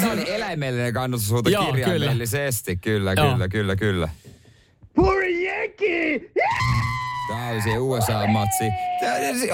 se 0.00 0.10
oli 0.12 0.30
eläimellinen 0.34 0.92
kannustushuuto 0.92 1.50
Joo, 1.50 1.72
kirjaimellisesti. 1.72 2.76
Kyllä, 2.76 3.12
Joo. 3.16 3.32
kyllä, 3.32 3.48
kyllä, 3.48 3.76
kyllä. 3.76 4.08
Tämä 7.28 7.48
oli 7.48 7.62
se 7.62 7.78
USA-matsi. 7.78 8.64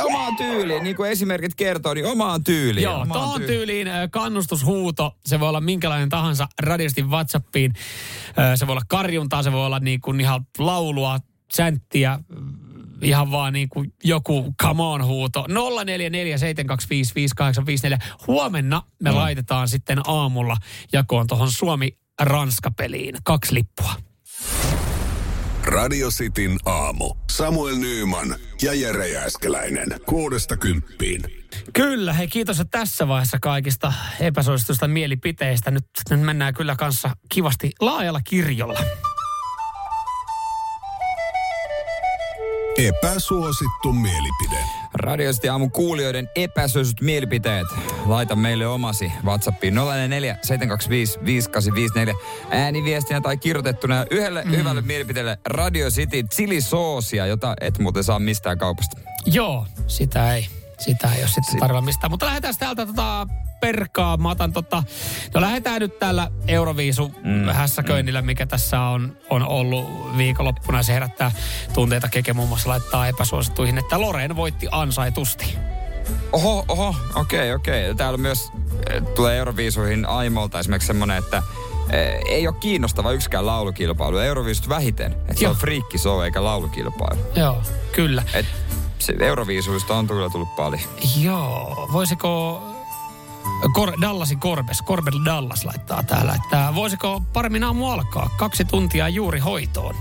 Omaan 0.04 0.36
tyyliin, 0.36 0.82
niin 0.84 0.96
kuin 0.96 1.10
esimerkit 1.10 1.54
kertoo, 1.54 1.94
niin 1.94 2.06
omaan 2.06 2.44
tyyliin. 2.44 2.84
Joo, 2.84 2.94
Omaan 2.94 3.20
tuohon 3.20 3.40
tyy- 3.40 3.46
tyyliin 3.46 3.88
ö, 3.88 4.08
kannustushuuto, 4.12 5.16
se 5.26 5.40
voi 5.40 5.48
olla 5.48 5.60
minkälainen 5.60 6.08
tahansa 6.08 6.48
radiosti 6.62 7.02
WhatsAppiin. 7.02 7.72
Ö, 8.52 8.56
Se 8.56 8.66
voi 8.66 8.72
olla 8.72 8.82
karjuntaa, 8.88 9.42
se 9.42 9.52
voi 9.52 9.66
olla 9.66 9.78
niin 9.78 10.00
kuin 10.00 10.20
ihan 10.20 10.46
laulua, 10.58 11.18
sänttiä, 11.52 12.18
mm, 12.28 12.52
ihan 13.02 13.30
vaan 13.30 13.52
niin 13.52 13.68
kuin 13.68 13.92
joku 14.04 14.54
come 14.62 14.82
on 14.82 15.04
huuto. 15.04 15.46
0447255854. 15.48 15.52
Huomenna 18.26 18.82
me 19.02 19.10
laitetaan 19.10 19.68
sitten 19.68 20.00
aamulla 20.06 20.56
jakoon 20.92 21.26
tuohon 21.26 21.50
Suomi-Ranska-peliin 21.52 23.14
kaksi 23.24 23.54
lippua. 23.54 23.94
Radio 25.68 26.08
Cityn 26.08 26.58
aamu. 26.64 27.14
Samuel 27.30 27.76
Nyyman 27.76 28.36
ja 28.62 28.74
Jere 28.74 29.08
Jääskeläinen. 29.08 29.88
Kuudesta 30.06 30.56
kymppiin. 30.56 31.22
Kyllä, 31.72 32.12
hei 32.12 32.28
kiitos 32.28 32.60
että 32.60 32.78
tässä 32.78 33.08
vaiheessa 33.08 33.38
kaikista 33.42 33.92
epäsuositusta 34.20 34.88
mielipiteistä. 34.88 35.70
Nyt, 35.70 35.84
nyt 36.10 36.20
mennään 36.20 36.54
kyllä 36.54 36.76
kanssa 36.76 37.10
kivasti 37.28 37.72
laajalla 37.80 38.20
kirjolla. 38.24 38.80
Epäsuosittu 42.78 43.92
mielipide. 43.92 44.77
Radiosti 44.94 45.48
aamun 45.48 45.70
kuulijoiden 45.70 46.28
epäsuositut 46.36 47.00
mielipiteet. 47.00 47.66
Laita 48.06 48.36
meille 48.36 48.66
omasi 48.66 49.12
WhatsAppiin 49.24 49.74
044 49.74 50.36
725 50.42 51.18
5854 51.24 52.14
ääniviestinä 52.50 53.20
tai 53.20 53.36
kirjoitettuna 53.36 54.04
yhdelle 54.10 54.44
mm. 54.44 54.50
hyvälle 54.50 54.82
mielipiteelle 54.82 55.38
Radio 55.46 55.90
City 55.90 56.22
chili 56.22 56.60
soosia, 56.60 57.26
jota 57.26 57.54
et 57.60 57.78
muuten 57.78 58.04
saa 58.04 58.18
mistään 58.18 58.58
kaupasta. 58.58 59.00
Joo, 59.26 59.66
sitä 59.86 60.34
ei. 60.34 60.57
Sitä 60.78 61.12
ei 61.12 61.20
ole 61.20 61.28
sitten 61.28 61.58
tarjolla 61.60 61.82
mistään. 61.82 62.10
Mutta 62.10 62.26
lähdetään 62.26 62.54
täältä 62.58 62.86
tota 62.86 63.26
perkaa. 63.60 64.16
Mä 64.16 64.30
otan 64.30 64.52
tota, 64.52 64.82
no 65.34 65.40
lähdetään 65.40 65.80
nyt 65.80 65.98
tällä 65.98 66.30
Euroviisu 66.48 67.14
mm, 67.24 67.44
hässäköinnillä, 67.44 68.22
mikä 68.22 68.46
tässä 68.46 68.80
on, 68.80 69.16
on 69.30 69.48
ollut 69.48 70.16
viikonloppuna. 70.16 70.82
Se 70.82 70.92
herättää 70.92 71.32
tunteita. 71.72 72.08
Keke 72.08 72.32
muun 72.32 72.48
muassa 72.48 72.68
laittaa 72.68 73.08
epäsuosittuihin, 73.08 73.78
että 73.78 74.00
Loreen 74.00 74.36
voitti 74.36 74.68
ansaitusti. 74.70 75.56
Oho, 76.32 76.64
oho, 76.68 76.94
okei, 77.14 77.52
okei. 77.52 77.94
Täällä 77.94 78.18
myös 78.18 78.52
eh, 78.90 79.02
tulee 79.14 79.36
Euroviisuihin 79.36 80.06
Aimolta 80.06 80.58
esimerkiksi 80.58 80.86
semmoinen, 80.86 81.16
että 81.16 81.42
eh, 81.90 82.20
ei 82.26 82.48
ole 82.48 82.56
kiinnostava 82.60 83.12
yksikään 83.12 83.46
laulukilpailu. 83.46 84.18
Euroviisut 84.18 84.68
vähiten. 84.68 85.12
Että 85.12 85.34
se 85.34 85.44
Joo. 85.44 85.50
on 85.50 85.56
friikki 85.58 85.98
show 85.98 86.24
eikä 86.24 86.44
laulukilpailu. 86.44 87.20
Joo, 87.36 87.62
kyllä. 87.92 88.22
Et 88.34 88.46
se 89.06 89.14
Euroviisuista 89.20 89.94
on 89.94 90.06
kyllä 90.06 90.30
tullut 90.30 90.56
paljon. 90.56 90.82
Joo, 91.20 91.88
voisiko 91.92 92.62
Kor- 93.72 94.00
Dallasin 94.00 94.40
Korbes, 94.40 94.82
Corbel 94.84 95.24
Dallas 95.24 95.64
laittaa 95.64 96.02
täällä, 96.02 96.34
että 96.44 96.72
voisiko 96.74 97.22
paremmin 97.32 97.64
aamu 97.64 97.90
alkaa 97.90 98.30
kaksi 98.36 98.64
tuntia 98.64 99.08
juuri 99.08 99.38
hoitoon. 99.38 99.94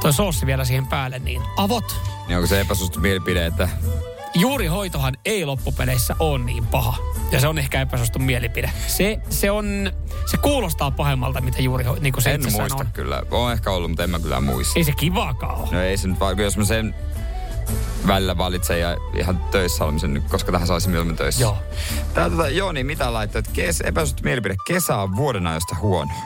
Toi 0.00 0.12
soossi 0.12 0.46
vielä 0.46 0.64
siihen 0.64 0.86
päälle, 0.86 1.18
niin 1.18 1.42
avot. 1.56 2.00
Niin 2.28 2.36
onko 2.36 2.46
se 2.46 2.60
epäsuosittu 2.60 3.00
mielipide, 3.00 3.46
että 3.46 3.68
Juuri 4.34 4.66
hoitohan 4.66 5.16
ei 5.24 5.44
loppupeleissä 5.44 6.16
ole 6.18 6.38
niin 6.44 6.66
paha. 6.66 6.96
Ja 7.32 7.40
se 7.40 7.48
on 7.48 7.58
ehkä 7.58 7.80
epäsuostun 7.80 8.22
mielipide. 8.22 8.72
Se, 8.86 9.18
se 9.30 9.50
on, 9.50 9.92
se 10.30 10.36
kuulostaa 10.36 10.90
pahemmalta, 10.90 11.40
mitä 11.40 11.62
juuri 11.62 11.84
niin 12.00 12.12
kuin 12.12 12.22
se 12.24 12.34
en 12.34 12.42
muista 12.42 12.76
on. 12.80 12.86
kyllä. 12.92 13.22
On 13.30 13.52
ehkä 13.52 13.70
ollut, 13.70 13.90
mutta 13.90 14.04
en 14.04 14.10
mä 14.10 14.18
kyllä 14.18 14.40
muista. 14.40 14.72
Ei 14.76 14.84
se 14.84 14.92
kivaakaan 14.92 15.56
ole. 15.60 15.68
No 15.72 15.80
ei 15.80 15.96
se 15.96 16.08
nyt 16.08 16.18
jos 16.42 16.56
mä 16.56 16.64
sen 16.64 16.94
välillä 18.06 18.38
valitsen 18.38 18.80
ja 18.80 18.96
ihan 19.14 19.40
töissä 19.50 19.84
olemisen, 19.84 20.14
niin 20.14 20.22
koska 20.22 20.52
tähän 20.52 20.66
saisi 20.66 20.88
mieluummin 20.88 21.16
töissä. 21.16 21.42
Joo. 21.42 21.58
Tää 22.14 22.30
tota, 22.30 22.48
Joni, 22.48 22.84
mitä 22.84 23.12
laittaa, 23.12 23.38
että 23.38 23.50
kes, 23.52 23.80
epäsuosittu 23.80 24.22
mielipide, 24.22 24.56
kesä 24.66 24.96
on 24.96 25.16
vuoden 25.16 25.46
ajosta 25.46 25.76
huonoin. 25.80 26.22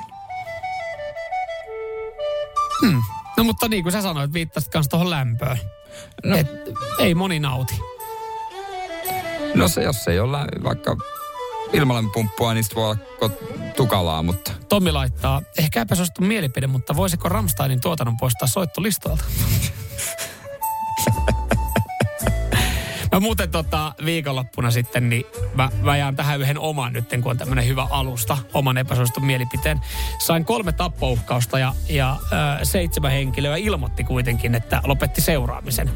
No 3.37 3.45
mutta 3.45 3.69
niin 3.69 3.83
kuin 3.83 3.93
sä 3.93 4.03
sanoit, 4.03 4.33
viittasit 4.33 4.75
myös 4.75 4.89
tuohon 4.89 5.11
lämpöön. 5.11 5.59
No. 6.25 6.37
Et, 6.37 6.47
ei 6.99 7.15
moni 7.15 7.41
nauti. 7.41 7.81
No 9.55 9.69
se, 9.69 9.83
jos 9.83 10.09
ei 10.09 10.21
olla 10.21 10.47
vaikka 10.63 10.97
ilmalämpöpumppua, 11.73 12.55
niin 12.55 12.65
voi 12.75 12.85
olla 12.85 12.97
tukalaa, 13.77 14.23
mutta 14.23 14.53
Tommi 14.69 14.93
laittaa, 14.93 15.43
ehkä 15.59 15.81
epäsuosittu 15.81 16.23
mielipide, 16.23 16.67
mutta 16.67 16.97
voisiko 16.97 17.29
Ramsteinin 17.29 17.81
tuotannon 17.81 18.17
poistaa 18.17 18.49
soittolistoilta? 18.49 19.25
Mä 23.13 23.21
muuten 23.21 23.51
tota, 23.51 23.95
viikonloppuna 24.05 24.71
sitten, 24.71 25.09
niin 25.09 25.25
mä, 25.55 25.69
mä 25.83 25.97
jään 25.97 26.17
tähän 26.17 26.41
yhden 26.41 26.59
oman 26.59 26.93
nyt, 26.93 27.05
kun 27.23 27.31
on 27.31 27.39
tämmönen 27.39 27.67
hyvä 27.67 27.87
alusta, 27.91 28.39
oman 28.55 28.79
epäsuositun 28.79 29.25
mielipiteen. 29.25 29.81
Sain 30.19 30.45
kolme 30.45 30.73
tappouhkausta 30.73 31.59
ja, 31.59 31.75
ja 31.89 32.17
ö, 32.61 32.65
seitsemän 32.65 33.11
henkilöä 33.11 33.57
ilmoitti 33.57 34.05
kuitenkin, 34.05 34.55
että 34.55 34.81
lopetti 34.85 35.21
seuraamisen. 35.21 35.91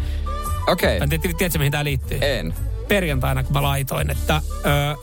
okei, 0.67 0.99
Mä 0.99 1.03
en 1.05 1.09
tiedä, 1.11 1.23
tiedätkö 1.39 1.59
mihin 1.59 1.73
tämä 1.73 1.85
liittyy? 1.85 2.19
en. 2.23 2.55
perjantaina, 2.89 3.43
kun 3.43 3.53
mä 3.53 3.63
laitoin, 3.63 4.11
että 4.11 4.41
ö, 4.67 4.97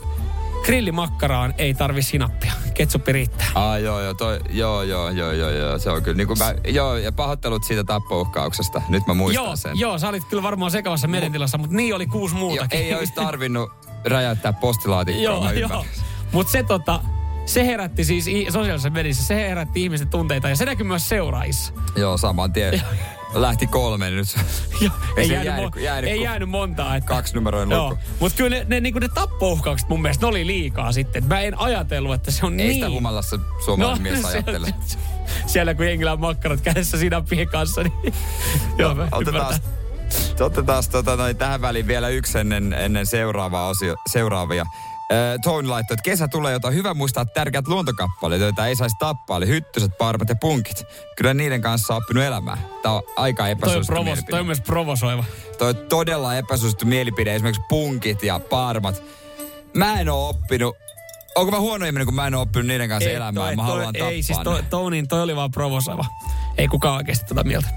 grillimakkaraan 0.64 1.54
ei 1.58 1.74
tarvi 1.74 2.02
sinappia. 2.02 2.52
Ketsuppi 2.74 3.12
riittää. 3.12 3.46
Ah, 3.54 3.80
joo, 3.80 4.00
joo, 4.00 4.14
toi, 4.14 4.40
joo, 4.50 4.82
joo, 4.82 5.10
joo, 5.10 5.32
joo, 5.32 5.50
joo, 5.50 5.78
se 5.78 5.90
on 5.90 6.02
kyllä. 6.02 6.16
Niin 6.16 6.28
mä, 6.38 6.54
joo, 6.70 6.96
ja 6.96 7.12
pahoittelut 7.12 7.64
siitä 7.64 7.84
tappouhkauksesta. 7.84 8.82
Nyt 8.88 9.06
mä 9.06 9.14
muistan 9.14 9.44
Joo, 9.44 9.56
sen. 9.56 9.78
joo, 9.78 9.98
sä 9.98 10.08
olit 10.08 10.24
kyllä 10.24 10.42
varmaan 10.42 10.70
sekavassa 10.70 11.08
merentilassa, 11.08 11.58
mutta 11.58 11.76
niin 11.76 11.94
oli 11.94 12.06
kuusi 12.06 12.34
Jo, 12.34 12.38
muutakin. 12.38 12.80
ei 12.80 12.94
olisi 12.94 13.12
tarvinnut 13.14 13.70
räjäyttää 14.04 14.52
postilaatikkoa. 14.52 15.22
Joo, 15.32 15.50
joo. 15.52 15.84
Mutta 16.32 16.52
se 16.52 16.62
tota, 16.62 17.00
se 17.46 17.66
herätti 17.66 18.04
siis 18.04 18.24
sosiaalisessa 18.52 18.90
mediassa, 18.90 19.24
se 19.24 19.34
herätti 19.34 19.82
ihmisten 19.82 20.08
tunteita 20.08 20.48
ja 20.48 20.56
se 20.56 20.64
näkyy 20.64 20.86
myös 20.86 21.08
seuraajissa. 21.08 21.72
Joo, 21.96 22.16
saman 22.18 22.52
tien. 22.52 22.82
Lähti 23.34 23.66
kolme 23.66 24.10
nyt. 24.10 24.26
Joo, 24.80 24.92
ei, 25.16 25.28
jäänyt, 25.30 25.46
jäänyt- 25.46 25.74
mo- 25.76 25.78
jäänyt 25.80 26.10
ei 26.10 26.22
jäänyt 26.22 26.48
montaa. 26.48 26.96
Että, 26.96 27.08
Kaksi 27.08 27.34
numeroin 27.34 27.68
luku. 27.68 27.98
mutta 28.20 28.36
kyllä 28.36 28.56
ne, 28.56 28.66
ne, 28.68 28.80
niinku 28.80 28.98
ne 28.98 29.08
tappouhkaukset 29.14 29.88
mun 29.88 30.02
mielestä 30.02 30.26
ne 30.26 30.28
oli 30.28 30.46
liikaa 30.46 30.92
sitten. 30.92 31.24
Mä 31.24 31.40
en 31.40 31.58
ajatellut, 31.58 32.14
että 32.14 32.30
se 32.30 32.46
on 32.46 32.52
Ei 32.52 32.56
niin. 32.66 32.74
sitä 32.74 32.90
humalassa 32.90 33.38
suomalainen 33.64 34.02
mies 34.02 34.22
se- 34.22 34.28
ajattele. 34.28 34.74
se- 34.86 34.98
Siellä 35.52 35.74
kun 35.74 35.86
jengillä 35.86 36.12
on 36.12 36.20
makkarat 36.20 36.60
kädessä 36.60 36.98
sinappien 36.98 37.48
kanssa, 37.48 37.82
niin 37.82 37.92
joo, 38.78 38.94
mä 38.94 39.08
Otetaan, 39.12 39.54
otetaan 40.40 40.84
tota, 40.92 41.16
noin, 41.16 41.36
tähän 41.36 41.60
väliin 41.60 41.86
vielä 41.86 42.08
yksi 42.08 42.38
ennen, 42.38 42.72
ennen 42.72 43.06
seuraavaa 43.06 43.68
osio, 43.68 43.94
seuraavia. 44.12 44.64
Äh, 45.12 45.38
Tony 45.42 45.68
laittoi, 45.68 45.94
että 45.94 46.02
kesä 46.02 46.28
tulee, 46.28 46.52
jota 46.52 46.70
hyvä 46.70 46.94
muistaa 46.94 47.24
tärkeät 47.24 47.68
luontokappaleet, 47.68 48.40
joita 48.42 48.66
ei 48.66 48.76
saisi 48.76 48.96
tappaa, 48.98 49.36
eli 49.36 49.46
hyttyset, 49.46 49.98
parmat 49.98 50.28
ja 50.28 50.34
punkit. 50.36 50.84
Kyllä 51.16 51.34
niiden 51.34 51.62
kanssa 51.62 51.94
on 51.94 52.02
oppinut 52.02 52.24
elämään. 52.24 52.58
Tämä 52.82 52.94
on 52.94 53.02
aika 53.16 53.42
Toi 53.42 53.50
epäsuosittu 53.50 53.86
provos, 53.86 54.04
mielipide. 54.04 54.30
toi 54.30 54.40
on 54.40 54.46
myös 54.46 54.60
provosoiva. 54.60 55.24
Toi 55.58 55.68
on 55.68 55.76
todella 55.76 56.36
epäsuosittu 56.36 56.86
mielipide, 56.86 57.34
esimerkiksi 57.34 57.62
punkit 57.68 58.22
ja 58.22 58.38
parmat. 58.50 59.02
Mä 59.74 60.00
en 60.00 60.08
oo 60.08 60.28
oppinut, 60.28 60.76
onko 61.34 61.50
mä 61.50 61.60
huono 61.60 61.86
ihminen, 61.86 62.06
kun 62.06 62.14
mä 62.14 62.26
en 62.26 62.34
oo 62.34 62.42
oppinut 62.42 62.66
niiden 62.66 62.88
kanssa 62.88 63.10
Ei, 63.10 63.16
elämään, 63.16 63.34
toi- 63.34 63.56
mä 63.56 63.62
toi- 63.62 63.70
haluan 63.70 63.92
tappaa 63.94 64.08
Ei, 64.08 64.22
siis 64.22 64.38
toi, 64.38 64.62
Tonin, 64.70 65.08
toi 65.08 65.22
oli 65.22 65.36
vaan 65.36 65.50
provosoiva. 65.50 66.04
Ei 66.58 66.68
kukaan 66.68 66.96
oikeasti 66.96 67.24
tota 67.26 67.44
mieltä. 67.44 67.68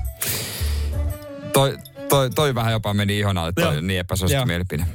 Toi, 1.53 1.77
toi, 2.09 2.29
toi 2.29 2.55
vähän 2.55 2.71
jopa 2.71 2.93
meni 2.93 3.19
ihon 3.19 3.37
alle, 3.37 3.51
toi 3.53 3.63
Joo. 3.73 3.81
niin 3.81 3.99
epäsuosittu 3.99 4.45
mielipide. 4.45 4.85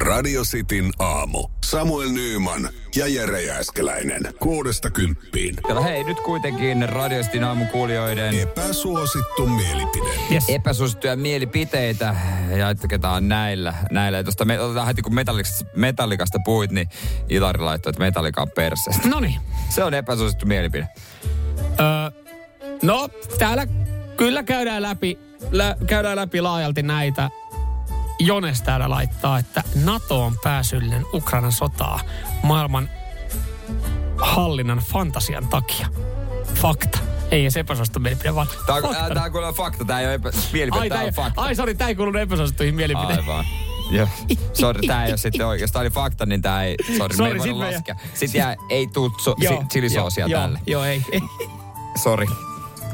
Radio 0.00 0.42
Cityn 0.42 0.90
aamu. 0.98 1.48
Samuel 1.64 2.08
Nyyman 2.08 2.68
ja 2.96 3.06
Jere 3.06 3.42
Jääskeläinen. 3.42 4.22
Kuudesta 4.40 4.90
kymppiin. 4.90 5.56
Hei, 5.82 6.04
nyt 6.04 6.20
kuitenkin 6.20 6.88
radioistin 6.88 7.44
aamukuulijoiden 7.44 8.38
Epäsuosittu 8.38 9.46
mielipide. 9.46 10.10
Yes. 10.32 10.44
epäsuosittuja 10.48 11.16
mielipiteitä 11.16 12.16
ja 12.50 12.56
jatketaan 12.56 13.28
näillä. 13.28 13.74
näillä. 13.90 14.18
Ja 14.18 14.24
tosta 14.24 14.44
me 14.44 14.60
otetaan 14.60 14.86
heti 14.86 15.02
kun 15.02 15.14
metallikasta, 15.14 15.64
metallikasta 15.76 16.38
puhuit, 16.44 16.70
niin 16.70 16.88
Ilari 17.28 17.60
laittoi, 17.60 17.90
että 17.90 18.02
metallika 18.02 18.42
on 18.42 18.50
perseestä. 18.50 19.08
No 19.08 19.20
niin. 19.20 19.40
Se 19.68 19.84
on 19.84 19.94
epäsuosittu 19.94 20.46
mielipide. 20.46 20.88
Öö, 21.80 22.20
no, 22.82 23.08
täällä 23.38 23.66
kyllä 24.16 24.42
käydään 24.42 24.82
läpi, 24.82 25.18
lä, 25.50 25.76
käydään 25.86 26.16
läpi 26.16 26.40
laajalti 26.40 26.82
näitä. 26.82 27.30
Jones 28.20 28.62
täällä 28.62 28.90
laittaa, 28.90 29.38
että 29.38 29.62
NATO 29.84 30.24
on 30.24 30.36
pääsyllinen 30.44 31.06
Ukrainan 31.14 31.52
sotaa 31.52 32.00
maailman 32.42 32.88
hallinnan 34.18 34.78
fantasian 34.78 35.46
takia. 35.48 35.86
Fakta. 36.54 36.98
Ei 37.30 37.42
edes 37.42 37.56
epäsuosittu 37.56 38.00
mielipide, 38.00 38.34
vaan 38.34 38.46
Tää 38.66 38.74
on, 38.74 38.82
fakta. 38.82 38.98
ää, 38.98 39.14
tää 39.14 39.24
on 39.24 39.32
kyllä 39.32 39.52
fakta, 39.52 39.84
tää 39.84 40.00
ei 40.00 40.06
ole 40.06 40.14
epä, 40.14 40.30
mielipide, 40.52 40.80
ai, 40.80 40.88
tää, 40.88 41.02
on 41.02 41.12
fakta. 41.12 41.40
ai 41.40 41.54
sori, 41.54 41.74
tää 41.74 41.88
ei 41.88 41.94
kuulunut 41.94 42.22
epäsuosittuihin 42.22 42.74
mielipiteisiin. 42.74 43.28
Aivan. 43.30 43.44
Joo. 43.90 44.08
Sorry, 44.52 44.80
tää 44.86 45.04
ei 45.04 45.12
ole 45.12 45.16
sitten 45.16 45.46
oikein. 45.46 45.62
Jos 45.64 45.72
tää 45.72 45.80
oli 45.80 45.90
fakta, 45.90 46.26
niin 46.26 46.42
tää 46.42 46.64
ei, 46.64 46.76
Sorry, 46.96 47.16
me 47.16 47.28
ei 47.28 47.38
voida 47.38 47.58
laskea. 47.58 47.96
Sitten 48.14 48.38
jää, 48.38 48.56
ei 48.68 48.86
tuu 48.86 49.12
so, 49.24 49.34
si, 49.40 49.48
chilisoosia 49.70 50.28
tälle. 50.28 50.60
Joo, 50.66 50.84
ei. 50.84 51.02
Sori, 52.02 52.26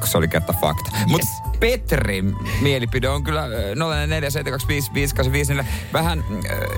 se 0.04 0.18
oli 0.18 0.28
kerta 0.28 0.52
fakta. 0.52 0.90
Yes. 0.94 1.06
Mutta 1.06 1.26
Petrin 1.60 2.36
mielipide 2.60 3.08
on 3.08 3.24
kyllä 3.24 3.42
äh, 3.42 3.48
04725585 3.48 5.52
vähän 5.92 6.18
äh, 6.18 6.24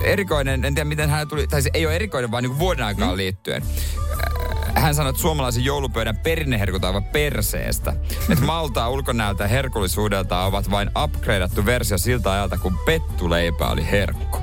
erikoinen. 0.03 0.65
En 0.65 0.75
tiedä, 0.75 0.89
miten 0.89 1.09
hän 1.09 1.27
tuli, 1.27 1.47
tai 1.47 1.61
se 1.61 1.69
ei 1.73 1.85
ole 1.85 1.95
erikoinen, 1.95 2.31
vaan 2.31 2.43
niin 2.43 2.59
vuoden 2.59 2.85
aikaan 2.85 3.17
liittyen. 3.17 3.63
Äh, 4.11 4.49
Hän 4.75 4.95
sanoi, 4.95 5.09
että 5.09 5.21
suomalaisen 5.21 5.65
joulupöydän 5.65 6.17
perinneherkut 6.17 6.83
aivan 6.83 7.03
perseestä. 7.03 7.93
Että 8.29 8.45
maltaa 8.45 8.89
ulkonäöltä 8.89 9.43
ja 9.43 9.47
herkullisuudelta 9.47 10.43
ovat 10.43 10.71
vain 10.71 10.89
upgradeattu 11.03 11.65
versio 11.65 11.97
siltä 11.97 12.31
ajalta, 12.31 12.57
kun 12.57 12.79
pettuleipä 12.85 13.67
oli 13.67 13.91
herkku. 13.91 14.37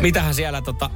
Mitähän 0.00 0.34
siellä 0.34 0.62
tota 0.62 0.90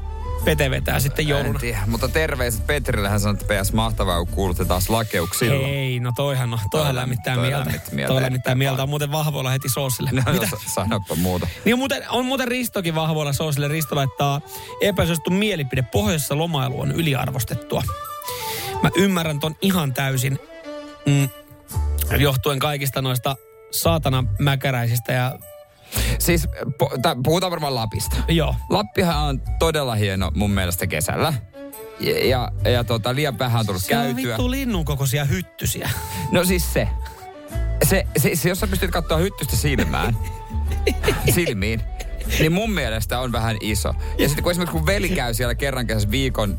Pete 0.45 0.71
vetää 0.71 1.01
sitten 1.01 1.29
jouluna? 1.29 1.49
En 1.55 1.61
tiedä, 1.61 1.79
mutta 1.87 2.09
terveiset 2.09 2.67
Petrille 2.67 3.09
hän 3.09 3.21
sanoi, 3.21 3.37
että 3.41 3.55
PS 3.63 3.73
mahtavaa, 3.73 4.19
kun 4.19 4.35
kuulutte 4.35 4.65
taas 4.65 4.89
lakeuksilla. 4.91 5.67
Ei, 5.69 6.01
no 6.01 6.13
toihan, 6.17 6.51
no, 6.51 6.57
Toi 6.57 6.69
toihan 6.71 6.95
lämmittää 6.97 7.35
toi 7.35 7.43
mieltä. 7.47 7.65
lämmittää 7.67 7.95
mieltä 7.95 8.13
Toi 8.13 8.23
lämmittää 8.23 8.55
mieltä. 8.55 8.83
On 8.83 8.89
muuten 8.89 9.13
vahvoilla 9.13 9.51
heti 9.51 9.69
soosille. 9.69 10.11
No, 10.13 10.23
Mitä? 10.33 10.45
no, 10.45 10.51
sa- 10.51 10.73
sanoppa 10.75 11.15
muuta. 11.15 11.49
Niin 11.65 11.75
on 11.75 11.79
muuten, 11.79 12.03
on 12.11 12.25
muuten 12.27 12.49
Ristokin 12.49 12.95
vahvoilla 12.95 13.33
soosille. 13.33 13.69
Risto 13.69 13.97
laittaa 13.97 14.41
epäsuosittu 14.81 15.31
mielipide. 15.31 15.83
Pohjoisessa 15.83 16.39
lomailu 16.39 16.81
on 16.81 16.93
yliarvostettua. 16.93 17.83
Mä 18.83 18.91
ymmärrän 18.97 19.41
ton 19.41 19.57
ihan 19.63 19.95
täysin. 19.95 20.39
Mm, 21.07 21.29
johtuen 22.19 22.59
kaikista 22.59 23.03
noista 23.03 23.37
saatana 23.71 24.25
mäkäräisistä 24.39 25.13
ja 25.13 25.39
Siis 26.19 26.49
po, 26.79 26.91
puhutaan 27.25 27.51
varmaan 27.51 27.75
Lapista. 27.75 28.17
joo. 28.29 28.55
Lappihan 28.71 29.17
on 29.25 29.43
todella 29.59 29.95
hieno 29.95 30.31
mun 30.35 30.51
mielestä 30.51 30.87
kesällä. 30.87 31.33
Ja, 32.01 32.27
ja, 32.29 32.53
ja 32.73 32.85
tota, 32.85 33.15
liian 33.15 33.39
vähän 33.39 33.61
on 33.61 33.67
tullut 33.67 33.83
Siellä 33.83 34.05
on 34.05 34.15
käytyä. 34.15 34.31
vittu 34.33 34.51
linnun 34.51 34.85
kokoisia 34.85 35.25
hyttysiä. 35.25 35.91
No 36.33 36.45
siis 36.45 36.73
se. 36.73 36.89
Se, 37.85 38.05
se, 38.19 38.31
se 38.37 38.49
jos 38.49 38.61
sä 38.61 38.67
pystyt 38.67 38.91
katsoa 38.91 39.19
hyttystä 39.19 39.57
silmään, 39.57 40.17
silmiin, 41.35 41.81
niin 42.39 42.53
mun 42.53 42.71
mielestä 42.71 43.21
on 43.21 43.33
vähän 43.33 43.57
iso. 43.61 43.95
Ja 44.19 44.29
sitten 44.29 44.43
kun 44.43 44.51
esimerkiksi 44.53 44.77
kun 44.77 44.87
veli 44.87 45.09
käy 45.09 45.35
siellä 45.35 45.55
kerran 45.55 45.87
kesässä 45.87 46.11
viikon 46.11 46.59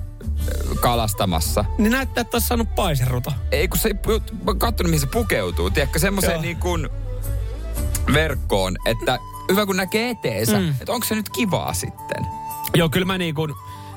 kalastamassa, 0.79 1.65
Niin 1.77 1.91
näyttää, 1.91 2.21
että 2.21 2.35
olisi 2.37 2.47
saanut 2.47 2.75
paiseruto. 2.75 3.31
ei 3.51 3.67
kun 3.67 3.79
se 3.79 3.89
ei 3.89 3.95
kattonut, 4.57 4.89
mihin 4.89 4.99
se 5.01 5.07
pukeutuu. 5.07 5.69
Tiedätkö, 5.69 5.99
semmoiseen 5.99 6.41
niin 6.41 6.57
kuin 6.57 6.89
verkkoon, 8.13 8.77
että 8.85 9.19
hyvä 9.51 9.65
kun 9.65 9.77
näkee 9.77 10.09
eteensä, 10.09 10.59
mm. 10.59 10.69
että 10.69 10.91
onko 10.91 11.05
se 11.05 11.15
nyt 11.15 11.29
kivaa 11.29 11.73
sitten. 11.73 12.25
Joo, 12.75 12.89
kyllä 12.89 13.05
mä 13.05 13.17
niin 13.17 13.35
kuin 13.35 13.53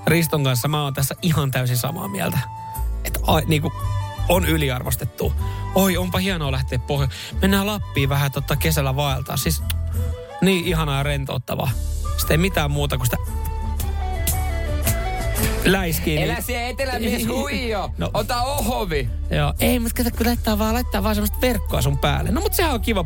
Riston 0.06 0.44
kanssa 0.44 0.68
mä 0.68 0.82
oon 0.82 0.94
tässä 0.94 1.14
ihan 1.22 1.50
täysin 1.50 1.76
samaa 1.76 2.08
mieltä. 2.08 2.38
Että 3.04 3.20
niin 3.46 3.62
kuin 3.62 3.74
on 4.28 4.44
yliarvostettu. 4.44 5.32
Oi, 5.74 5.96
onpa 5.96 6.18
hienoa 6.18 6.52
lähteä 6.52 6.78
pohja. 6.78 7.08
Mennään 7.42 7.66
Lappiin 7.66 8.08
vähän 8.08 8.32
totta 8.32 8.56
kesällä 8.56 8.96
vaeltaa. 8.96 9.36
Siis 9.36 9.62
niin 10.40 10.64
ihanaa 10.64 10.96
ja 10.96 11.02
rentouttavaa. 11.02 11.70
Sitten 12.16 12.34
ei 12.34 12.38
mitään 12.38 12.70
muuta 12.70 12.96
kuin 12.96 13.06
sitä 13.06 13.16
läiskiin. 15.64 16.22
Elä 16.22 16.40
siellä 16.40 16.68
etelämies 16.68 17.28
huijo, 17.28 17.90
No. 17.98 18.10
ota 18.14 18.42
ohovi. 18.42 19.08
Joo. 19.30 19.54
Ei, 19.60 19.78
mutta 19.78 20.04
kato, 20.04 20.16
kun 20.16 20.26
laittaa 20.26 20.58
vaan, 20.58 20.74
laittaa 20.74 21.02
vaan 21.02 21.14
semmoista 21.14 21.40
verkkoa 21.40 21.82
sun 21.82 21.98
päälle. 21.98 22.30
No, 22.30 22.40
mutta 22.40 22.56
sehän 22.56 22.74
on 22.74 22.80
kiva 22.80 23.04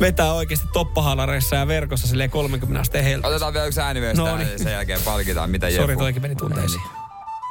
vetää 0.00 0.32
oikeasti 0.32 0.66
toppahalareissa 0.72 1.56
ja 1.56 1.66
verkossa 1.68 2.06
silleen 2.06 2.30
30 2.30 2.80
asteen 2.80 3.04
helposti. 3.04 3.30
Otetaan 3.34 3.52
vielä 3.52 3.66
yksi 3.66 3.80
ääniviesti 3.80 4.18
No 4.18 4.36
niin. 4.36 4.48
niin. 4.48 4.58
sen 4.58 4.72
jälkeen 4.72 5.00
palkitaan, 5.04 5.50
mitä 5.50 5.70
Sori, 5.70 5.92
joku. 5.92 6.02
toikin 6.02 6.22
meni 6.22 6.34
tunteisiin. 6.36 6.82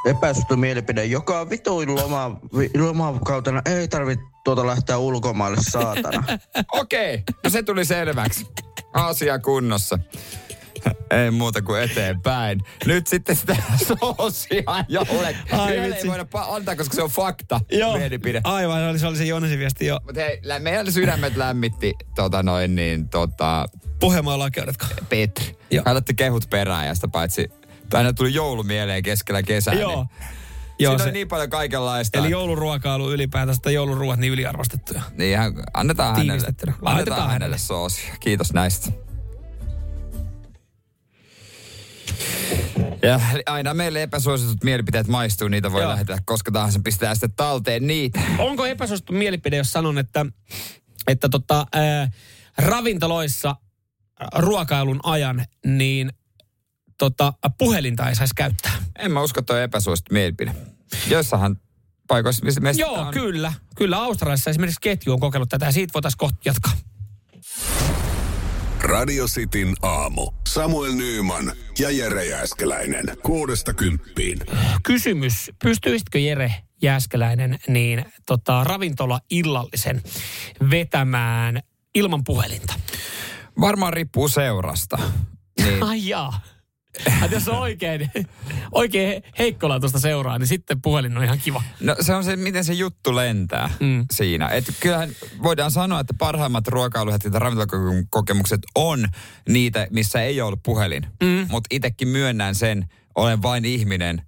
Epäsuosittu 0.06 0.58
mielipide. 0.58 1.06
Joka 1.06 1.50
vituin 1.50 1.96
loma, 1.96 2.40
vi- 2.58 2.72
lomakautena 2.82 3.62
ei 3.66 3.88
tarvitse 3.88 4.26
tuota 4.44 4.68
lähteä 4.68 4.98
ulkomaille, 4.98 5.58
saatana. 5.62 6.24
Okei, 6.74 7.14
okay. 7.14 7.24
no 7.44 7.50
se 7.50 7.64
tuli 7.64 7.86
selväksi. 7.86 8.48
Asia 8.94 9.40
kunnossa. 9.40 10.00
Ei 11.12 11.32
muuta 11.32 11.62
kuin 11.62 11.82
eteenpäin. 11.82 12.62
Nyt 12.86 13.08
sitten 13.08 13.36
sitä 13.36 13.56
soosia 13.88 14.64
jolle. 14.88 15.36
Ai 15.52 15.78
ei 15.78 16.08
voida 16.08 16.26
antaa, 16.34 16.76
koska 16.76 16.96
se 16.96 17.04
on 17.04 17.10
fakta. 17.10 17.60
Mielipide. 17.98 18.42
Aivan, 18.44 18.80
se 18.80 18.88
oli, 18.90 19.00
se 19.00 19.08
oli 19.08 19.18
se 19.18 19.26
Jonesin 19.26 19.60
viesti 19.60 19.86
jo. 19.86 20.00
Mutta 20.06 20.22
hei, 20.22 20.40
lä- 20.44 20.60
meidän 20.60 20.92
sydämet 20.92 21.36
lämmitti 21.36 21.94
tota 22.16 22.44
noin 22.44 22.76
niin 22.76 23.10
tota 23.10 23.66
Pohjanmaan 24.00 24.40
lakeudetko? 24.40 24.86
Petri. 25.10 25.58
Joo. 25.72 25.84
Kehut 26.16 26.50
perään 26.50 26.88
ja 26.88 26.96
sitä 26.96 27.08
paitsi, 27.08 27.50
aina 27.94 28.14
tuli 28.14 28.34
joulu 28.34 28.64
mieleen 28.64 29.04
keskellä 29.04 29.44
kesää. 29.44 29.74
Joo. 29.74 29.96
Niin, 29.96 30.10
Joo, 30.80 30.92
siinä 30.92 31.04
se, 31.04 31.08
on 31.10 31.14
niin 31.14 31.28
paljon 31.28 31.50
kaikenlaista. 31.50 32.20
eli 32.20 32.30
jouluruokailu 32.30 33.12
ylipäätänsä, 33.12 33.62
tai 33.62 33.74
jouluruuat 33.74 34.20
niin 34.20 34.34
yliarvostettuja. 34.34 35.02
Niin 35.18 35.40
annetaan 35.74 36.16
hänelle, 36.16 36.48
annetaan 36.82 37.30
hänelle. 37.30 37.58
soosia. 37.58 38.14
Kiitos 38.20 38.54
näistä. 38.54 38.92
Ja 43.02 43.20
aina 43.46 43.74
meille 43.74 44.04
epäsuositut 44.04 44.64
mielipiteet 44.64 45.08
maistuu, 45.08 45.48
niitä 45.48 45.72
voi 45.72 45.82
Joo. 45.82 45.92
lähettää 45.92 46.18
koska 46.26 46.52
tahansa, 46.52 46.80
pistää 46.84 47.16
sitten 47.16 47.34
talteen 47.36 47.88
niitä. 47.88 48.20
Onko 48.38 48.66
epäsuosittu 48.66 49.14
mielipide, 49.14 49.58
jos 49.58 49.72
sanon, 49.72 49.98
että, 49.98 50.26
että 51.08 51.30
tota, 51.30 51.68
ää, 51.74 52.12
ravintoloissa 52.58 53.56
ruokailun 54.36 55.00
ajan, 55.04 55.46
niin 55.66 56.14
tota, 56.98 57.34
puhelinta 57.58 58.10
ei 58.10 58.16
saisi 58.16 58.36
käyttää. 58.36 58.72
En 59.00 59.12
mä 59.12 59.22
usko, 59.22 59.40
että 59.40 59.54
toi 59.54 59.64
epäsuosittu 59.64 60.14
mielipide. 60.14 60.56
Joissahan 61.08 61.58
paikoissa, 62.08 62.46
missä 62.46 62.82
Joo, 62.82 62.94
on. 62.94 63.14
kyllä. 63.14 63.54
Kyllä 63.76 63.98
Australiassa 63.98 64.50
esimerkiksi 64.50 64.82
ketju 64.82 65.14
on 65.14 65.20
kokeillut 65.20 65.50
tätä 65.50 65.66
ja 65.66 65.72
siitä 65.72 65.94
voitaisiin 65.94 66.18
kohta 66.18 66.38
jatkaa. 66.46 66.72
Radio 68.90 69.26
Cityn 69.26 69.76
aamu. 69.82 70.32
Samuel 70.48 70.94
Nyyman 70.94 71.52
ja 71.80 71.92
Jere 71.92 72.26
Jääskeläinen. 72.26 73.06
Kuudesta 73.24 73.74
kymppiin. 73.74 74.40
Kysymys, 74.84 75.52
pystyisitkö 75.64 76.20
Jere 76.20 76.54
Jääskeläinen 76.82 77.60
niin 77.68 78.06
tota, 78.26 78.64
ravintola 78.64 79.20
illallisen 79.30 80.04
vetämään 80.70 81.60
ilman 81.96 82.24
puhelinta? 82.24 82.74
Varmaan 83.62 83.94
riippuu 83.94 84.28
seurasta. 84.28 84.98
Niin. 85.64 85.84
Ai 85.84 86.08
jaa. 86.08 86.42
Jos 87.32 87.48
on 87.48 87.58
oikein, 87.58 88.12
oikein 88.72 89.24
heikkolaatuista 89.40 90.00
seuraa, 90.00 90.38
niin 90.40 90.48
sitten 90.48 90.82
puhelin 90.82 91.18
on 91.18 91.24
ihan 91.24 91.40
kiva. 91.40 91.64
No 91.80 91.96
se 92.02 92.14
on 92.16 92.24
se, 92.24 92.36
miten 92.36 92.66
se 92.66 92.74
juttu 92.74 93.16
lentää 93.16 93.70
Mm. 93.80 94.06
siinä. 94.12 94.48
Et 94.48 94.66
kyllähän 94.80 95.10
voidaan 95.44 95.72
sanoa, 95.72 96.00
että 96.00 96.14
parhaimmat 96.18 96.68
ruokailuhet 96.68 97.24
ja 97.24 97.30
ravintolakokemukset 97.34 98.62
on 98.76 99.08
niitä, 99.50 99.88
missä 99.92 100.22
ei 100.22 100.42
ole 100.42 100.48
ollut 100.48 100.64
puhelin. 100.64 101.06
Mm. 101.24 101.48
Mutta 101.50 101.68
itsekin 101.72 102.08
myönnän 102.08 102.56
sen, 102.56 102.86
olen 103.16 103.42
vain 103.42 103.66
ihminen. 103.66 104.22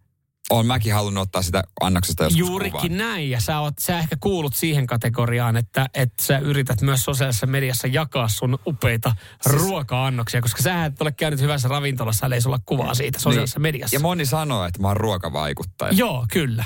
Olen 0.52 0.66
mäkin 0.66 0.93
halunnut 0.93 1.22
ottaa 1.22 1.41
sitä 1.41 1.64
annoksesta 1.82 2.24
joskus 2.24 2.39
Juurikin 2.39 2.72
kuvaa. 2.72 2.97
näin, 2.97 3.30
ja 3.30 3.39
sä, 3.41 3.60
oot, 3.60 3.74
sä 3.80 3.99
ehkä 3.99 4.16
kuulut 4.20 4.56
siihen 4.56 4.88
kategoriaan, 4.88 5.58
että, 5.58 5.89
että 5.93 6.24
sä 6.26 6.38
yrität 6.38 6.82
myös 6.82 7.04
sosiaalisessa 7.04 7.47
mediassa 7.47 7.88
jakaa 7.88 8.28
sun 8.28 8.60
upeita 8.68 9.16
siis, 9.49 9.56
ruoka-annoksia, 9.62 10.41
koska 10.41 10.64
sä 10.64 10.86
et 10.86 11.02
ole 11.02 11.12
käynyt 11.12 11.39
hyvässä 11.41 11.68
ravintolassa, 11.68 12.26
ellei 12.26 12.41
sulla 12.41 12.60
kuvaa 12.66 12.93
siitä 12.93 13.20
sosiaalisessa 13.20 13.60
Niin. 13.60 13.62
mediassa. 13.62 13.95
Ja 13.95 13.99
moni 13.99 14.26
sanoo, 14.26 14.66
että 14.66 14.82
mä 14.82 14.88
oon 14.88 14.97
ruokavaikuttaja. 14.97 15.91
Joo, 15.93 16.26
kyllä. 16.34 16.66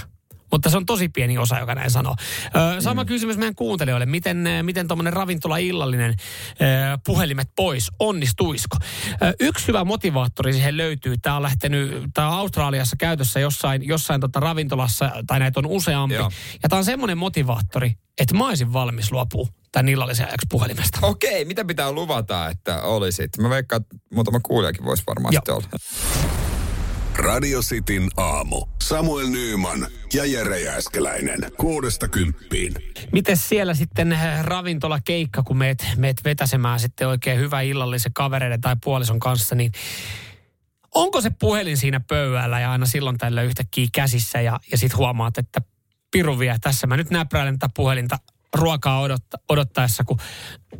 Mutta 0.55 0.69
se 0.69 0.77
on 0.77 0.85
tosi 0.85 1.09
pieni 1.09 1.37
osa, 1.37 1.59
joka 1.59 1.75
näin 1.75 1.91
sanoo. 1.91 2.15
Ö, 2.77 2.81
sama 2.81 3.03
mm. 3.03 3.07
kysymys 3.07 3.37
meidän 3.37 3.55
kuuntelijoille. 3.55 4.05
Miten, 4.05 4.49
miten 4.61 4.87
tuommoinen 4.87 5.13
ravintola-illallinen 5.13 6.11
ö, 6.11 6.63
puhelimet 7.05 7.49
pois, 7.55 7.91
onnistuisiko? 7.99 8.77
Ö, 9.21 9.33
yksi 9.39 9.67
hyvä 9.67 9.83
motivaattori 9.83 10.53
siihen 10.53 10.77
löytyy. 10.77 11.17
Tämä 11.17 11.35
on 11.35 11.41
lähtenyt, 11.41 12.03
tämä 12.13 12.27
on 12.27 12.33
Australiassa 12.33 12.95
käytössä 12.99 13.39
jossain, 13.39 13.87
jossain 13.87 14.21
tota 14.21 14.39
ravintolassa, 14.39 15.11
tai 15.27 15.39
näitä 15.39 15.59
on 15.59 15.65
useampi. 15.65 16.15
Joo. 16.15 16.31
Ja 16.63 16.69
tämä 16.69 16.77
on 16.77 16.85
semmoinen 16.85 17.17
motivaattori, 17.17 17.93
että 18.17 18.35
mä 18.35 18.47
olisin 18.47 18.73
valmis 18.73 19.11
luopua 19.11 19.47
tämän 19.71 19.89
illallisen 19.89 20.27
ajaksi 20.27 20.47
puhelimesta. 20.49 20.99
Okei, 21.01 21.45
mitä 21.45 21.65
pitää 21.65 21.91
luvata, 21.91 22.49
että 22.49 22.81
olisit? 22.81 23.37
Mä 23.37 23.49
veikkaan, 23.49 23.81
että 23.81 23.95
muutama 24.13 24.39
kuulijakin 24.39 24.85
voisi 24.85 25.03
sitten 25.31 25.55
olla. 25.55 25.67
Radio 27.25 27.61
Cityn 27.61 28.09
aamu. 28.17 28.65
Samuel 28.83 29.27
Nyyman 29.27 29.87
ja 30.13 30.25
Jere 30.25 30.59
Jääskeläinen. 30.59 31.39
Kuudesta 31.57 32.07
kymppiin. 32.07 32.73
Miten 33.11 33.37
siellä 33.37 33.73
sitten 33.73 34.11
äh, 34.11 34.43
ravintolakeikka, 34.43 35.43
kun 35.43 35.57
meet, 35.57 35.85
meet 35.97 36.23
vetäsemään 36.23 36.79
sitten 36.79 37.07
oikein 37.07 37.39
hyvä 37.39 37.61
illallisen 37.61 38.13
kavereiden 38.13 38.61
tai 38.61 38.75
puolison 38.83 39.19
kanssa, 39.19 39.55
niin 39.55 39.71
onko 40.95 41.21
se 41.21 41.29
puhelin 41.39 41.77
siinä 41.77 41.99
pöydällä 41.99 42.59
ja 42.59 42.71
aina 42.71 42.85
silloin 42.85 43.17
tällä 43.17 43.41
yhtäkkiä 43.41 43.87
käsissä 43.93 44.41
ja, 44.41 44.59
ja 44.71 44.77
sitten 44.77 44.97
huomaat, 44.97 45.37
että 45.37 45.61
piru 46.11 46.39
vie, 46.39 46.55
tässä 46.61 46.87
mä 46.87 46.97
nyt 46.97 47.09
näpräilen 47.09 47.59
tätä 47.59 47.73
puhelinta 47.75 48.17
ruokaa 48.55 49.01
odotta, 49.01 49.37
odottaessa, 49.49 50.03
kun 50.03 50.17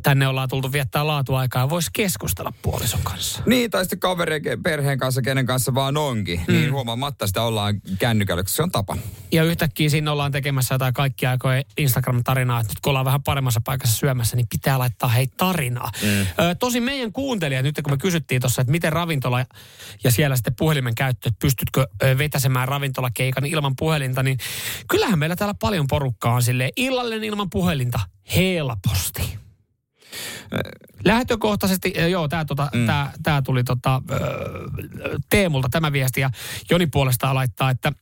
tänne 0.02 0.28
ollaan 0.28 0.48
tultu 0.48 0.72
viettää 0.72 1.06
laatuaikaa 1.06 1.62
ja 1.62 1.70
voisi 1.70 1.90
keskustella 1.92 2.52
puolison 2.62 3.00
kanssa. 3.02 3.42
Niin, 3.46 3.70
tai 3.70 3.84
sitten 3.84 3.98
kaverien, 3.98 4.42
ke- 4.42 4.60
perheen 4.62 4.98
kanssa, 4.98 5.22
kenen 5.22 5.46
kanssa 5.46 5.74
vaan 5.74 5.96
onkin. 5.96 6.40
Mm. 6.48 6.54
Niin 6.54 6.72
huomaamatta 6.72 7.26
sitä 7.26 7.42
ollaan 7.42 7.80
kännykällä, 7.98 8.42
se 8.46 8.62
on 8.62 8.70
tapa. 8.70 8.96
Ja 9.32 9.44
yhtäkkiä 9.44 9.88
siinä 9.88 10.12
ollaan 10.12 10.32
tekemässä 10.32 10.74
jotain 10.74 10.94
kaikkia 10.94 11.30
aikoja 11.30 11.62
Instagram-tarinaa, 11.78 12.60
että 12.60 12.70
nyt 12.70 12.80
kun 12.80 12.90
ollaan 12.90 13.04
vähän 13.04 13.22
paremmassa 13.22 13.60
paikassa 13.64 13.96
syömässä, 13.96 14.36
niin 14.36 14.46
pitää 14.50 14.78
laittaa 14.78 15.08
hei 15.08 15.26
tarinaa. 15.26 15.90
Mm. 16.02 16.20
Ö, 16.20 16.54
tosi 16.54 16.80
meidän 16.80 17.12
kuuntelijat, 17.12 17.64
nyt 17.64 17.80
kun 17.82 17.92
me 17.92 17.98
kysyttiin 17.98 18.40
tuossa, 18.40 18.62
että 18.62 18.72
miten 18.72 18.92
ravintola 18.92 19.44
ja 20.04 20.10
siellä 20.10 20.36
sitten 20.36 20.56
puhelimen 20.56 20.94
käyttö, 20.94 21.28
että 21.28 21.38
pystytkö 21.40 21.86
vetäsemään 22.18 22.68
ravintolakeikan 22.68 23.46
ilman 23.46 23.76
puhelinta, 23.76 24.22
niin 24.22 24.38
kyllähän 24.88 25.18
meillä 25.18 25.36
täällä 25.36 25.54
paljon 25.60 25.86
porukkaa 25.86 26.34
on 26.34 26.42
silleen 26.42 26.70
illallinen 26.76 27.24
ilman 27.24 27.50
puhelinta 27.50 28.00
helposti. 28.36 29.45
Lähtökohtaisesti, 31.04 31.92
ö, 31.98 32.08
joo, 32.08 32.28
tämä 32.28 32.44
tota, 32.44 32.68
mm. 32.74 32.86
tää, 32.86 33.12
tää 33.22 33.42
tuli 33.42 33.64
tota, 33.64 34.02
Teemulta 35.30 35.68
tämä 35.68 35.92
viesti 35.92 36.20
ja 36.20 36.30
Joni 36.70 36.86
puolestaan 36.86 37.34
laittaa, 37.34 37.70
että 37.70 37.92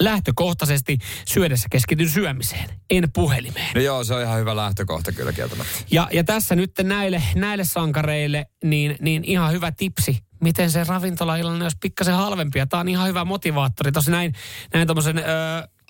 lähtökohtaisesti 0.00 0.98
syödessä 1.26 1.68
keskityn 1.70 2.08
syömiseen, 2.08 2.68
en 2.90 3.12
puhelimeen. 3.12 3.74
No 3.74 3.80
joo, 3.80 4.04
se 4.04 4.14
on 4.14 4.22
ihan 4.22 4.38
hyvä 4.38 4.56
lähtökohta 4.56 5.12
kyllä 5.12 5.32
kieltämättä. 5.32 5.72
Ja, 5.90 6.08
ja 6.12 6.24
tässä 6.24 6.56
nyt 6.56 6.72
näille, 6.82 7.22
näille 7.34 7.64
sankareille, 7.64 8.46
niin, 8.64 8.96
niin 9.00 9.24
ihan 9.24 9.52
hyvä 9.52 9.72
tipsi, 9.72 10.18
miten 10.40 10.70
se 10.70 10.84
ravintolaillan 10.84 11.62
olisi 11.62 11.76
pikkasen 11.80 12.14
halvempia. 12.14 12.66
Tämä 12.66 12.80
on 12.80 12.88
ihan 12.88 13.08
hyvä 13.08 13.24
motivaattori. 13.24 13.92
Tuossa 13.92 14.10
näin, 14.10 14.32
näin 14.74 14.86
tuommoisen 14.86 15.18
ö, 15.18 15.22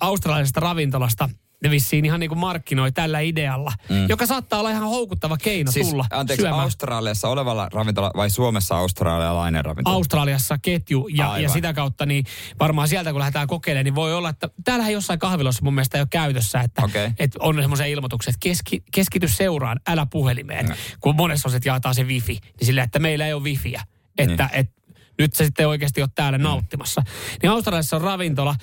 australialaisesta 0.00 0.60
ravintolasta 0.60 1.28
ne 1.62 1.70
vissiin 1.70 2.04
ihan 2.04 2.20
niin 2.20 2.28
kuin 2.28 2.38
markkinoi 2.38 2.92
tällä 2.92 3.20
idealla, 3.20 3.72
mm. 3.88 4.08
joka 4.08 4.26
saattaa 4.26 4.58
olla 4.58 4.70
ihan 4.70 4.82
houkuttava 4.82 5.36
keino 5.36 5.72
Siis, 5.72 5.88
tulla 5.88 6.04
anteeksi, 6.10 6.42
syömään. 6.42 6.62
Australiassa 6.62 7.28
olevalla 7.28 7.68
ravintola 7.72 8.10
vai 8.16 8.30
Suomessa 8.30 8.76
australialainen 8.76 9.64
ravintola? 9.64 9.96
Australiassa 9.96 10.58
ketju 10.62 11.08
ja, 11.08 11.38
ja 11.38 11.48
sitä 11.48 11.72
kautta 11.72 12.06
niin 12.06 12.24
varmaan 12.60 12.88
sieltä 12.88 13.10
kun 13.10 13.18
lähdetään 13.18 13.46
kokeilemaan, 13.46 13.84
niin 13.84 13.94
voi 13.94 14.14
olla, 14.14 14.28
että 14.28 14.48
täällähän 14.64 14.92
jossain 14.92 15.18
kahvilossa 15.18 15.64
mun 15.64 15.74
mielestä 15.74 15.98
ei 15.98 16.02
ole 16.02 16.08
käytössä, 16.10 16.60
että, 16.60 16.82
Okei. 16.84 17.10
että 17.18 17.38
on 17.42 17.56
semmoisia 17.60 17.86
ilmoituksia, 17.86 18.30
että 18.30 18.40
keski, 18.40 18.82
keskity 18.92 19.28
seuraan, 19.28 19.80
älä 19.88 20.06
puhelimeen. 20.06 20.66
No. 20.66 20.74
Kun 21.00 21.16
monessa 21.16 21.48
on 21.48 21.50
se, 21.50 21.56
että 21.56 21.68
jaetaan 21.68 21.94
se 21.94 22.02
wifi, 22.04 22.32
niin 22.60 22.66
silleen, 22.66 22.84
että 22.84 22.98
meillä 22.98 23.26
ei 23.26 23.32
ole 23.32 23.42
wifiä. 23.42 23.82
Että 24.18 24.44
Niin. 24.52 24.60
et, 24.60 24.70
nyt 25.18 25.34
se 25.34 25.44
sitten 25.44 25.68
oikeasti 25.68 26.02
on 26.02 26.08
täällä 26.14 26.38
Mm. 26.38 26.44
nauttimassa. 26.44 27.02
Niin 27.42 27.50
Australiassa 27.50 27.96
on 27.96 28.02
ravintola, 28.02 28.56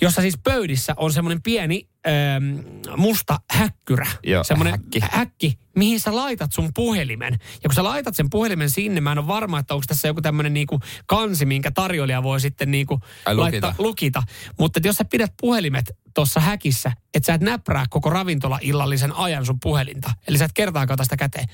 jossa 0.00 0.20
siis 0.22 0.38
pöydissä 0.44 0.94
on 0.96 1.12
semmoinen 1.12 1.42
pieni 1.42 1.88
ähm, 2.06 2.58
musta 2.96 3.40
häkkyrä. 3.50 4.06
Joo, 4.22 4.44
semmoinen 4.44 4.72
häkki. 4.72 5.00
häkki, 5.10 5.58
mihin 5.76 6.00
sä 6.00 6.16
laitat 6.16 6.52
sun 6.52 6.70
puhelimen. 6.74 7.32
Ja 7.32 7.68
kun 7.68 7.74
sä 7.74 7.84
laitat 7.84 8.16
sen 8.16 8.30
puhelimen 8.30 8.70
sinne, 8.70 9.00
mä 9.00 9.12
en 9.12 9.18
ole 9.18 9.26
varma, 9.26 9.58
että 9.58 9.74
onko 9.74 9.84
tässä 9.88 10.08
joku 10.08 10.20
tämmöinen 10.20 10.54
niinku 10.54 10.80
kansi, 11.06 11.46
minkä 11.46 11.70
tarjoilija 11.70 12.22
voi 12.22 12.40
sitten 12.40 12.70
niinku 12.70 13.00
Ai, 13.26 13.34
lukita. 13.34 13.42
laittaa, 13.66 13.74
lukita. 13.84 14.22
Mutta 14.58 14.80
jos 14.84 14.96
sä 14.96 15.04
pidät 15.04 15.32
puhelimet 15.40 15.90
tuossa 16.14 16.40
häkissä, 16.40 16.92
että 17.14 17.26
sä 17.26 17.34
et 17.34 17.40
näprää 17.40 17.84
koko 17.90 18.10
ravintola 18.10 18.58
illallisen 18.62 19.12
ajan 19.12 19.46
sun 19.46 19.60
puhelinta, 19.60 20.10
eli 20.28 20.38
sä 20.38 20.44
et 20.44 20.52
kertaakaan 20.54 20.94
ota 20.94 21.04
sitä 21.04 21.16
käteen, 21.16 21.48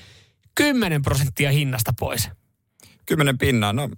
10 0.55 1.01
prosenttia 1.01 1.51
hinnasta 1.51 1.93
pois. 1.99 2.29
Kymmenen 3.05 3.37
pinnaa, 3.37 3.73
no 3.73 3.89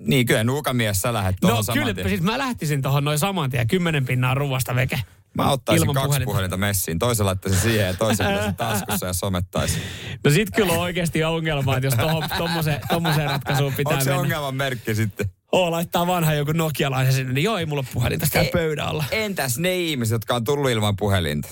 niin 0.00 0.26
kyllä 0.26 0.44
nuukamies 0.44 1.00
sä 1.02 1.12
lähdet 1.12 1.36
tuohon 1.40 1.64
No 1.68 1.74
kyllä, 1.74 1.94
tien. 1.94 2.08
siis 2.08 2.20
mä 2.20 2.38
lähtisin 2.38 2.82
tuohon 2.82 3.04
noin 3.04 3.18
saman 3.18 3.50
tien, 3.50 3.66
10 3.68 4.04
pinnaa 4.06 4.34
ruuasta 4.34 4.74
veke. 4.74 5.00
Mä 5.34 5.50
ottaisin 5.50 5.82
ilman 5.82 5.94
kaksi 5.94 6.06
puhelinta. 6.08 6.24
puhelinta 6.30 6.56
messiin. 6.56 6.98
Toisen 6.98 7.26
laittaisin 7.26 7.60
siihen 7.60 7.86
ja 7.86 7.94
toisen 7.94 8.26
pitäisin 8.26 8.54
taskussa 8.66 9.06
ja 9.06 9.12
somettaisin. 9.12 9.82
No 10.24 10.30
sit 10.30 10.48
kyllä 10.56 10.72
on 10.72 10.78
oikeasti 10.78 11.24
ongelma, 11.24 11.76
että 11.76 11.86
jos 11.86 11.94
tohon, 11.94 12.22
tommoseen, 12.38 12.80
tommoseen 12.88 13.30
ratkaisuun 13.30 13.72
pitää 13.74 13.92
Onko 13.92 14.04
se 14.04 14.10
mennä. 14.10 14.20
ongelman 14.22 14.54
merkki 14.54 14.94
sitten? 14.94 15.26
Oo, 15.52 15.70
laittaa 15.70 16.06
vanha 16.06 16.34
joku 16.34 16.52
nokialaisen 16.52 17.12
sinne, 17.14 17.32
niin 17.32 17.44
joo, 17.44 17.58
ei 17.58 17.66
mulla 17.66 17.84
puhelinta 17.94 18.26
täällä 18.32 18.46
Ei. 18.46 18.52
pöydän 18.52 18.86
alla. 18.86 19.04
Entäs 19.10 19.58
ne 19.58 19.76
ihmiset, 19.76 20.12
jotka 20.12 20.34
on 20.34 20.44
tullut 20.44 20.70
ilman 20.70 20.96
puhelinta? 20.96 21.48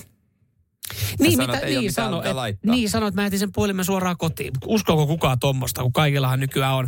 Niin, 1.19 1.31
sanot, 1.37 1.55
mitä, 1.55 1.65
niin, 1.67 1.79
mitään 1.79 1.93
sano, 1.93 2.23
et, 2.23 2.33
laittaa. 2.33 2.75
niin 2.75 2.89
sano, 2.89 3.07
että 3.07 3.21
mä 3.21 3.25
jätin 3.25 3.39
sen 3.39 3.51
puhelimen 3.51 3.85
suoraan 3.85 4.17
kotiin. 4.17 4.53
Uskooko 4.65 5.07
kukaan 5.07 5.39
tommosta, 5.39 5.81
kun 5.81 5.93
kaikillahan 5.93 6.39
nykyään 6.39 6.73
on, 6.75 6.87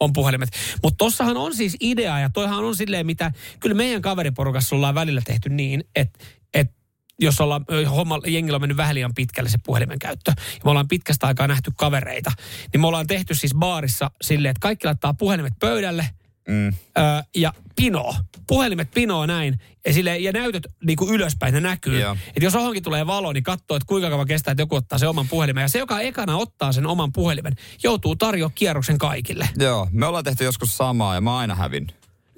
on 0.00 0.12
puhelimet. 0.12 0.48
Mutta 0.82 0.96
tossahan 0.96 1.36
on 1.36 1.54
siis 1.54 1.76
idea, 1.80 2.18
ja 2.20 2.30
toihan 2.30 2.64
on 2.64 2.76
silleen, 2.76 3.06
mitä 3.06 3.32
kyllä 3.60 3.74
meidän 3.74 4.02
kaveriporukassa 4.02 4.76
ollaan 4.76 4.94
välillä 4.94 5.22
tehty 5.24 5.48
niin, 5.48 5.84
että 5.96 6.24
et, 6.54 6.72
jos 7.20 7.40
ollaan, 7.40 7.64
homma, 7.90 8.20
jengillä 8.26 8.56
on 8.56 8.62
mennyt 8.62 8.76
vähän 8.76 8.94
liian 8.94 9.14
pitkälle 9.14 9.50
se 9.50 9.58
puhelimen 9.64 9.98
käyttö, 9.98 10.30
ja 10.36 10.60
me 10.64 10.70
ollaan 10.70 10.88
pitkästä 10.88 11.26
aikaa 11.26 11.46
nähty 11.46 11.72
kavereita, 11.76 12.32
niin 12.72 12.80
me 12.80 12.86
ollaan 12.86 13.06
tehty 13.06 13.34
siis 13.34 13.54
baarissa 13.54 14.10
silleen, 14.22 14.50
että 14.50 14.60
kaikki 14.60 14.86
laittaa 14.86 15.14
puhelimet 15.14 15.54
pöydälle, 15.60 16.08
Mm. 16.48 16.66
Öö, 16.98 17.04
ja 17.36 17.52
pinoo. 17.76 18.14
Puhelimet 18.46 18.90
pinoo 18.90 19.26
näin. 19.26 19.60
Ja, 19.86 19.92
sille, 19.92 20.18
ja 20.18 20.32
näytöt 20.32 20.66
niin 20.84 20.96
kuin 20.96 21.14
ylöspäin, 21.14 21.54
ne 21.54 21.60
näkyy. 21.60 22.00
Joo. 22.00 22.16
Että 22.28 22.44
jos 22.44 22.54
johonkin 22.54 22.82
tulee 22.82 23.06
valo, 23.06 23.32
niin 23.32 23.44
katsoo, 23.44 23.76
että 23.76 23.86
kuinka 23.86 24.10
kauan 24.10 24.26
kestää, 24.26 24.52
että 24.52 24.62
joku 24.62 24.74
ottaa 24.74 24.98
sen 24.98 25.08
oman 25.08 25.28
puhelimen. 25.28 25.62
Ja 25.62 25.68
se, 25.68 25.78
joka 25.78 26.00
ekana 26.00 26.36
ottaa 26.36 26.72
sen 26.72 26.86
oman 26.86 27.12
puhelimen, 27.12 27.54
joutuu 27.82 28.16
tarjoa 28.16 28.50
kierroksen 28.54 28.98
kaikille. 28.98 29.48
Joo, 29.56 29.88
me 29.90 30.06
ollaan 30.06 30.24
tehty 30.24 30.44
joskus 30.44 30.76
samaa 30.76 31.14
ja 31.14 31.20
mä 31.20 31.38
aina 31.38 31.54
hävin. 31.54 31.86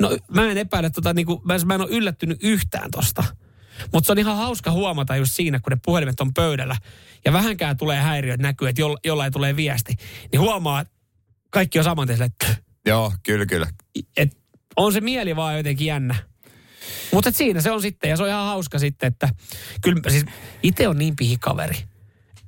No 0.00 0.16
mä 0.30 0.50
en 0.50 0.58
epäile, 0.58 0.90
tota, 0.90 1.12
niin 1.12 1.26
kuin, 1.26 1.40
mä, 1.44 1.54
mä 1.64 1.74
en 1.74 1.80
ole 1.80 1.90
yllättynyt 1.90 2.38
yhtään 2.42 2.90
tosta. 2.90 3.24
Mutta 3.92 4.06
se 4.06 4.12
on 4.12 4.18
ihan 4.18 4.36
hauska 4.36 4.70
huomata 4.70 5.16
just 5.16 5.32
siinä, 5.32 5.60
kun 5.60 5.70
ne 5.70 5.78
puhelimet 5.84 6.20
on 6.20 6.34
pöydällä. 6.34 6.76
Ja 7.24 7.32
vähänkään 7.32 7.76
tulee 7.76 8.00
häiriöt 8.00 8.40
näkyy, 8.40 8.68
että 8.68 8.80
joll, 8.80 8.96
jollain 9.04 9.32
tulee 9.32 9.56
viesti. 9.56 9.94
Niin 10.32 10.40
huomaa, 10.40 10.80
että 10.80 10.94
kaikki 11.50 11.78
on 11.78 11.84
saman 11.84 12.10
että 12.10 12.56
Joo, 12.86 13.12
kyllä, 13.22 13.46
kyllä. 13.46 13.66
Et 14.16 14.36
on 14.76 14.92
se 14.92 15.00
mieli 15.00 15.36
vaan 15.36 15.56
jotenkin 15.56 15.86
jännä. 15.86 16.14
Mutta 17.12 17.30
siinä 17.30 17.60
se 17.60 17.70
on 17.70 17.82
sitten, 17.82 18.10
ja 18.10 18.16
se 18.16 18.22
on 18.22 18.28
ihan 18.28 18.46
hauska 18.46 18.78
sitten, 18.78 19.06
että 19.06 19.28
kyllä 19.82 20.00
siis 20.08 20.24
itse 20.62 20.88
on 20.88 20.98
niin 20.98 21.16
pihikaveri, 21.16 21.76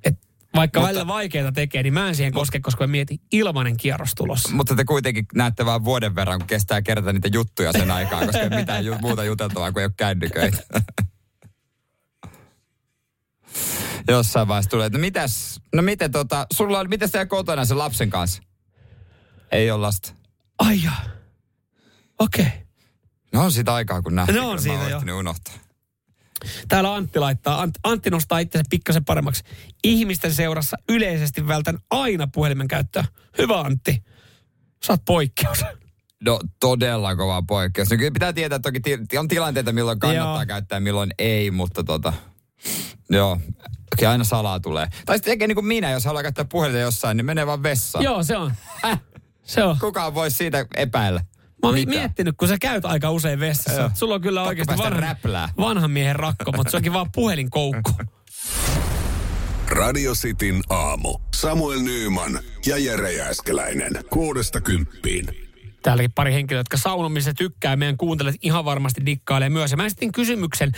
että 0.05 0.27
vaikka 0.55 0.81
Mutta- 0.81 0.89
välillä 0.89 1.07
vaikeita 1.07 1.53
tekee, 1.53 1.83
niin 1.83 1.93
mä 1.95 2.09
en 2.09 2.15
siihen 2.17 2.33
koske, 2.33 2.61
koska 2.61 2.87
mä 2.87 2.91
mietin 2.91 3.21
ilmanen 3.33 3.77
kierros 3.77 4.15
tulossa. 4.15 4.49
Mutta 4.53 4.75
te 4.75 4.85
kuitenkin 4.85 5.27
näette 5.35 5.65
vain 5.67 5.85
vuoden 5.85 6.15
verran, 6.15 6.39
kun 6.39 6.47
kestää 6.47 6.83
kerätä 6.83 7.13
niitä 7.13 7.29
juttuja 7.33 7.73
sen 7.73 7.91
aikaan, 7.91 8.27
koska 8.27 8.43
ei 8.43 8.51
mitään 8.51 8.85
ju- 8.85 8.99
muuta 9.01 9.25
juteltavaa 9.25 9.73
kuin 9.73 9.81
ei 9.81 9.87
ole 9.87 9.93
kännyköitä. 9.97 10.63
Jossain 14.09 14.49
vaiheessa 14.49 14.71
tulee, 14.71 14.87
että 14.87 14.99
mitäs, 14.99 15.61
no 15.75 15.83
miten 15.83 16.13
tota, 16.13 16.47
sulla 16.53 16.79
on, 16.81 16.89
miten 16.89 17.09
siellä 17.09 17.27
kotona 17.27 17.65
sen 17.65 17.79
lapsen 17.79 18.11
kanssa? 18.11 18.43
Ei 19.53 19.71
ole 19.71 19.81
lasta. 19.81 20.15
Ai 20.59 20.83
jaa. 20.85 21.03
Okei. 22.19 22.47
Okay. 22.47 22.59
No 23.33 23.45
on 23.45 23.53
siitä 23.53 23.75
aikaa, 23.75 24.03
kun 24.03 24.15
nähtiin. 24.15 24.37
No 24.37 24.51
on 24.51 24.59
kun 24.67 24.73
mä 24.77 24.89
ehtinyt 24.89 25.15
unohtaa. 25.15 25.55
Täällä 26.69 26.95
Antti 26.95 27.19
laittaa, 27.19 27.61
Ant, 27.61 27.75
Antti 27.85 28.11
nostaa 28.11 28.39
itsensä 28.39 28.65
pikkasen 28.71 29.05
paremmaksi. 29.05 29.43
Ihmisten 29.85 30.35
seurassa 30.35 30.77
yleisesti 30.89 31.49
vältän 31.49 31.79
aina 31.91 32.27
puhelimen 32.35 32.69
käyttöä. 32.69 33.05
Hyvä 33.39 33.61
Antti. 33.61 34.03
Oot 34.89 35.03
poikkeus. 35.05 35.65
No 36.25 36.41
todella 36.61 37.17
kova 37.17 37.43
poikkeus. 37.43 37.91
No, 37.91 37.97
kyllä 37.97 38.11
pitää 38.11 38.33
tietää, 38.33 38.57
että 38.57 38.69
toki 38.69 38.81
ti- 39.09 39.19
on 39.19 39.29
tilanteita, 39.29 39.73
milloin 39.73 39.99
kannattaa 39.99 40.37
Joo. 40.37 40.47
käyttää 40.47 40.77
ja 40.77 40.81
milloin 40.81 41.11
ei, 41.19 41.51
mutta 41.51 41.85
tota, 41.85 42.13
joo, 43.11 43.41
kyllä 43.99 44.11
aina 44.13 44.25
salaa 44.25 44.61
tulee. 44.61 44.89
Tai 45.07 45.17
sitten 45.17 45.33
tekee 45.33 45.47
niin 45.49 45.55
kuin 45.57 45.67
minä, 45.67 45.91
jos 45.91 46.05
haluaa 46.05 46.23
käyttää 46.23 46.45
puhelinta 46.45 46.81
jossain, 46.81 47.17
niin 47.17 47.27
menee 47.27 47.47
vaan 47.47 47.63
vessaan. 47.63 48.05
Joo, 48.05 48.23
se 48.23 48.37
on. 48.37 48.53
Äh, 48.85 49.01
se 49.49 49.63
on. 49.65 49.77
Kukaan 49.81 50.15
voi 50.15 50.31
siitä 50.31 50.67
epäillä. 50.77 51.21
Mä 51.63 51.69
oon 51.69 51.75
Mitä? 51.75 51.91
miettinyt, 51.91 52.35
kun 52.37 52.49
sä 52.49 52.57
käyt 52.61 52.85
aika 52.85 53.11
usein 53.11 53.41
vessassa. 53.41 53.81
Joo. 53.81 53.91
Sulla 53.95 54.15
on 54.15 54.21
kyllä 54.21 54.41
Pakko 54.41 54.49
oikeasti 54.49 55.01
räplää. 55.01 55.49
vanhan 55.59 55.91
miehen 55.91 56.17
rakko, 56.17 56.53
mutta 56.53 56.71
se 56.71 56.77
onkin 56.77 56.93
vaan 56.93 57.13
puhelinkoukku. 57.15 57.91
Radio 59.69 60.13
Cityn 60.15 60.63
aamu. 60.71 61.19
Samuel 61.35 61.81
Nyyman 61.81 62.41
ja 62.67 62.79
Jere 62.79 63.13
Jääskeläinen. 63.13 63.93
Kuudesta 64.11 64.61
kymppiin. 64.61 65.48
Täälläkin 65.83 66.13
pari 66.13 66.33
henkilöä, 66.33 66.61
jotka 66.61 66.77
saunomista 66.77 67.35
tykkää. 67.35 67.77
Meidän 67.77 67.97
kuuntelijat 67.97 68.37
ihan 68.43 68.65
varmasti 68.65 69.07
dikkailee 69.07 69.49
myös. 69.49 69.71
Ja 69.71 69.77
mä 69.77 69.87
esitin 69.87 70.13
kysymyksen, 70.13 70.73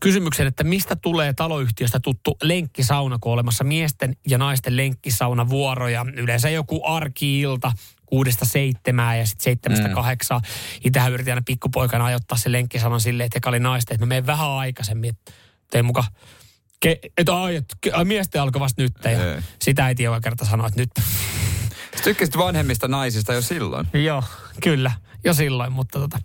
kysymyksen, 0.00 0.46
että 0.46 0.64
mistä 0.64 0.96
tulee 0.96 1.32
taloyhtiöstä 1.32 2.00
tuttu 2.00 2.36
lenkkisauna, 2.42 3.18
kun 3.20 3.32
on 3.32 3.34
olemassa 3.34 3.64
miesten 3.64 4.16
ja 4.28 4.38
naisten 4.38 4.76
lenkkisaunavuoroja. 4.76 6.06
Yleensä 6.16 6.50
joku 6.50 6.80
arki-ilta 6.84 7.72
kuudesta 8.06 8.44
seitsemään 8.44 9.18
ja 9.18 9.26
sitten 9.26 9.44
seitsemästä 9.44 9.88
mm. 9.88 9.94
kahdeksaan. 9.94 10.40
Itähän 10.84 11.12
yritin 11.12 11.32
aina 11.32 11.42
pikkupoikana 11.46 12.04
ajoittaa 12.04 12.38
se 12.38 12.52
lenkkisaunan 12.52 13.00
silleen, 13.00 13.26
että 13.26 13.38
eka 13.38 13.48
oli 13.48 13.60
naisten, 13.60 13.94
että 13.94 14.06
mä 14.06 14.08
menen 14.08 14.26
vähän 14.26 14.50
aikaisemmin. 14.50 15.10
että 15.10 15.32
Tein 15.70 15.84
muka, 15.84 16.04
ke, 16.80 16.98
että 17.18 17.42
ai, 17.42 17.62
ke- 17.86 17.90
ai, 17.92 18.04
miesten 18.04 18.42
alkoi 18.42 18.60
vasta 18.60 18.82
nyt. 18.82 18.92
Ja 19.04 19.42
sitä 19.62 19.84
äiti 19.84 20.02
joka 20.02 20.20
kerta 20.20 20.44
sanoi, 20.44 20.68
että 20.68 20.80
nyt 20.80 20.90
tykkäsit 22.04 22.38
vanhemmista 22.38 22.88
naisista 22.88 23.32
jo 23.32 23.42
silloin. 23.42 23.86
Joo, 23.92 24.22
kyllä. 24.62 24.92
Jo 25.26 25.34
silloin, 25.34 25.72
mutta 25.72 25.98
tota. 25.98 26.18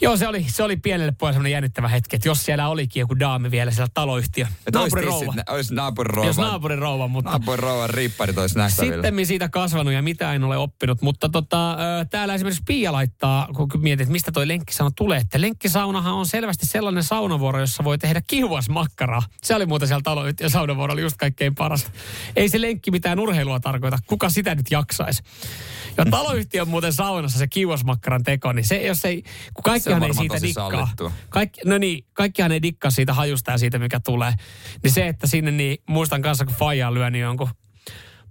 Joo, 0.00 0.16
se 0.16 0.28
oli, 0.28 0.46
se 0.48 0.62
oli 0.62 0.76
pienelle 0.76 1.12
pojalle 1.12 1.34
semmoinen 1.34 1.52
jännittävä 1.52 1.88
hetki, 1.88 2.16
että 2.16 2.28
jos 2.28 2.44
siellä 2.44 2.68
olikin 2.68 3.00
joku 3.00 3.18
daami 3.18 3.50
vielä 3.50 3.70
siellä 3.70 3.88
taloyhtiö. 3.94 4.46
Että 4.66 4.80
olisi 4.80 4.96
Naapurin 4.96 5.04
rouva. 5.04 5.34
Olisi 5.48 5.74
naapurin 5.74 6.14
rouva. 6.14 6.28
Jos 6.28 6.36
naapurin 6.36 6.78
rouva, 6.78 7.08
mutta 7.08 7.30
Naapurin 7.30 7.62
rouvan 7.62 7.90
riipparit 7.90 8.38
olisi 8.38 8.58
nähtävillä. 8.58 9.02
sitten 9.02 9.26
siitä 9.26 9.48
kasvanut 9.48 9.92
ja 9.92 10.02
mitä 10.02 10.32
en 10.32 10.44
ole 10.44 10.56
oppinut. 10.56 11.02
Mutta 11.02 11.28
tota, 11.28 11.76
täällä 12.10 12.34
esimerkiksi 12.34 12.62
Pia 12.66 12.92
laittaa, 12.92 13.48
kun 13.56 13.68
mietit, 13.76 14.00
että 14.00 14.12
mistä 14.12 14.32
toi 14.32 14.48
lenkkisauna 14.48 14.92
tulee. 14.96 15.18
Että 15.18 15.40
lenkkisaunahan 15.40 16.14
on 16.14 16.26
selvästi 16.26 16.66
sellainen 16.66 17.02
saunavuoro, 17.02 17.60
jossa 17.60 17.84
voi 17.84 17.98
tehdä 17.98 18.22
kihuasmakkaraa. 18.26 19.22
Se 19.42 19.54
oli 19.54 19.66
muuten 19.66 19.88
siellä 19.88 20.02
taloyhtiön 20.02 20.50
saunavuorolla 20.50 21.00
just 21.00 21.16
kaikkein 21.16 21.54
parasta. 21.54 21.90
Ei 22.36 22.48
se 22.48 22.60
lenkki 22.60 22.90
mitään 22.90 23.18
urheilua 23.18 23.60
tarkoita. 23.60 23.98
Kuka 24.06 24.30
sitä 24.30 24.54
nyt 24.54 24.70
jaksaisi? 24.70 25.22
Ja 25.96 26.04
taloyhtiön 26.10 26.68
muuten 26.68 26.92
saunassa 26.92 27.38
se 27.38 27.46
kiuasmakkaran 28.18 28.24
teko, 28.24 28.52
niin 28.52 28.64
se 28.64 28.86
jos 28.86 29.04
ei, 29.04 29.22
kun 29.54 29.62
kaikkihan 29.62 30.02
ei 30.02 30.14
siitä 30.14 30.42
dikkaa. 30.42 30.88
Kaikki, 31.28 31.60
no 31.64 31.78
niin, 31.78 32.04
kaikkihan 32.12 32.52
ei 32.52 32.62
dikkaa 32.62 32.90
siitä 32.90 33.14
hajusta 33.14 33.50
ja 33.50 33.58
siitä, 33.58 33.78
mikä 33.78 34.00
tulee. 34.00 34.32
Niin 34.82 34.92
se, 34.92 35.08
että 35.08 35.26
sinne 35.26 35.50
niin, 35.50 35.78
muistan 35.88 36.22
kanssa, 36.22 36.44
kun 36.44 36.54
Faija 36.54 36.94
lyönyt 36.94 37.20
jonkun 37.20 37.48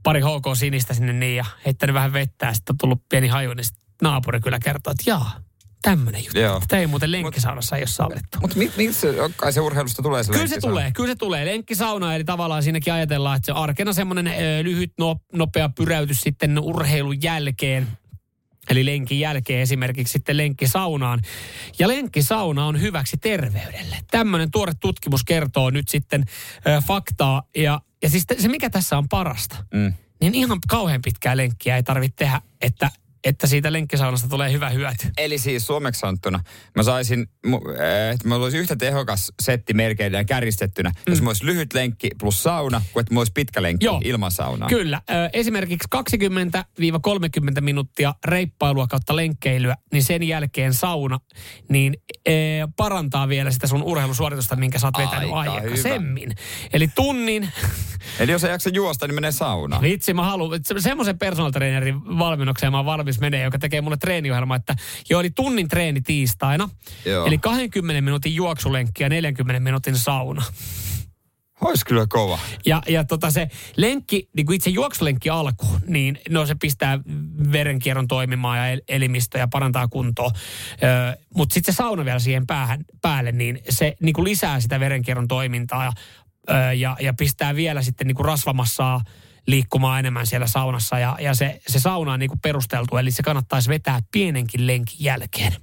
pari 0.04 0.22
HK 0.22 0.56
sinistä 0.58 0.94
sinne 0.94 1.14
niin 1.14 1.36
ja 1.36 1.46
heittänyt 1.66 1.94
vähän 1.94 2.14
vettä 2.14 2.46
ja 2.46 2.54
sitten 2.54 2.74
on 2.74 2.78
tullut 2.78 3.02
pieni 3.10 3.28
haju, 3.28 3.54
niin 3.54 3.66
naapuri 4.02 4.40
kyllä 4.40 4.60
kertoo, 4.60 4.92
että 4.92 5.10
jaa, 5.10 5.40
tämmöinen 5.82 6.24
juttu. 6.24 6.40
Joo. 6.40 6.58
Että 6.58 6.78
ei 6.78 6.88
muuten 6.88 7.12
lenkkisaunassa 7.12 7.76
ei 7.76 7.82
ole 7.82 7.88
sallittu. 7.88 8.38
Mutta 8.42 8.58
mi, 8.58 8.72
miksi 8.78 9.00
se, 9.00 9.16
kai 9.36 9.54
se 9.54 9.62
urheilusta 9.62 10.04
tulee 10.04 10.24
se 10.24 10.32
Kyllä 10.34 10.48
se 10.48 10.60
tulee, 10.60 10.92
kyllä 10.92 11.10
se 11.10 11.16
tulee. 11.16 11.46
Lenkkisauna, 11.46 12.16
eli 12.16 12.24
tavallaan 12.24 12.64
siinäkin 12.64 12.94
ajatellaan, 12.94 13.38
että 13.38 13.46
se 13.46 13.52
arkena 13.52 13.94
semmoinen 13.94 14.32
lyhyt, 14.64 14.94
no, 14.98 15.16
nopea 15.34 15.70
pyräytys 15.70 16.22
sitten 16.22 16.60
urheilun 16.60 17.22
jälkeen. 17.22 17.88
Eli 18.70 18.86
lenkin 18.86 19.20
jälkeen 19.20 19.62
esimerkiksi 19.62 20.12
sitten 20.12 20.38
lenkkisaunaan. 20.38 21.20
Ja 21.80 21.88
lenkkisauna 21.88 22.66
on 22.66 22.82
hyväksi 22.82 23.18
terveydelle. 23.18 23.96
Tämmöinen 24.12 24.52
tuore 24.52 24.74
tutkimus 24.80 25.24
kertoo 25.24 25.70
nyt 25.70 25.88
sitten 25.90 26.26
ö, 26.68 26.82
faktaa. 26.88 27.44
Ja, 27.56 27.82
ja 28.04 28.10
siis 28.10 28.26
te- 28.26 28.42
se, 28.42 28.48
mikä 28.48 28.70
tässä 28.70 28.98
on 28.98 29.10
parasta, 29.10 29.56
Mm. 29.74 29.94
niin 30.22 30.36
ihan 30.36 30.60
kauhean 30.68 31.02
pitkää 31.02 31.38
lenkkiä 31.38 31.76
ei 31.76 31.84
tarvitse 31.84 32.16
tehdä, 32.16 32.42
että, 32.62 32.90
että 33.28 33.48
siitä 33.48 33.74
lenkkisaunasta 33.74 34.30
tulee 34.30 34.52
hyvä 34.52 34.70
hyöty. 34.70 35.08
Eli 35.18 35.38
siis 35.38 35.68
suomeksi 35.68 36.00
sanottuna, 36.00 36.40
mä 36.76 36.84
saisin, 36.84 37.28
äh, 37.46 38.14
että 38.14 38.28
mulla 38.28 38.44
olisi 38.44 38.58
yhtä 38.58 38.76
tehokas 38.76 39.32
setti 39.42 39.74
merkeillä 39.74 40.24
kärjistettynä, 40.24 40.90
mm. 40.90 40.96
jos 41.08 41.22
mulla 41.22 41.30
olisi 41.30 41.46
lyhyt 41.46 41.74
lenkki 41.74 42.10
plus 42.20 42.44
sauna, 42.44 42.82
kuin 42.94 43.02
että 43.02 43.14
mulla 43.14 43.22
olisi 43.22 43.32
pitkä 43.34 43.62
lenkki 43.62 43.86
Joo. 43.86 44.02
ilman 44.04 44.32
saunaa. 44.32 44.70
Kyllä. 44.70 45.02
Esimerkiksi 45.34 45.88
20-30 47.58 47.62
minuuttia 47.62 48.14
reippailua 48.26 48.88
kautta 48.88 49.16
lenkkeilyä, 49.16 49.76
niin 49.94 50.04
sen 50.04 50.24
jälkeen 50.24 50.74
sauna, 50.74 51.20
niin 51.70 51.98
e, 52.26 52.34
parantaa 52.76 53.30
vielä 53.30 53.52
sitä 53.52 53.68
sun 53.68 53.84
urheilusuoritusta, 53.84 54.56
minkä 54.56 54.80
sä 54.80 54.88
oot 54.88 54.98
vetänyt 54.98 55.30
Aika 55.34 55.52
aikaisemmin. 55.54 56.36
Eli 56.74 56.88
tunnin, 56.88 57.50
Eli 58.20 58.32
jos 58.32 58.44
ei 58.44 58.52
jaksa 58.52 58.70
juosta, 58.70 59.08
niin 59.08 59.16
menee 59.16 59.32
saunaan. 59.32 59.82
vitsi 59.82 60.14
mä 60.14 60.24
haluan, 60.24 60.60
se- 60.64 60.80
semmoisen 60.80 61.20
personal 61.20 61.52
trainerin 61.52 62.20
valmennukseen 62.20 62.72
mä 62.72 62.78
oon 62.78 62.86
valmis 62.86 63.17
menee, 63.20 63.44
joka 63.44 63.60
tekee 63.60 63.82
mulle 63.82 63.98
treeniohjelma, 63.98 64.56
että 64.56 64.76
jo 65.10 65.20
oli 65.20 65.30
tunnin 65.30 65.68
treeni 65.68 66.02
tiistaina, 66.02 66.70
Joo. 67.06 67.26
eli 67.26 67.38
20 67.38 68.02
minuutin 68.02 68.36
juoksulenkki 68.36 69.04
ja 69.04 69.10
40 69.10 69.60
minuutin 69.60 69.98
sauna. 69.98 70.44
Olisi 71.62 71.86
kyllä 71.86 72.06
kova. 72.10 72.40
Ja, 72.66 72.82
ja 72.88 73.04
tota 73.04 73.32
se 73.32 73.48
lenkki, 73.78 74.30
niin 74.36 74.46
kuin 74.46 74.56
itse 74.56 74.70
juoksulenkki 74.70 75.30
alku, 75.30 75.66
niin 75.88 76.20
no 76.30 76.46
se 76.46 76.56
pistää 76.56 77.00
verenkierron 77.52 78.08
toimimaan 78.08 78.58
ja 78.58 78.68
el- 78.68 78.82
elimistö 78.88 79.38
ja 79.38 79.48
parantaa 79.48 79.88
kuntoa. 79.88 80.32
Öö, 80.84 81.14
Mutta 81.36 81.54
sitten 81.54 81.74
se 81.74 81.78
sauna 81.78 82.06
vielä 82.06 82.20
siihen 82.20 82.48
päähän, 82.48 82.86
päälle, 83.02 83.32
niin 83.32 83.60
se 83.70 83.96
niin 84.02 84.14
kuin 84.14 84.26
lisää 84.26 84.60
sitä 84.60 84.80
verenkierron 84.80 85.28
toimintaa 85.28 85.84
ja, 85.84 85.92
öö, 86.50 86.74
ja, 86.74 86.98
ja 87.00 87.14
pistää 87.14 87.56
vielä 87.56 87.82
sitten 87.82 88.08
niin 88.08 88.16
kuin 88.16 88.26
rasvamassaa 88.26 89.02
liikkumaan 89.48 90.00
enemmän 90.00 90.28
siellä 90.28 90.48
saunassa. 90.48 91.00
Ja, 91.00 91.18
ja 91.20 91.36
se, 91.36 91.62
se 91.68 91.80
sauna 91.80 92.14
on 92.14 92.20
niin 92.20 92.30
kuin 92.30 92.40
perusteltu, 92.40 92.98
eli 92.98 93.12
se 93.12 93.24
kannattaisi 93.24 93.70
vetää 93.70 94.00
pienenkin 94.12 94.68
lenkin 94.68 94.98
jälkeen. 95.00 95.54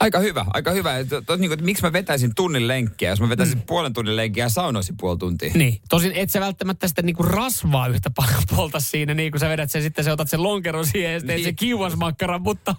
Aika 0.00 0.18
hyvä, 0.18 0.46
aika 0.54 0.70
hyvä. 0.70 0.98
Et, 0.98 1.08
to, 1.26 1.36
niin 1.36 1.50
kuin, 1.50 1.64
miksi 1.64 1.82
mä 1.82 1.92
vetäisin 1.92 2.34
tunnin 2.34 2.68
lenkkiä, 2.68 3.10
jos 3.10 3.20
mä 3.20 3.28
vetäisin 3.28 3.58
mm. 3.58 3.62
puolen 3.66 3.92
tunnin 3.92 4.16
lenkkiä 4.16 4.44
ja 4.44 4.48
saunoisin 4.48 4.96
puoli 4.96 5.18
tuntia. 5.18 5.50
Niin, 5.54 5.80
tosin 5.88 6.12
et 6.14 6.30
sä 6.30 6.40
välttämättä 6.40 6.88
sitä 6.88 7.02
niinku 7.02 7.22
rasvaa 7.22 7.88
yhtä 7.88 8.10
paljon 8.10 8.42
polta 8.56 8.80
siinä, 8.80 9.14
niin 9.14 9.32
kun 9.32 9.40
sä 9.40 9.48
vedät 9.48 9.70
sen 9.70 9.82
sitten, 9.82 10.04
sä 10.04 10.12
otat 10.12 10.30
sen 10.30 10.42
lonkeron 10.42 10.86
siihen 10.86 11.12
ja 11.12 11.20
sitten 11.20 11.36
Niin. 11.36 11.44
sen 11.44 11.56
kiuasmakkaran, 11.56 12.42
mutta 12.42 12.74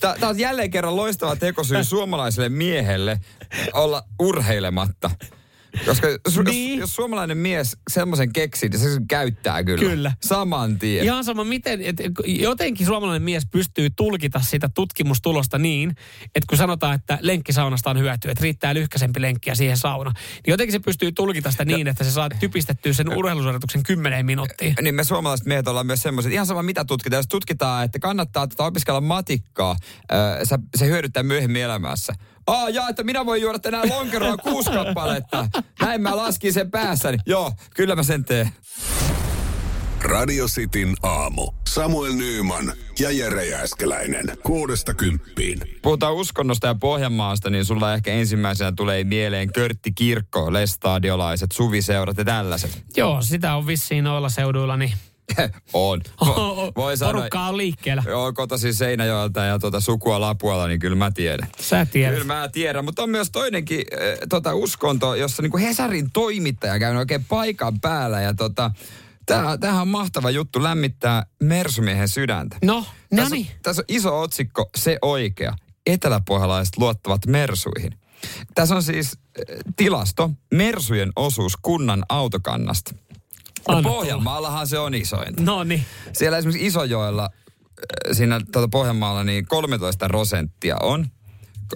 Tämä 0.00 0.28
on 0.28 0.38
jälleen 0.38 0.70
kerran 0.70 0.96
loistava 0.96 1.36
tekosyy 1.36 1.84
suomalaiselle 1.94 2.48
miehelle 2.48 3.20
olla 3.72 4.02
urheilematta. 4.18 5.10
Koska 5.86 6.08
su, 6.28 6.42
Niin. 6.42 6.70
jos, 6.70 6.80
jos 6.80 6.94
suomalainen 6.96 7.38
mies 7.38 7.76
semmoisen 7.90 8.32
keksii, 8.32 8.68
niin 8.68 8.80
se 8.80 8.92
sen 8.92 9.08
käyttää 9.08 9.64
kyllä. 9.64 9.90
Kyllä. 9.90 10.12
Saman 10.22 10.78
tien. 10.78 11.04
ihan 11.04 11.24
sama 11.24 11.44
miten, 11.44 11.82
että 11.82 12.02
jotenkin 12.26 12.86
suomalainen 12.86 13.22
mies 13.22 13.46
pystyy 13.50 13.90
tulkita 13.90 14.40
sitä 14.40 14.68
tutkimustulosta 14.74 15.58
niin, 15.58 15.90
että 16.24 16.46
kun 16.48 16.58
sanotaan, 16.58 16.94
että 16.94 17.18
lenkkisaunasta 17.20 17.90
on 17.90 17.98
hyötyä, 17.98 18.30
että 18.32 18.42
riittää 18.42 18.74
lyhkäisempi 18.74 19.22
lenkki 19.22 19.50
ja 19.50 19.54
siihen 19.56 19.76
sauna, 19.76 20.12
niin 20.46 20.52
jotenkin 20.52 20.72
se 20.72 20.78
pystyy 20.78 21.12
tulkita 21.12 21.50
sitä 21.50 21.64
niin, 21.64 21.88
että 21.88 22.04
se 22.04 22.10
saa 22.10 22.28
typistettyä 22.40 22.92
sen 22.92 23.18
urheilusuorituksen 23.18 23.82
kymmeneen 23.82 24.26
minuuttiin. 24.26 24.74
Niin 24.82 24.94
me 24.94 25.04
suomalaiset 25.04 25.46
miehet 25.46 25.68
ollaan 25.68 25.86
myös 25.86 26.02
semmoiset, 26.02 26.32
ihan 26.32 26.46
sama 26.46 26.62
mitä 26.62 26.84
tutkitaan, 26.84 27.18
jos 27.18 27.28
tutkitaan, 27.28 27.84
että 27.84 27.98
kannattaa 27.98 28.46
tota 28.46 28.64
opiskella 28.64 29.00
matikkaa, 29.00 29.76
se 30.76 30.86
hyödyttää 30.86 31.22
myöhemmin 31.22 31.62
elämässä. 31.62 32.14
Aa, 32.48 32.68
jaa, 32.68 32.88
että 32.88 33.02
minä 33.02 33.26
voin 33.26 33.42
juoda 33.42 33.58
tänään 33.58 33.88
lonkeroa 33.88 34.36
kuusi 34.36 34.70
kappaletta. 34.70 35.48
Näin 35.80 36.00
mä 36.00 36.16
laskin 36.16 36.52
sen 36.52 36.70
päässäni. 36.70 37.18
Joo, 37.26 37.52
kyllä 37.74 37.96
mä 37.96 38.02
sen 38.02 38.24
teen. 38.24 38.48
Radio 40.02 40.46
Cityn 40.46 40.94
aamu. 41.02 41.52
Samuel 41.68 42.12
Nyyman 42.12 42.72
ja 42.98 43.10
Jere 43.10 43.46
Jääskeläinen. 43.46 44.26
Kuudesta 44.42 44.94
kymppiin. 44.94 45.60
Puhutaan 45.82 46.14
uskonnosta 46.14 46.66
ja 46.66 46.74
Pohjanmaasta, 46.74 47.50
niin 47.50 47.64
sulla 47.64 47.94
ehkä 47.94 48.12
ensimmäisenä 48.12 48.72
tulee 48.76 49.04
mieleen 49.04 49.52
Körtti 49.52 49.92
Kirkko, 49.92 50.52
lestadiolaiset, 50.52 51.52
suviseurat 51.52 52.18
ja 52.18 52.24
tällaiset. 52.24 52.84
Joo, 52.96 53.22
sitä 53.22 53.54
on 53.54 53.66
vissiin 53.66 54.04
noilla 54.04 54.28
seuduilla, 54.28 54.76
niin 54.76 54.92
on. 55.72 56.00
Vo, 56.26 56.72
Voi 56.76 56.96
sanoa, 56.96 57.12
porukka 57.12 57.40
on 57.40 57.56
liikkeellä. 57.56 58.02
Joo, 58.06 58.32
kotoisin 58.32 58.74
Seinäjoelta 58.74 59.40
ja 59.40 59.58
tuota 59.58 59.80
sukua 59.80 60.20
Lapualla, 60.20 60.68
niin 60.68 60.80
kyllä 60.80 60.96
mä 60.96 61.10
tiedän. 61.10 61.48
Sä 61.60 61.86
tiedät. 61.86 62.14
Kyllä 62.14 62.34
mä 62.34 62.48
tiedän, 62.48 62.84
mutta 62.84 63.02
on 63.02 63.10
myös 63.10 63.30
toinenkin 63.30 63.84
äh, 63.92 64.18
tota, 64.28 64.54
uskonto, 64.54 65.14
jossa 65.14 65.42
niin 65.42 65.50
kuin 65.50 65.62
Hesarin 65.62 66.10
toimittaja 66.12 66.78
käy 66.78 66.96
oikein 66.96 67.24
paikan 67.24 67.80
päällä 67.80 68.20
ja 68.20 68.34
tota, 68.34 68.70
Tämähän 69.60 69.82
on 69.82 69.88
mahtava 69.88 70.30
juttu 70.30 70.62
lämmittää 70.62 71.26
Mersumiehen 71.42 72.08
sydäntä. 72.08 72.56
No, 72.64 72.84
no 73.12 73.28
niin. 73.28 73.46
Tässä 73.62 73.82
on 73.82 73.84
iso 73.88 74.20
otsikko, 74.20 74.70
se 74.76 74.98
oikea. 75.02 75.56
Eteläpohjalaiset 75.86 76.76
luottavat 76.78 77.26
Mersuihin. 77.26 77.98
Tässä 78.54 78.76
on 78.76 78.82
siis 78.82 79.18
tilasto, 79.76 80.30
Mersujen 80.54 81.12
osuus 81.16 81.56
kunnan 81.56 82.04
autokannasta. 82.08 82.94
No 83.68 83.82
Pohjanmaallahan 83.82 84.66
se 84.66 84.78
on 84.78 84.94
isoin. 84.94 85.34
No 85.40 85.64
niin. 85.64 85.84
Siellä 86.12 86.38
esimerkiksi 86.38 86.66
Isojoella, 86.66 87.30
siinä 88.12 88.40
tuota 88.52 88.68
Pohjanmaalla, 88.68 89.24
niin 89.24 89.46
13 89.46 90.06
prosenttia 90.06 90.76
on 90.82 91.06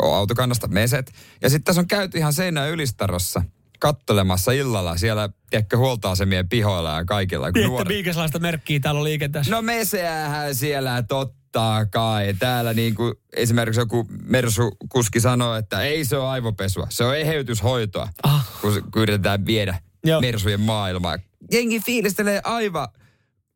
autokannasta 0.02 0.68
meset. 0.68 1.12
Ja 1.42 1.50
sitten 1.50 1.64
tässä 1.64 1.80
on 1.80 1.88
käyty 1.88 2.18
ihan 2.18 2.32
seinä 2.32 2.66
ylistarossa 2.66 3.42
kattelemassa 3.78 4.52
illalla 4.52 4.96
siellä, 4.96 5.28
tiedätkö, 5.50 5.76
huoltoasemien 5.76 6.48
pihoilla 6.48 6.90
ja 6.90 7.04
kaikilla. 7.04 7.50
Niin, 7.50 7.70
että 7.70 7.84
minkälaista 7.84 8.38
merkkiä 8.38 8.80
täällä 8.80 8.98
on 8.98 9.04
liikenteessä? 9.04 9.52
No 9.52 9.62
meseähän 9.62 10.54
siellä 10.54 11.02
totta 11.02 11.86
kai. 11.90 12.34
Täällä 12.38 12.74
niin 12.74 12.94
kuin 12.94 13.14
esimerkiksi 13.36 13.80
joku 13.80 14.06
Mersu-kuski 14.24 15.20
sanoo, 15.20 15.54
että 15.54 15.82
ei 15.82 16.04
se 16.04 16.16
ole 16.16 16.28
aivopesua, 16.28 16.86
se 16.90 17.04
on 17.04 17.16
eheytyshoitoa, 17.16 18.08
ah. 18.22 18.48
kun, 18.60 18.82
kun 18.92 19.02
yritetään 19.02 19.46
viedä 19.46 19.78
Joo. 20.04 20.20
Mersujen 20.20 20.60
maailmaa. 20.60 21.18
Jengi 21.52 21.80
fiilistelee 21.80 22.40
aivan 22.44 22.88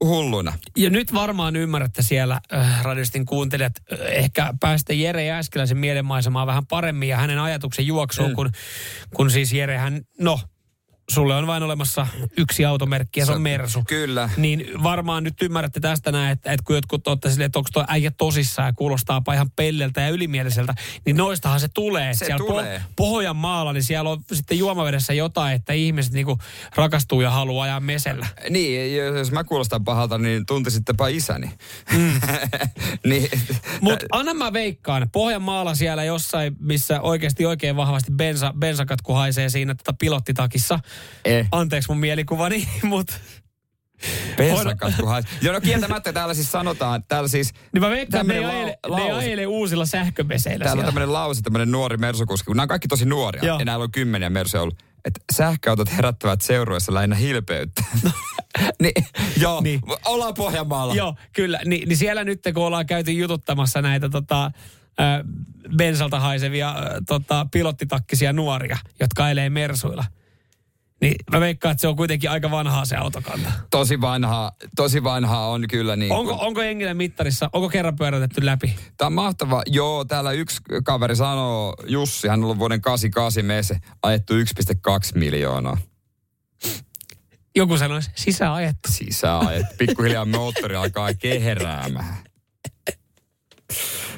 hulluna. 0.05 0.53
Ja 0.77 0.91
nyt 0.91 1.15
varmaan 1.15 1.57
ymmärrätte 1.57 2.03
siellä 2.03 2.41
äh, 2.55 2.83
radiostin 2.83 3.27
kuuntelijat, 3.27 3.73
äh, 3.93 3.99
ehkä 4.01 4.55
päästä 4.61 4.93
Jere 4.93 5.25
Jääskeläisen 5.25 5.79
mielenmaisemaan 5.79 6.47
vähän 6.47 6.67
paremmin 6.67 7.09
ja 7.09 7.17
hänen 7.17 7.39
ajatuksen 7.39 7.87
juoksuun, 7.87 8.29
mm. 8.31 8.35
kun, 8.35 8.51
kun 9.15 9.31
siis 9.31 9.53
Jere 9.53 9.79
hän, 9.79 10.03
no 10.21 10.41
sulle 11.11 11.35
on 11.35 11.47
vain 11.47 11.63
olemassa 11.63 12.07
yksi 12.37 12.65
automerkki 12.65 13.21
ja 13.21 13.27
se 13.27 13.33
on 13.33 13.43
Mersu. 13.43 13.83
Kyllä. 13.89 14.31
Niin 14.37 14.83
varmaan 14.83 15.25
nyt 15.25 15.43
ymmärrätte 15.43 15.81
tästä 15.81 16.13
näin, 16.13 16.33
että, 16.33 16.53
että 16.53 16.65
kun 16.65 16.77
jotkut 16.77 17.09
olette 17.09 17.31
silleen, 17.31 17.47
että 17.47 17.59
onko 17.59 17.71
tuo 17.73 17.85
äijä 17.89 18.11
tosissaan 18.11 18.69
ja 18.69 18.73
kuulostaa 18.73 19.23
ihan 19.35 19.51
pelleltä 19.51 20.01
ja 20.01 20.09
ylimieliseltä, 20.09 20.75
niin 21.05 21.17
noistahan 21.17 21.61
se 21.61 21.69
tulee. 21.69 22.15
Se 22.15 22.25
siellä 22.25 22.47
tulee. 22.47 22.79
Po- 22.79 22.83
Pohjanmaalla, 22.97 23.73
niin 23.73 23.83
siellä 23.83 24.11
on 24.11 24.21
sitten 24.33 24.59
juomavedessä 24.59 25.13
jotain, 25.13 25.55
että 25.55 25.73
ihmiset 25.73 26.13
niinku 26.13 26.39
rakastuu 26.75 27.21
ja 27.21 27.31
haluaa 27.31 27.65
ajaa 27.65 27.81
mesellä. 27.81 28.27
Niin, 28.51 28.97
jos 28.97 29.33
mä 29.33 29.45
kuulostan 29.45 29.85
pahalta, 29.85 30.19
niin 30.19 30.47
tuntisittepa 30.47 31.09
isäni. 31.09 31.51
Mm. 31.93 32.21
niin. 33.11 33.31
Mutta 33.81 34.07
anna 34.13 34.35
mä 34.35 34.53
veikkaan, 34.53 35.11
Pohjanmaalla 35.13 35.75
siellä 35.75 36.05
jossain, 36.05 36.57
missä 36.61 37.01
oikeasti 37.01 37.47
oikein 37.47 37.77
vahvasti 37.77 38.13
bensa, 38.13 38.55
bensakatku 38.59 39.13
haisee 39.13 39.49
siinä 39.49 39.75
tota 39.75 39.93
pilottitakissa– 39.99 40.79
Eh. 41.25 41.49
Anteeksi 41.53 41.91
mun 41.91 41.99
mielikuvani, 41.99 42.69
mutta... 42.83 43.15
Pensakatkuhais. 44.37 45.25
Joo, 45.43 45.55
no 45.55 45.61
kieltämättä 45.61 46.13
täällä 46.13 46.35
siis 46.35 46.53
sanotaan, 46.53 47.05
täällä 47.09 47.29
siis... 47.29 47.53
Niin 47.73 47.83
mä 47.83 47.91
veikkaan, 47.91 48.27
ne, 48.27 48.45
ajele, 48.45 48.79
ne 48.97 49.13
ajele 49.13 49.47
uusilla 49.47 49.87
sähköpeseillä 49.87 50.65
Täällä 50.65 50.81
siellä. 50.81 50.89
on 50.89 50.95
tämmöinen 50.95 51.13
lause, 51.13 51.43
tämmöinen 51.43 51.71
nuori 51.71 51.97
mersukuski, 51.97 52.47
kun 52.47 52.57
nämä 52.57 52.63
on 52.63 52.69
kaikki 52.69 52.89
tosi 52.89 53.05
nuoria, 53.05 53.45
Joo. 53.45 53.59
ja 53.59 53.65
näillä 53.65 53.83
on 53.83 53.93
kymmeniä 53.93 54.31
mersuja 54.31 54.63
ollut. 54.63 54.83
Että 55.05 55.21
sähköautot 55.33 55.97
herättävät 55.97 56.41
seurueessa 56.41 56.95
lähinnä 56.95 57.17
hilpeyttä. 57.17 57.85
niin, 58.83 59.05
joo, 59.41 59.61
niin. 59.61 59.81
ollaan 60.05 60.35
Pohjanmaalla. 60.35 60.95
Joo, 60.95 61.15
kyllä. 61.33 61.61
Ni, 61.65 61.83
niin 61.87 61.97
siellä 61.97 62.25
nyt, 62.25 62.41
kun 62.55 62.67
ollaan 62.67 62.87
käyty 62.87 63.13
jututtamassa 63.13 63.83
näitä 63.83 64.09
tota, 64.09 64.45
äh, 64.45 64.53
bensalta 65.77 66.21
haisevia 66.21 66.69
äh, 66.69 66.77
tota, 67.07 67.47
pilottitakkisia 67.53 68.33
nuoria, 68.33 68.79
jotka 69.01 69.25
ajelee 69.25 69.51
mersuilla– 69.51 70.05
niin 71.01 71.15
mä 71.33 71.41
veikkaan, 71.41 71.73
että 71.73 71.81
se 71.81 71.89
on 71.89 71.97
kuitenkin 71.97 72.31
aika 72.31 72.51
vanhaa 72.51 72.85
se 72.85 72.97
autokanta. 72.97 73.53
Tosi 73.71 74.01
vanhaa, 74.01 74.53
tosi 74.77 75.03
vanhaa 75.03 75.49
on 75.49 75.65
kyllä 75.69 75.97
niin. 75.97 76.13
Onko, 76.13 76.37
onko 76.41 76.63
Engilän 76.63 76.97
mittarissa, 76.97 77.51
onko 77.53 77.69
kerran 77.69 77.97
pyörätetty 77.97 78.47
läpi? 78.47 78.77
Tämä 78.97 79.07
on 79.07 79.13
mahtava. 79.13 79.63
Joo, 79.67 80.05
täällä 80.05 80.33
yksi 80.33 80.61
kaveri 80.85 81.17
sanoo, 81.17 81.75
Jussi, 81.87 82.29
hän 82.29 82.41
on 82.41 82.45
ollut 82.45 82.59
vuoden 82.59 82.81
88 82.81 83.45
mese, 83.45 83.77
ajettu 84.03 84.35
1,2 84.35 84.41
miljoonaa. 85.15 85.79
Joku 87.57 87.79
sanoisi, 87.79 88.11
sisäajettu. 88.15 88.89
Sisäajettu. 88.93 89.75
Pikkuhiljaa 89.79 90.25
moottori 90.25 90.77
alkaa 90.77 91.15
keheräämään. 91.15 92.17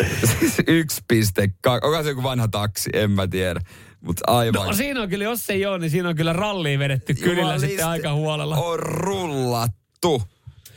1,2. 0.02 1.70
Onko 1.82 2.02
se 2.02 2.08
joku 2.08 2.22
vanha 2.22 2.48
taksi? 2.48 2.90
En 2.92 3.10
mä 3.10 3.26
tiedä. 3.26 3.60
Mutta 4.00 4.22
aivan. 4.26 4.66
No 4.66 4.72
siinä 4.72 5.02
on 5.02 5.08
kyllä, 5.08 5.24
jos 5.24 5.50
ei 5.50 5.66
ole, 5.66 5.78
niin 5.78 5.90
siinä 5.90 6.08
on 6.08 6.16
kyllä 6.16 6.32
ralliin 6.32 6.78
vedetty 6.78 7.14
kyllä 7.14 7.58
sitten 7.58 7.86
aika 7.86 8.14
huolella. 8.14 8.56
On 8.56 8.78
rullattu. 8.78 10.22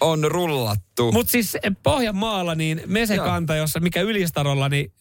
On 0.02 0.24
rullattu. 0.24 1.12
Mutta 1.12 1.32
siis 1.32 1.58
Pohjanmaalla 1.84 2.56
niin 2.56 2.82
mesekanta, 2.86 3.56
jossa 3.56 3.80
mikä 3.80 4.02
Ylistarolla, 4.02 4.70
niin 4.70 4.94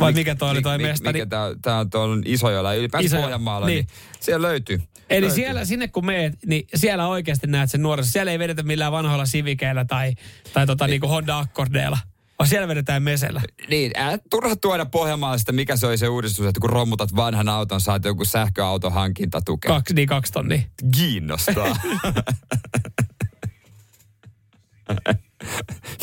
vai 0.00 0.12
Mik, 0.12 0.16
mikä 0.16 0.34
toi 0.34 0.50
oli 0.50 0.62
toi 0.62 0.78
mesta? 0.78 1.12
Mikä 1.12 1.26
tää, 1.26 1.54
tää 1.62 1.78
on 1.78 1.90
tuolla 1.90 2.22
Isojoella, 2.24 2.74
ylipäänsä 2.74 3.06
Iso, 3.06 3.22
Pohjanmaalla, 3.22 3.66
niin. 3.66 3.86
niin 3.86 3.96
siellä 4.20 4.48
löytyy. 4.48 4.82
Eli 5.10 5.20
löytyy. 5.20 5.36
siellä, 5.36 5.64
sinne 5.64 5.88
kun 5.88 6.06
meet, 6.06 6.34
niin 6.46 6.66
siellä 6.74 7.08
oikeasti 7.08 7.46
näet 7.46 7.70
sen 7.70 7.82
nuorissa. 7.82 8.12
Siellä 8.12 8.32
ei 8.32 8.38
vedetä 8.38 8.62
millään 8.62 8.92
vanhoilla 8.92 9.26
sivikeillä 9.26 9.84
tai, 9.84 10.14
tai 10.52 10.66
tota, 10.66 10.84
niin. 10.84 10.90
niinku 10.90 11.08
Honda 11.08 11.38
Accordeilla. 11.38 11.98
Oh, 12.44 12.48
siellä 12.48 12.68
vedetään 12.68 13.02
mesellä. 13.02 13.42
Niin, 13.68 13.92
älä 13.96 14.18
turha 14.30 14.56
tuoda 14.56 14.86
Pohjanmaalista, 14.86 15.52
mikä 15.52 15.76
se 15.76 15.86
oli 15.86 15.98
se 15.98 16.08
uudistus, 16.08 16.46
että 16.46 16.60
kun 16.60 16.70
romutat 16.70 17.16
vanhan 17.16 17.48
auton, 17.48 17.80
saat 17.80 18.04
joku 18.04 18.24
sähköauton 18.24 18.92
hankintatukea. 18.92 19.68
Kaksi, 19.68 19.94
niin 19.94 20.08
kaksi 20.08 20.32
tonni. 20.32 20.66
Kiinnostaa. 20.96 21.76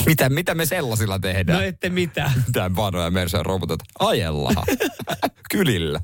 mitä, 0.06 0.30
mitä 0.30 0.56
me 0.56 0.66
sellaisilla 0.66 1.20
tehdään? 1.20 1.60
No 1.60 1.66
ette 1.66 1.90
mitään. 1.90 2.32
Mitään 2.48 2.76
vanhoja 2.76 3.12
Mercedes 3.12 3.46
romutat. 3.46 3.80
Ajellahan. 4.00 4.64
Kylillä. 5.52 6.00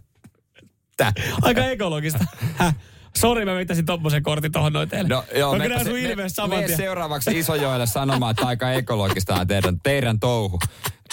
Tää. 0.97 1.13
Aika 1.41 1.65
ekologista. 1.65 2.25
Häh? 2.55 2.75
Sori, 3.17 3.45
mä 3.45 3.55
vetäisin 3.55 3.85
tommosen 3.85 4.23
kortin 4.23 4.51
tohon 4.51 4.73
noin 4.73 4.89
teille. 4.89 5.09
No, 5.09 5.23
joo, 5.35 5.51
Onko 5.51 5.65
me, 5.67 5.83
sun 5.83 6.29
saman 6.29 6.63
tien? 6.63 6.77
seuraavaksi 6.77 7.39
Isojoelle 7.39 7.85
sanomaan, 7.85 8.31
että 8.31 8.47
aika 8.47 8.71
ekologista 8.71 9.35
on 9.35 9.47
teidän, 9.47 9.79
teidän 9.83 10.19
touhu. 10.19 10.59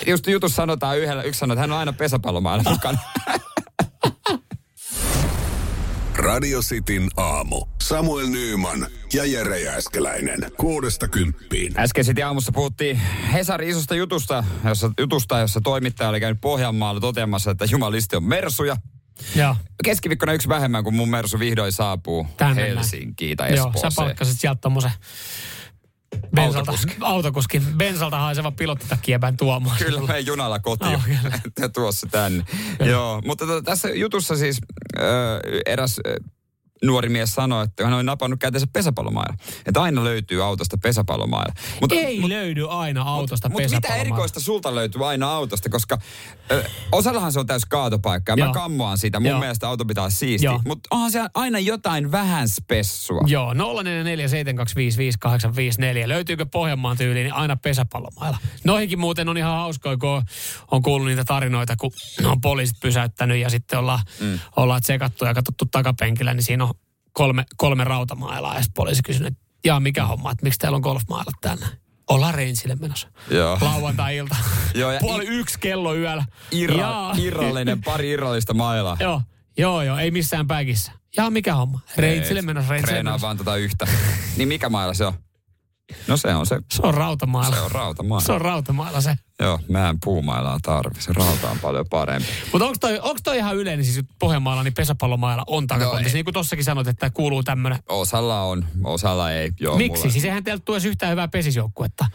Just 0.07 0.27
jutus 0.27 0.57
sanotaan 0.57 0.99
yhdellä, 0.99 1.23
yksi 1.23 1.39
sanoo, 1.39 1.53
että 1.53 1.61
hän 1.61 1.73
on 1.73 1.79
aina 1.79 1.93
pesäpallomailla 1.93 2.71
mukana. 2.71 2.99
Radio 6.17 6.61
Cityn 6.61 7.09
aamu. 7.17 7.67
Samuel 7.83 8.27
Nyyman 8.27 8.87
ja 9.13 9.25
Jere 9.25 9.61
Jääskeläinen. 9.61 10.41
Kuudesta 10.57 11.09
kymppiin. 11.09 11.81
Äsken 11.81 12.05
sitten 12.05 12.27
aamussa 12.27 12.53
puhuttiin 12.53 12.97
Hesarin 13.33 13.69
isosta 13.69 13.95
jutusta, 13.95 14.45
jossa, 14.65 14.91
jutusta, 14.99 15.39
jossa 15.39 15.61
toimittaja 15.61 16.11
oli 16.11 16.21
käynyt 16.21 16.41
Pohjanmaalla 16.41 17.01
toteamassa, 17.01 17.51
että 17.51 17.65
jumalisti 17.71 18.17
on 18.17 18.25
mersuja. 18.25 18.77
Joo. 19.37 19.57
Keskiviikkona 19.85 20.33
yksi 20.33 20.49
vähemmän, 20.49 20.85
kun 20.85 20.95
mun 20.95 21.09
Mersu 21.09 21.39
vihdoin 21.39 21.73
saapuu 21.73 22.27
Tähän 22.37 22.57
Helsinkiin 22.57 23.37
tai 23.37 23.53
Espooseen. 23.53 23.83
Joo, 23.83 23.91
sä 23.91 23.97
palkkasit 23.97 24.41
sieltä 24.41 24.61
tommosen 24.61 24.93
Bensalta, 26.35 26.71
autokuski. 26.71 26.97
autokuskin, 27.01 27.63
bensalta 27.77 28.19
haiseva 28.19 28.51
pilottitakkiepän 28.51 29.37
tuomaan. 29.37 29.77
Kyllä, 29.79 30.01
me 30.01 30.21
junalla 30.21 30.59
kotiin. 30.59 30.95
Oh, 30.95 31.03
ja 31.61 31.69
tuossa 31.69 32.07
tänne. 32.11 32.45
Joo, 32.85 33.23
mutta 33.25 33.47
to, 33.47 33.63
tässä 33.63 33.89
jutussa 33.89 34.37
siis 34.37 34.61
äh, 34.99 35.05
eräs 35.67 36.01
nuori 36.87 37.09
mies 37.09 37.35
sanoi, 37.35 37.65
että 37.65 37.85
hän 37.85 37.95
oli 37.95 38.03
napannut 38.03 38.41
käteensä 38.41 38.67
pesäpallomailla. 38.73 39.35
Että 39.67 39.83
aina 39.83 40.05
löytyy 40.05 40.45
autosta 40.45 40.79
pesäpallomailla. 40.79 41.55
Mutta, 41.81 41.95
Ei 41.95 42.21
mut, 42.21 42.29
löydy 42.31 42.67
aina 42.71 43.03
autosta 43.03 43.49
Mutta 43.49 43.63
mut 43.63 43.73
mitä 43.83 43.95
erikoista 43.97 44.41
sulta 44.41 44.75
löytyy 44.75 45.09
aina 45.09 45.33
autosta, 45.33 45.69
koska 45.69 45.99
ö, 46.51 46.65
osallahan 46.93 47.33
se 47.33 47.41
on 47.41 47.47
täys 47.47 47.65
kaatopaikka 47.65 48.33
ja 48.37 48.47
mä 48.47 48.53
kammoan 48.53 48.99
siitä. 48.99 49.21
Mun 49.21 49.31
Joo. 49.31 49.39
mielestä 49.39 49.69
auto 49.69 49.85
pitää 49.85 50.03
olla 50.03 50.11
siisti. 50.11 50.47
Mutta 50.65 50.89
onhan 50.91 51.13
se 51.13 51.21
aina 51.35 51.59
jotain 51.59 52.13
vähän 52.13 52.49
spessua. 52.49 53.21
Joo, 53.27 53.55
0447255854. 53.55 53.57
Löytyykö 56.09 56.47
Pohjanmaan 56.47 56.97
tyyliin 56.97 57.25
niin 57.25 57.35
aina 57.35 57.57
pesäpallomailla? 57.57 58.39
Noihinkin 58.65 58.99
muuten 58.99 59.29
on 59.29 59.37
ihan 59.37 59.57
hauskoa, 59.57 59.97
kun 59.97 60.23
on 60.71 60.83
kuullut 60.83 61.09
niitä 61.09 61.25
tarinoita, 61.25 61.77
kun 61.77 61.91
on 62.25 62.41
poliisit 62.41 62.77
pysäyttänyt 62.81 63.39
ja 63.39 63.51
sitten 63.51 63.79
ollaan, 63.79 64.01
mm. 64.21 64.39
ollaan 64.57 64.83
tsekattu 64.83 65.25
ja 65.25 65.35
katsottu 65.35 65.65
takapenkillä, 65.71 66.35
niin 66.35 66.43
siinä 66.43 66.65
on 66.65 66.74
kolme, 67.15 67.45
kolme 67.57 67.85
rautamailaa 67.85 68.55
ja 68.55 68.61
sitten 68.63 68.75
poliisi 68.75 69.03
kysynyt, 69.03 69.27
että 69.33 69.45
Jaa, 69.65 69.81
mikä 69.81 70.07
homma, 70.07 70.31
että 70.31 70.43
miksi 70.45 70.59
täällä 70.59 70.77
on 70.77 70.83
golfmailat 70.83 71.35
tänne? 71.41 71.67
Ollaan 72.11 72.35
Reinsille 72.35 72.75
menossa. 72.81 73.09
Joo. 73.31 73.59
Lauantai-ilta. 73.61 74.37
Joo, 74.75 74.93
ja 74.93 75.01
Puoli 75.01 75.25
i- 75.25 75.29
yksi 75.29 75.59
kello 75.61 75.95
yöllä. 75.95 76.25
Irra, 76.51 76.77
Jaa. 76.77 77.15
irrallinen, 77.19 77.83
pari 77.83 78.11
irrallista 78.11 78.55
mailaa. 78.55 78.97
joo, 79.01 79.23
joo, 79.59 79.83
joo, 79.83 79.99
ei 79.99 80.11
missään 80.11 80.47
päkissä. 80.47 80.93
Jaa, 81.17 81.31
mikä 81.31 81.55
homma? 81.55 81.81
Reinsille 81.97 82.41
Ei, 82.41 82.47
menossa, 82.47 82.71
Reinsille 82.71 82.93
Treenaa 82.93 83.11
menossa. 83.13 83.27
vaan 83.27 83.37
tota 83.37 83.57
yhtä. 83.57 83.87
niin 84.37 84.49
mikä 84.49 84.69
maila 84.69 84.95
se 84.95 85.07
on? 85.07 85.13
No 86.09 86.17
se 86.17 86.35
on 86.35 86.47
se. 86.47 86.59
Se 86.75 86.83
on 86.83 86.95
rautamailla. 86.95 87.57
Se 87.57 87.63
on 87.63 87.71
rautamaila. 87.71 88.21
Se 88.25 88.33
on 88.33 88.41
rautamailla 88.41 89.01
se. 89.01 89.17
Joo, 89.41 89.61
mä 89.69 89.89
en 89.89 89.97
puumailaa 90.05 90.59
tarvi. 90.63 91.01
Se 91.03 91.13
rauta 91.13 91.51
on 91.51 91.59
paljon 91.59 91.87
parempi. 91.91 92.29
Mutta 92.53 92.67
onko 92.67 92.77
toi, 92.81 92.99
onks 93.03 93.23
toi 93.23 93.37
ihan 93.39 93.57
yleinen, 93.57 93.85
siis 93.85 94.05
Pohjanmaalla, 94.19 94.63
niin 94.63 94.75
pesäpallomailla 94.75 95.45
on 95.47 95.67
takakontissa. 95.67 96.09
ei. 96.09 96.15
niin 96.15 96.25
kuin 96.25 96.35
tossakin 96.35 96.65
sanoit, 96.65 96.89
että 96.89 97.11
kuuluu 97.11 97.43
tämmöinen. 97.43 97.79
Osalla 97.89 98.43
on, 98.43 98.65
osalla 98.85 99.33
ei. 99.33 99.51
Joo, 99.61 99.77
Miksi? 99.77 99.99
mulla- 100.01 100.13
Siis 100.13 100.25
eihän 100.25 100.45
teiltä 100.45 100.63
tule 100.65 100.79
yhtään 100.85 101.11
hyvää 101.13 101.29
pesisjoukkuetta. 101.29 102.07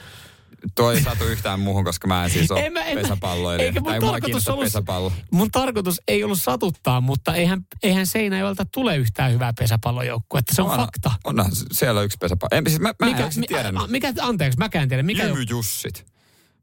Toi 0.75 0.95
ei 0.95 1.03
satu 1.03 1.23
yhtään 1.23 1.59
muuhun, 1.59 1.83
koska 1.83 2.07
mä 2.07 2.23
en 2.23 2.29
siis 2.29 2.51
ole 2.51 2.59
En 2.65 2.73
mä- 2.73 2.83
en 2.83 2.97
pesäpalloilija. 3.01 3.67
eikä 3.67 3.79
mun 3.79 3.89
Tai 3.91 3.99
tarkoitus 3.99 4.47
ollut- 4.47 4.63
pesäpallo. 4.63 5.13
Mun 5.31 5.51
tarkoitus 5.51 6.01
ei 6.07 6.23
ollut 6.23 6.41
satuttaa, 6.41 7.01
mutta 7.01 7.35
eihän, 7.35 7.65
eihän 7.83 8.07
Seinäjoelta 8.07 8.65
tule 8.65 8.97
yhtään 8.97 9.31
hyvää 9.31 9.53
pesäpallojoukkuetta. 9.59 10.55
Se 10.55 10.61
on 10.61 10.69
Onhan- 10.69 10.79
fakta. 10.85 11.11
Onhan 11.23 11.51
siellä 11.71 12.01
yksi 12.01 12.17
pesäpallo. 12.17 12.57
En, 12.57 12.63
siis 12.67 12.79
mä, 12.79 12.93
mä 12.99 13.05
mikä, 13.05 13.25
en 13.25 13.31
mikä, 13.35 13.55
tiedä. 13.63 13.71
a, 13.79 13.87
mikä, 13.87 14.13
anteeksi, 14.21 14.57
mäkään 14.59 14.83
en 14.83 14.89
tiedä. 14.89 15.03
Mikä 15.03 15.23
Jymy 15.23 15.43
Jussit. 15.49 16.05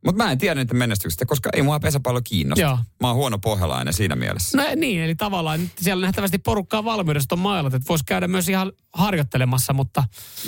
Mutta 0.05 0.25
mä 0.25 0.33
en 0.33 0.39
tiedä 0.39 0.55
niiden 0.55 0.77
menestyksestä, 0.77 1.27
koska 1.27 1.51
ei 1.53 1.63
mua 1.63 1.81
pesäpallo 1.81 2.21
kiinnosta. 2.25 2.61
Joo. 2.63 2.79
Mä 3.01 3.07
oon 3.09 3.17
huono 3.17 3.39
pohjalainen 3.39 3.95
siinä 3.95 4.17
mielessä. 4.17 4.59
No 4.59 4.65
niin, 4.77 5.01
eli 5.03 5.15
tavallaan 5.15 5.61
nyt 5.61 5.71
siellä 5.81 6.07
nähtävästi 6.07 6.39
porukkaa 6.39 6.85
valmiudesta 6.85 7.35
on 7.35 7.39
mailat, 7.39 7.75
että 7.75 7.89
voisi 7.89 8.05
käydä 8.05 8.29
myös 8.29 8.49
ihan 8.49 8.73
harjoittelemassa, 8.93 9.73
mutta 9.73 10.05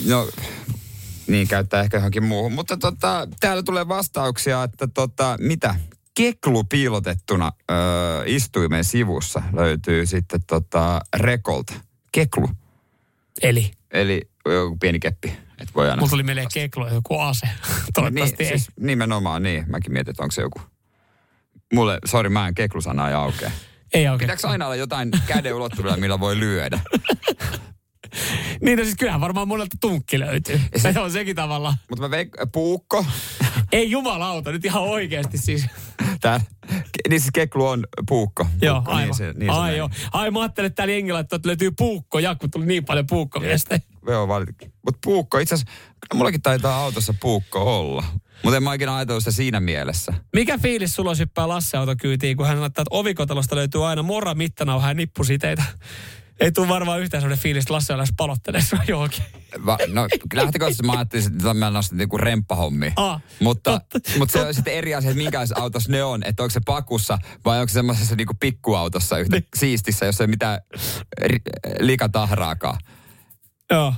No, 0.06 0.28
niin 1.28 1.48
käyttää 1.48 1.82
ehkä 1.82 1.96
johonkin 1.96 2.24
muuhun. 2.24 2.52
Mutta 2.52 2.76
tota, 2.76 3.28
täällä 3.40 3.62
tulee 3.62 3.88
vastauksia, 3.88 4.62
että 4.62 4.88
tota, 4.94 5.36
mitä? 5.40 5.74
Keklu 6.14 6.64
piilotettuna 6.64 7.52
öö, 7.70 7.76
istuimen 8.26 8.84
sivussa 8.84 9.42
löytyy 9.52 10.06
sitten 10.06 10.40
tota, 10.46 11.00
Rekolta. 11.16 11.74
Keklu. 12.12 12.48
eli. 13.42 13.70
Eli 13.90 14.30
joku 14.46 14.76
pieni 14.80 15.00
keppi. 15.00 15.32
Et 15.58 15.74
voi 15.74 15.90
aina... 15.90 15.96
Mulla 15.96 16.10
tuli 16.10 16.22
mieleen 16.22 16.46
keklo 16.52 16.86
ja 16.86 16.94
joku 16.94 17.20
ase. 17.20 17.48
Toivottavasti 17.94 18.36
niin, 18.38 18.52
ei. 18.52 18.58
siis 18.58 18.70
nimenomaan 18.80 19.42
niin. 19.42 19.64
Mäkin 19.68 19.92
mietin, 19.92 20.10
että 20.10 20.22
onko 20.22 20.32
se 20.32 20.42
joku... 20.42 20.60
Mulle, 21.72 21.98
sori, 22.04 22.28
mä 22.28 22.48
en 22.48 22.54
keklusanaa 22.54 23.10
ja 23.10 23.20
aukea. 23.20 23.50
Ei 23.94 24.08
oikein. 24.08 24.18
Pitääkö 24.18 24.48
aina 24.48 24.64
olla 24.64 24.76
jotain 24.76 25.10
käden 25.26 25.54
ulottuvilla, 25.54 25.96
millä 25.96 26.20
voi 26.20 26.38
lyödä? 26.38 26.80
Niin, 28.68 28.78
no 28.78 28.84
siis 28.84 28.96
kyllähän 28.96 29.20
varmaan 29.20 29.48
monelta 29.48 29.76
tunkki 29.80 30.18
löytyy. 30.18 30.60
Se 30.76 31.00
on 31.00 31.12
sekin 31.12 31.36
tavalla. 31.36 31.74
Mutta 31.90 32.08
mä 32.08 32.16
veik- 32.16 32.50
puukko. 32.52 33.06
Ei 33.72 33.90
jumalauta, 33.90 34.52
nyt 34.52 34.64
ihan 34.64 34.82
oikeasti 34.82 35.38
siis. 35.38 35.66
Tää, 36.20 36.40
niin 37.08 37.20
siis 37.20 37.30
keklu 37.34 37.66
on 37.66 37.86
puukko. 38.08 38.46
Joo, 38.62 38.74
puukko, 38.74 38.90
aivan. 38.90 39.06
Niin 39.06 39.14
se, 39.14 39.32
niin 39.32 39.52
se 39.52 39.58
Ai 39.58 39.76
joo. 39.76 39.90
Ai 40.12 40.30
mä 40.30 40.40
ajattelin, 40.40 40.66
että 40.66 40.76
täällä 40.76 40.94
jengillä, 40.94 41.20
että 41.20 41.40
löytyy 41.44 41.70
puukko, 41.70 42.18
ja 42.18 42.34
kun 42.34 42.50
tuli 42.50 42.66
niin 42.66 42.84
paljon 42.84 43.06
puukkoviestejä. 43.06 43.80
Joo. 44.06 44.26
Mutta 44.84 44.98
puukko, 45.04 45.38
itse 45.38 45.54
asiassa, 45.54 45.74
mullakin 46.14 46.42
taitaa 46.42 46.76
autossa 46.76 47.14
puukko 47.20 47.80
olla. 47.80 48.04
Mutta 48.42 48.56
en 48.56 48.62
mä 48.62 48.74
ikinä 48.74 48.96
ajatellut 48.96 49.22
sitä 49.22 49.36
siinä 49.36 49.60
mielessä. 49.60 50.14
Mikä 50.34 50.58
fiilis 50.58 50.94
sulla 50.94 51.10
olisi 51.10 51.22
hyppää 51.22 51.48
Lasse 51.48 51.76
autokyytiin, 51.76 52.36
kun 52.36 52.46
hän 52.46 52.60
laittaa, 52.60 52.82
että 52.82 52.96
ovikotalosta 52.96 53.56
löytyy 53.56 53.88
aina 53.88 54.02
mora 54.02 54.34
mittanauha 54.34 54.88
ja 54.88 54.94
nippusiteitä. 54.94 55.64
Ei 56.40 56.52
tule 56.52 56.68
varmaan 56.68 57.00
yhtään 57.00 57.20
sellainen 57.20 57.42
fiilis, 57.42 57.62
että 57.64 57.74
Lasse 57.74 57.92
on 57.92 57.96
lähes 57.96 58.12
palottelee 58.16 58.60
sua 58.62 58.78
johonkin. 58.88 59.22
Va, 59.66 59.78
no, 59.86 60.08
lähtökohtaisesti 60.34 60.86
mä 60.86 60.92
ajattelin, 60.92 61.26
että 61.26 61.54
mä 61.54 61.70
nostin 61.70 61.98
niinku 61.98 62.18
remppahommi. 62.18 62.92
Aa, 62.96 63.20
mutta, 63.40 63.80
totta, 63.90 64.10
mutta 64.18 64.32
se 64.32 64.40
on 64.46 64.54
sitten 64.54 64.74
eri 64.74 64.94
asia, 64.94 65.10
että 65.10 65.22
minkälaisessa 65.22 65.62
autossa 65.62 65.92
ne 65.92 66.04
on. 66.04 66.22
Että 66.24 66.42
onko 66.42 66.50
se 66.50 66.60
pakussa 66.66 67.18
vai 67.44 67.58
onko 67.60 67.68
se 67.68 67.72
semmoisessa 67.72 68.16
niinku 68.16 68.34
pikkuautossa 68.40 69.18
yhtä 69.18 69.36
Niin. 69.36 69.48
siistissä, 69.56 70.06
jossa 70.06 70.24
ei 70.24 70.28
mitään 70.28 70.60
ri, 71.22 71.38
likatahraakaan. 71.80 72.78
Joo. 73.70 73.94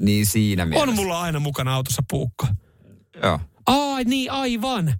Niin 0.00 0.26
siinä 0.26 0.64
mielessä. 0.66 0.90
On 0.90 0.94
mulla 0.96 1.20
aina 1.20 1.40
mukana 1.40 1.74
autossa 1.74 2.02
puukko. 2.10 2.46
Joo. 3.22 3.40
Ai 3.66 4.04
niin, 4.04 4.30
aivan. 4.30 4.94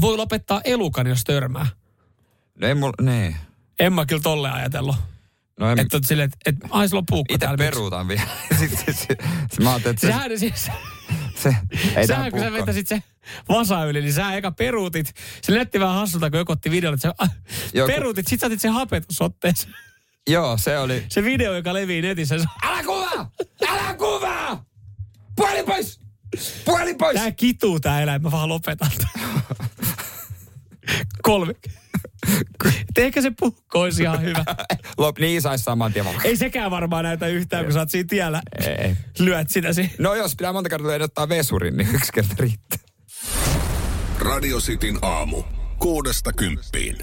Voi 0.00 0.16
lopettaa 0.16 0.60
elukan, 0.64 1.06
jos 1.06 1.24
törmää. 1.24 1.66
No 2.60 2.68
ei 2.68 2.74
mulla, 2.74 2.94
niin. 3.12 3.36
En 3.80 3.92
mä 3.92 4.06
kyllä 4.06 4.22
tolle 4.22 4.50
ajatellut. 4.50 4.96
No 5.60 5.70
en, 5.70 5.78
Että 5.78 5.96
on 5.96 6.04
silleen, 6.04 6.30
että 6.32 6.50
et, 6.50 6.56
ai 6.70 6.88
sulla 6.88 7.00
on 7.00 7.06
puukko 7.10 7.34
itse 7.34 7.46
peruutan 7.58 8.08
vielä. 8.08 8.22
Sitten 8.58 8.94
se, 8.94 9.06
se, 9.52 9.62
mä 9.62 9.70
ajattelin, 9.70 9.94
että 9.94 10.00
se, 10.00 10.06
Sehän, 10.06 10.38
siis, 10.38 10.70
se, 11.34 11.56
ei 11.96 12.06
sähän 12.06 12.30
kun 12.30 12.40
sä 12.40 12.52
vetäsit 12.52 12.88
se 12.88 13.02
vasa 13.48 13.84
yli, 13.84 14.00
niin 14.00 14.12
sä 14.12 14.32
eka 14.34 14.50
peruutit. 14.50 15.14
Se 15.42 15.52
näytti 15.52 15.80
vähän 15.80 15.94
hassulta, 15.94 16.30
kun 16.30 16.38
joku 16.38 16.52
otti 16.52 16.70
videolle, 16.70 16.94
että 16.94 17.08
sä 17.08 17.14
ah, 17.18 17.30
Joo, 17.74 17.86
kun- 17.86 17.94
peruutit, 17.94 18.26
sit 18.26 18.40
sä 18.40 18.46
otit 18.46 18.60
sen 18.60 18.72
hapetusotteeseen. 18.72 19.74
Joo, 20.28 20.58
se 20.58 20.78
oli. 20.78 21.04
Se 21.08 21.24
video, 21.24 21.54
joka 21.54 21.74
levii 21.74 22.02
netissä. 22.02 22.38
se- 22.38 22.44
Älä 22.62 22.82
kuvaa! 22.82 23.30
Älä 23.68 23.94
kuvaa! 23.94 24.64
Puhelin 25.36 25.64
pois! 25.66 26.00
Puhelin 26.64 26.98
pois! 26.98 27.14
Tää 27.20 27.32
kituu 27.32 27.80
tää 27.80 28.02
eläin, 28.02 28.22
mä 28.22 28.30
vaan 28.30 28.48
lopetan. 28.48 28.90
Kolme. 31.22 31.54
Ehkä 32.96 33.22
se 33.22 33.32
puukko 33.40 33.80
olisi 33.80 34.02
ihan 34.02 34.22
hyvä. 34.22 34.44
Lop, 34.98 35.18
niin 35.18 35.42
saisi 35.42 35.64
saman 35.64 35.92
tien. 35.92 36.06
Ei 36.24 36.36
sekään 36.36 36.70
varmaan 36.70 37.04
näytä 37.04 37.26
yhtään, 37.26 37.64
kun 37.64 37.72
sä 37.72 37.78
oot 37.78 37.90
siinä 37.90 38.06
tiellä. 38.08 38.42
Ei. 38.66 38.96
Lyöt 39.18 39.50
sitä 39.50 39.72
siinä. 39.72 39.90
No 39.98 40.14
jos 40.14 40.36
pitää 40.36 40.52
monta 40.52 40.70
kertaa 40.70 40.94
ehdottaa 40.94 41.28
vesurin, 41.28 41.76
niin 41.76 41.94
yksi 41.94 42.12
kerta 42.12 42.34
riittää. 42.38 42.78
Radio 44.18 44.58
Cityn 44.58 44.98
aamu. 45.02 45.42
Kuudesta 45.78 46.32
kymppiin. 46.32 46.96